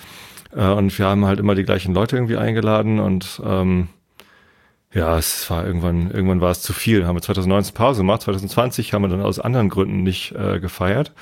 Äh, 0.52 0.66
und 0.66 0.98
wir 0.98 1.06
haben 1.06 1.24
halt 1.24 1.38
immer 1.38 1.54
die 1.54 1.64
gleichen 1.64 1.94
Leute 1.94 2.16
irgendwie 2.16 2.36
eingeladen 2.36 2.98
und 2.98 3.40
ähm, 3.44 3.88
ja, 4.96 5.18
es 5.18 5.48
war 5.50 5.66
irgendwann, 5.66 6.10
irgendwann 6.10 6.40
war 6.40 6.50
es 6.50 6.62
zu 6.62 6.72
viel. 6.72 7.06
Haben 7.06 7.16
wir 7.16 7.22
2019 7.22 7.74
Pause 7.74 8.00
gemacht, 8.00 8.22
2020 8.22 8.94
haben 8.94 9.02
wir 9.02 9.08
dann 9.08 9.20
aus 9.20 9.38
anderen 9.38 9.68
Gründen 9.68 10.02
nicht 10.02 10.32
äh, 10.32 10.58
gefeiert. 10.58 11.12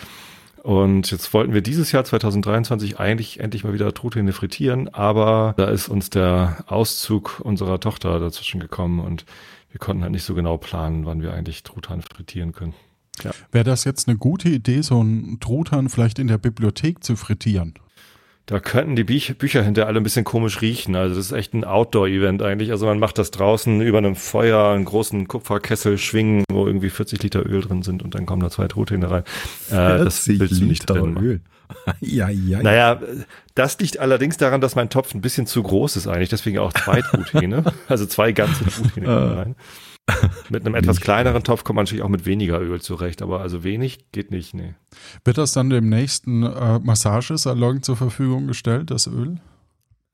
Und 0.62 1.10
jetzt 1.10 1.34
wollten 1.34 1.52
wir 1.52 1.60
dieses 1.60 1.90
Jahr 1.92 2.04
2023 2.04 2.98
eigentlich 3.00 3.40
endlich 3.40 3.64
mal 3.64 3.74
wieder 3.74 3.92
Truthähne 3.92 4.32
frittieren, 4.32 4.88
aber 4.94 5.54
da 5.56 5.66
ist 5.66 5.88
uns 5.88 6.08
der 6.08 6.64
Auszug 6.68 7.40
unserer 7.40 7.80
Tochter 7.80 8.18
dazwischen 8.18 8.60
gekommen 8.60 9.00
und 9.00 9.26
wir 9.70 9.80
konnten 9.80 10.02
halt 10.04 10.12
nicht 10.12 10.24
so 10.24 10.34
genau 10.34 10.56
planen, 10.56 11.04
wann 11.04 11.20
wir 11.20 11.34
eigentlich 11.34 11.64
Truthahn 11.64 12.00
frittieren 12.00 12.52
können. 12.52 12.74
Ja. 13.22 13.32
Wäre 13.50 13.64
das 13.64 13.84
jetzt 13.84 14.08
eine 14.08 14.16
gute 14.16 14.48
Idee, 14.48 14.80
so 14.82 15.00
einen 15.00 15.38
Truthahn 15.40 15.88
vielleicht 15.88 16.18
in 16.18 16.28
der 16.28 16.38
Bibliothek 16.38 17.04
zu 17.04 17.16
frittieren? 17.16 17.74
Da 18.46 18.60
könnten 18.60 18.94
die 18.94 19.04
Bücher, 19.04 19.32
Bücher 19.32 19.62
hinter 19.62 19.86
alle 19.86 20.00
ein 20.00 20.02
bisschen 20.02 20.24
komisch 20.24 20.60
riechen. 20.60 20.94
Also 20.96 21.16
das 21.16 21.26
ist 21.26 21.32
echt 21.32 21.54
ein 21.54 21.64
Outdoor-Event 21.64 22.42
eigentlich. 22.42 22.72
Also 22.72 22.84
man 22.84 22.98
macht 22.98 23.16
das 23.16 23.30
draußen 23.30 23.80
über 23.80 23.98
einem 23.98 24.16
Feuer, 24.16 24.74
einen 24.74 24.84
großen 24.84 25.26
Kupferkessel 25.28 25.96
schwingen, 25.96 26.44
wo 26.50 26.66
irgendwie 26.66 26.90
40 26.90 27.22
Liter 27.22 27.46
Öl 27.46 27.62
drin 27.62 27.82
sind 27.82 28.02
und 28.02 28.14
dann 28.14 28.26
kommen 28.26 28.42
da 28.42 28.50
zwei 28.50 28.68
Truthähne 28.68 29.10
rein. 29.10 29.22
Äh, 29.70 30.04
das 30.04 30.28
willst 30.28 30.60
du 30.60 30.64
nicht 30.66 30.84
drin 30.88 31.16
Öl. 31.16 31.40
ja, 32.00 32.28
ja, 32.28 32.62
naja, 32.62 33.00
das 33.54 33.78
liegt 33.78 33.98
allerdings 33.98 34.36
daran, 34.36 34.60
dass 34.60 34.74
mein 34.74 34.90
Topf 34.90 35.14
ein 35.14 35.22
bisschen 35.22 35.46
zu 35.46 35.62
groß 35.62 35.96
ist 35.96 36.06
eigentlich. 36.06 36.28
Deswegen 36.28 36.58
auch 36.58 36.74
zwei 36.74 37.00
Truthähne. 37.10 37.64
also 37.88 38.04
zwei 38.04 38.32
ganze 38.32 38.64
Truthähne 38.66 39.36
rein. 39.36 39.56
mit 40.50 40.66
einem 40.66 40.74
etwas 40.74 41.00
kleineren 41.00 41.42
Topf 41.42 41.64
kommt 41.64 41.76
man 41.76 41.84
natürlich 41.84 42.04
auch 42.04 42.08
mit 42.08 42.26
weniger 42.26 42.60
Öl 42.60 42.80
zurecht, 42.80 43.22
aber 43.22 43.40
also 43.40 43.64
wenig 43.64 44.12
geht 44.12 44.30
nicht, 44.30 44.54
nee. 44.54 44.74
Wird 45.24 45.38
das 45.38 45.52
dann 45.52 45.70
dem 45.70 45.88
nächsten 45.88 46.42
äh, 46.42 46.78
Massagesalon 46.80 47.82
zur 47.82 47.96
Verfügung 47.96 48.46
gestellt, 48.46 48.90
das 48.90 49.06
Öl? 49.06 49.40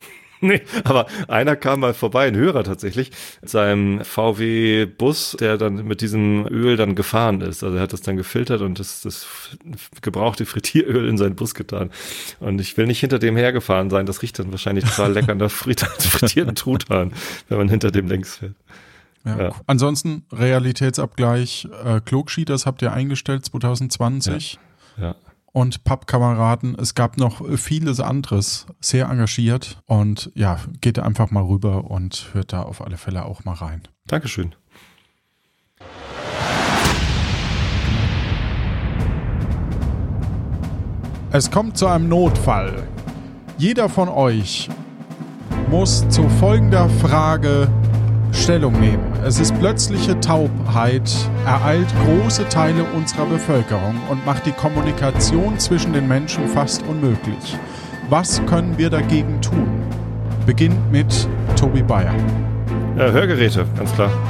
nee, 0.40 0.62
aber 0.84 1.06
einer 1.28 1.54
kam 1.54 1.80
mal 1.80 1.92
vorbei, 1.92 2.28
ein 2.28 2.36
Hörer 2.36 2.64
tatsächlich, 2.64 3.10
mit 3.42 3.50
seinem 3.50 4.02
VW-Bus, 4.02 5.36
der 5.38 5.58
dann 5.58 5.84
mit 5.86 6.00
diesem 6.00 6.46
Öl 6.46 6.76
dann 6.76 6.94
gefahren 6.94 7.42
ist. 7.42 7.62
Also 7.62 7.76
er 7.76 7.82
hat 7.82 7.92
das 7.92 8.00
dann 8.00 8.16
gefiltert 8.16 8.62
und 8.62 8.78
das, 8.78 9.02
das 9.02 9.26
gebrauchte 10.00 10.46
Frittieröl 10.46 11.08
in 11.08 11.18
seinen 11.18 11.36
Bus 11.36 11.54
getan. 11.54 11.90
Und 12.38 12.60
ich 12.60 12.76
will 12.76 12.86
nicht 12.86 13.00
hinter 13.00 13.18
dem 13.18 13.36
hergefahren 13.36 13.90
sein, 13.90 14.06
das 14.06 14.22
riecht 14.22 14.38
dann 14.38 14.50
wahrscheinlich 14.50 14.84
total 14.84 15.12
lecker 15.12 15.34
nach 15.34 15.50
frittierten 15.50 16.54
Truthahn, 16.54 17.12
wenn 17.48 17.58
man 17.58 17.68
hinter 17.68 17.90
dem 17.90 18.08
längs 18.08 18.36
fährt. 18.36 18.54
Ja. 19.24 19.38
ja. 19.38 19.50
Ansonsten 19.66 20.24
Realitätsabgleich, 20.32 21.68
äh, 21.84 22.00
Klugschieders 22.00 22.66
habt 22.66 22.82
ihr 22.82 22.92
eingestellt 22.92 23.44
2020. 23.44 24.58
Ja. 24.96 25.14
Und 25.52 25.82
Pappkameraden, 25.82 26.76
es 26.78 26.94
gab 26.94 27.16
noch 27.16 27.42
vieles 27.58 27.98
anderes, 27.98 28.66
sehr 28.80 29.08
engagiert. 29.08 29.82
Und 29.86 30.30
ja, 30.34 30.60
geht 30.80 30.98
einfach 30.98 31.30
mal 31.30 31.42
rüber 31.42 31.90
und 31.90 32.28
hört 32.32 32.52
da 32.52 32.62
auf 32.62 32.80
alle 32.80 32.96
Fälle 32.96 33.24
auch 33.24 33.44
mal 33.44 33.54
rein. 33.54 33.82
Dankeschön. 34.06 34.54
Es 41.32 41.50
kommt 41.50 41.76
zu 41.76 41.86
einem 41.86 42.08
Notfall. 42.08 42.88
Jeder 43.56 43.88
von 43.88 44.08
euch 44.08 44.68
muss 45.68 46.08
zu 46.08 46.28
folgender 46.28 46.88
Frage 46.88 47.68
Stellung 48.32 48.78
nehmen. 48.80 49.12
Es 49.24 49.40
ist 49.40 49.58
plötzliche 49.58 50.18
Taubheit, 50.20 51.10
ereilt 51.46 51.88
große 52.04 52.48
Teile 52.48 52.84
unserer 52.96 53.26
Bevölkerung 53.26 53.96
und 54.08 54.24
macht 54.24 54.46
die 54.46 54.52
Kommunikation 54.52 55.58
zwischen 55.58 55.92
den 55.92 56.08
Menschen 56.08 56.46
fast 56.48 56.82
unmöglich. 56.86 57.58
Was 58.08 58.44
können 58.46 58.76
wir 58.78 58.90
dagegen 58.90 59.40
tun? 59.40 59.68
Beginnt 60.46 60.90
mit 60.90 61.28
Tobi 61.56 61.82
Bayer. 61.82 62.14
Äh, 62.96 63.12
Hörgeräte, 63.12 63.66
ganz 63.76 63.92
klar. 63.94 64.10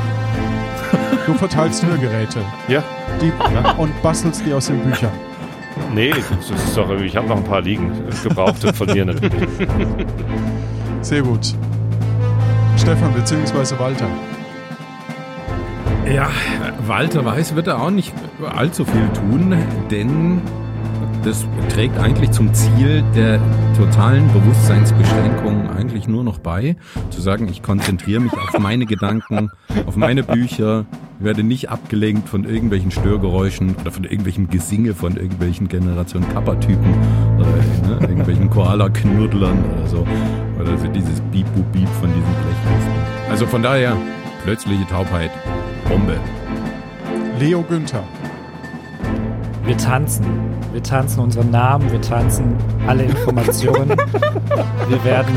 Du 1.26 1.34
verteilst 1.34 1.84
Hörgeräte. 1.84 2.40
Ja. 2.66 2.82
Die, 3.20 3.28
ja. 3.54 3.72
Und 3.72 3.90
bastelst 4.02 4.44
die 4.44 4.52
aus 4.52 4.66
den 4.66 4.80
Büchern. 4.80 5.10
Nee, 5.94 6.10
das 6.10 6.50
ist 6.50 6.76
doch, 6.76 6.90
ich 7.00 7.16
habe 7.16 7.28
noch 7.28 7.36
ein 7.36 7.44
paar 7.44 7.60
liegen. 7.60 7.92
Gebrauchte 8.22 8.72
von 8.72 8.86
mir 8.88 9.04
natürlich. 9.04 9.48
Sehr 11.02 11.22
gut. 11.22 11.54
Stefan 12.80 13.12
bzw. 13.12 13.78
Walter? 13.78 14.08
Ja, 16.10 16.30
Walter 16.86 17.24
Weiß 17.26 17.54
wird 17.54 17.66
da 17.66 17.78
auch 17.78 17.90
nicht 17.90 18.14
allzu 18.56 18.86
viel 18.86 19.06
tun, 19.12 19.54
denn 19.90 20.40
das 21.22 21.46
trägt 21.68 21.98
eigentlich 21.98 22.30
zum 22.30 22.54
Ziel 22.54 23.04
der 23.14 23.38
totalen 23.76 24.32
Bewusstseinsbeschränkung 24.32 25.68
eigentlich 25.68 26.08
nur 26.08 26.24
noch 26.24 26.38
bei. 26.38 26.76
Zu 27.10 27.20
sagen, 27.20 27.48
ich 27.48 27.62
konzentriere 27.62 28.20
mich 28.20 28.32
auf 28.32 28.58
meine 28.58 28.86
Gedanken, 28.86 29.50
auf 29.84 29.96
meine 29.96 30.22
Bücher, 30.22 30.86
werde 31.18 31.42
nicht 31.42 31.68
abgelenkt 31.68 32.30
von 32.30 32.44
irgendwelchen 32.44 32.90
Störgeräuschen 32.90 33.76
oder 33.76 33.90
von 33.90 34.04
irgendwelchem 34.04 34.48
Gesinge 34.48 34.94
von 34.94 35.16
irgendwelchen 35.16 35.68
Generation 35.68 36.26
Kappa-Typen 36.32 36.94
oder 37.36 37.46
ne, 37.88 37.98
irgendwelchen 38.00 38.48
Koala-Knuddlern 38.48 39.64
oder 39.64 39.86
so. 39.86 40.06
Oder 40.60 40.76
so 40.76 40.86
dieses 40.88 41.20
Beep-Boop-Beep 41.32 41.88
von 42.00 42.12
diesen 42.12 42.34
Blechkästen. 42.34 42.92
Also 43.30 43.46
von 43.46 43.62
daher, 43.62 43.96
plötzliche 44.44 44.86
Taubheit, 44.86 45.30
Bombe. 45.88 46.18
Leo 47.38 47.62
Günther. 47.62 48.04
Wir 49.64 49.76
tanzen. 49.76 50.26
Wir 50.72 50.82
tanzen 50.82 51.20
unseren 51.20 51.50
Namen, 51.50 51.90
wir 51.90 52.00
tanzen 52.00 52.56
alle 52.86 53.04
Informationen. 53.04 53.88
wir 54.88 55.04
werden 55.04 55.34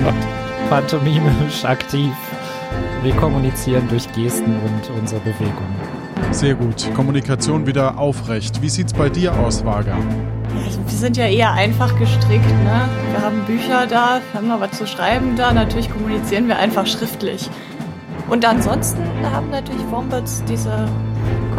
pantomimisch 0.69 1.63
aktiv. 1.63 2.11
Wir 3.01 3.13
kommunizieren 3.15 3.87
durch 3.89 4.11
Gesten 4.13 4.55
und 4.65 4.99
unsere 4.99 5.21
Bewegungen. 5.21 5.75
Sehr 6.31 6.55
gut. 6.55 6.89
Kommunikation 6.95 7.65
wieder 7.65 7.97
aufrecht. 7.97 8.61
Wie 8.61 8.69
sieht's 8.69 8.93
bei 8.93 9.09
dir 9.09 9.37
aus, 9.37 9.63
Vaga? 9.65 9.97
Also 10.65 10.79
wir 10.85 10.97
sind 10.97 11.17
ja 11.17 11.25
eher 11.25 11.51
einfach 11.53 11.97
gestrickt, 11.99 12.49
ne? 12.63 12.89
Wir 13.11 13.21
haben 13.21 13.41
Bücher 13.45 13.85
da, 13.87 14.21
wir 14.31 14.39
haben 14.39 14.47
noch 14.47 14.59
was 14.59 14.71
zu 14.77 14.87
schreiben 14.87 15.35
da. 15.35 15.53
Natürlich 15.53 15.91
kommunizieren 15.91 16.47
wir 16.47 16.57
einfach 16.57 16.85
schriftlich. 16.85 17.49
Und 18.29 18.45
ansonsten 18.45 19.01
haben 19.31 19.49
natürlich 19.49 19.81
Wombats 19.91 20.43
diese 20.47 20.87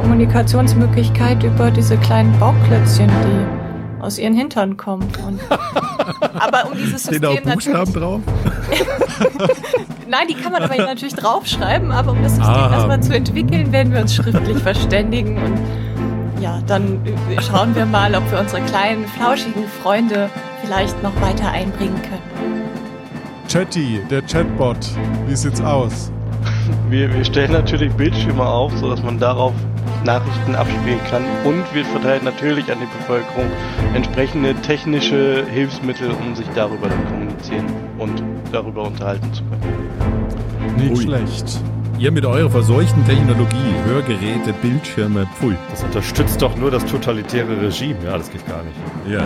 Kommunikationsmöglichkeit 0.00 1.42
über 1.44 1.70
diese 1.70 1.96
kleinen 1.98 2.38
Bauklötzchen, 2.38 3.08
die 3.08 4.02
aus 4.02 4.18
ihren 4.18 4.34
Hintern 4.34 4.76
kommen. 4.76 5.06
Und 5.26 5.40
aber 6.38 6.70
um 6.70 6.76
dieses 6.76 7.02
Stehen 7.04 7.22
da 7.22 7.28
auch 7.28 7.32
System 7.34 7.52
Buchstaben 7.52 7.92
natürlich, 7.92 7.94
drauf? 7.94 8.20
Nein, 10.08 10.28
die 10.28 10.34
kann 10.34 10.52
man 10.52 10.62
aber 10.62 10.76
natürlich 10.78 11.14
draufschreiben, 11.14 11.90
aber 11.92 12.12
um 12.12 12.22
das 12.22 12.36
System 12.36 12.54
Ah. 12.54 12.72
erstmal 12.74 13.02
zu 13.02 13.14
entwickeln, 13.14 13.72
werden 13.72 13.92
wir 13.92 14.00
uns 14.00 14.14
schriftlich 14.14 14.58
verständigen 14.58 15.36
und 15.38 15.58
ja, 16.44 16.60
dann 16.66 17.00
äh, 17.06 17.40
schauen 17.40 17.74
wir 17.74 17.86
mal, 17.86 18.14
ob 18.14 18.30
wir 18.30 18.38
unsere 18.38 18.60
kleinen, 18.62 19.06
flauschigen 19.06 19.66
Freunde 19.82 20.28
vielleicht 20.62 21.02
noch 21.02 21.18
weiter 21.22 21.50
einbringen 21.50 22.00
können. 22.02 22.62
Chatty, 23.48 24.02
der 24.10 24.20
Chatbot. 24.22 24.76
Wie 25.26 25.34
sieht's 25.34 25.62
aus? 25.62 26.12
Wir, 26.90 27.12
wir 27.14 27.24
stellen 27.24 27.52
natürlich 27.52 27.90
Bildschirme 27.94 28.46
auf, 28.46 28.76
sodass 28.76 29.02
man 29.02 29.18
darauf 29.18 29.54
Nachrichten 30.04 30.54
abspielen 30.54 31.00
kann 31.10 31.22
und 31.44 31.64
wir 31.72 31.82
verteilen 31.86 32.24
natürlich 32.24 32.70
an 32.70 32.78
die 32.78 32.98
Bevölkerung 32.98 33.46
entsprechende 33.94 34.54
technische 34.56 35.46
Hilfsmittel, 35.46 36.10
um 36.10 36.34
sich 36.34 36.46
darüber 36.54 36.90
zu 36.90 36.96
kommunizieren 37.08 37.64
und 37.98 38.22
darüber 38.52 38.82
unterhalten 38.82 39.32
zu 39.32 39.42
können. 39.44 40.76
Nicht 40.76 40.90
Ui. 40.90 41.02
schlecht. 41.04 41.58
Ihr 41.98 42.10
mit 42.10 42.26
eurer 42.26 42.50
verseuchten 42.50 43.04
Technologie, 43.04 43.56
Hörgeräte, 43.86 44.52
Bildschirme, 44.60 45.26
pfui. 45.34 45.56
Das 45.70 45.84
unterstützt 45.84 46.42
doch 46.42 46.56
nur 46.56 46.70
das 46.70 46.84
totalitäre 46.86 47.60
Regime. 47.60 47.96
Ja, 48.04 48.18
das 48.18 48.30
geht 48.30 48.46
gar 48.46 48.62
nicht. 48.62 48.76
Ja. 49.08 49.24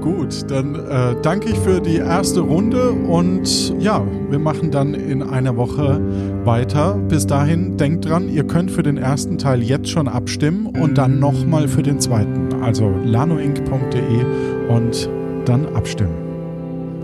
Gut, 0.00 0.50
dann 0.50 0.74
äh, 0.74 1.16
danke 1.22 1.48
ich 1.48 1.58
für 1.58 1.80
die 1.80 1.96
erste 1.96 2.40
Runde 2.40 2.90
und 2.90 3.74
ja, 3.80 4.04
wir 4.30 4.38
machen 4.38 4.70
dann 4.70 4.94
in 4.94 5.22
einer 5.22 5.56
Woche 5.56 6.00
weiter. 6.44 6.94
Bis 7.08 7.26
dahin, 7.26 7.76
denkt 7.76 8.08
dran, 8.08 8.28
ihr 8.28 8.44
könnt 8.44 8.70
für 8.70 8.82
den 8.82 8.98
ersten 8.98 9.38
Teil 9.38 9.62
jetzt 9.62 9.88
schon 9.88 10.08
abstimmen 10.08 10.66
und 10.66 10.98
dann 10.98 11.18
nochmal 11.18 11.68
für 11.68 11.82
den 11.82 12.00
zweiten. 12.00 12.62
Also 12.62 12.94
lanoinc.de 13.04 14.24
und 14.68 15.08
dann 15.46 15.74
abstimmen. 15.74 16.25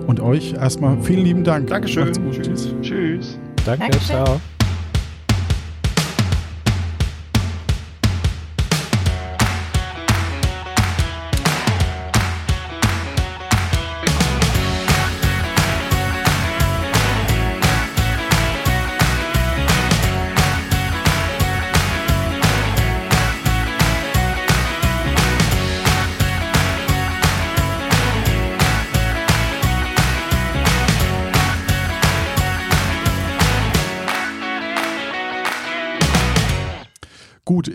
Und 0.06 0.20
euch 0.20 0.54
erstmal 0.54 1.00
vielen 1.02 1.24
lieben 1.24 1.44
Dank. 1.44 1.68
Dankeschön. 1.68 2.04
Macht's 2.04 2.18
gut. 2.18 2.42
Tschüss. 2.42 2.74
Tschüss. 2.82 3.38
Danke, 3.64 3.90
Dankeschön. 3.90 4.16
ciao. 4.24 4.40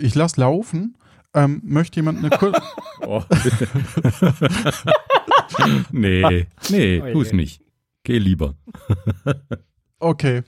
Ich 0.08 0.14
lasse 0.14 0.40
laufen. 0.40 0.96
Ähm, 1.34 1.60
möchte 1.62 1.96
jemand 2.00 2.18
eine 2.18 2.30
kurze. 2.30 2.60
Oh, 3.00 3.22
nee, 5.92 6.46
nee, 6.68 7.00
Oh 7.00 7.06
je. 7.06 7.12
tu's 7.12 7.32
nicht. 7.32 7.62
Geh 8.02 8.18
lieber. 8.18 8.56
Okay, 10.00 10.42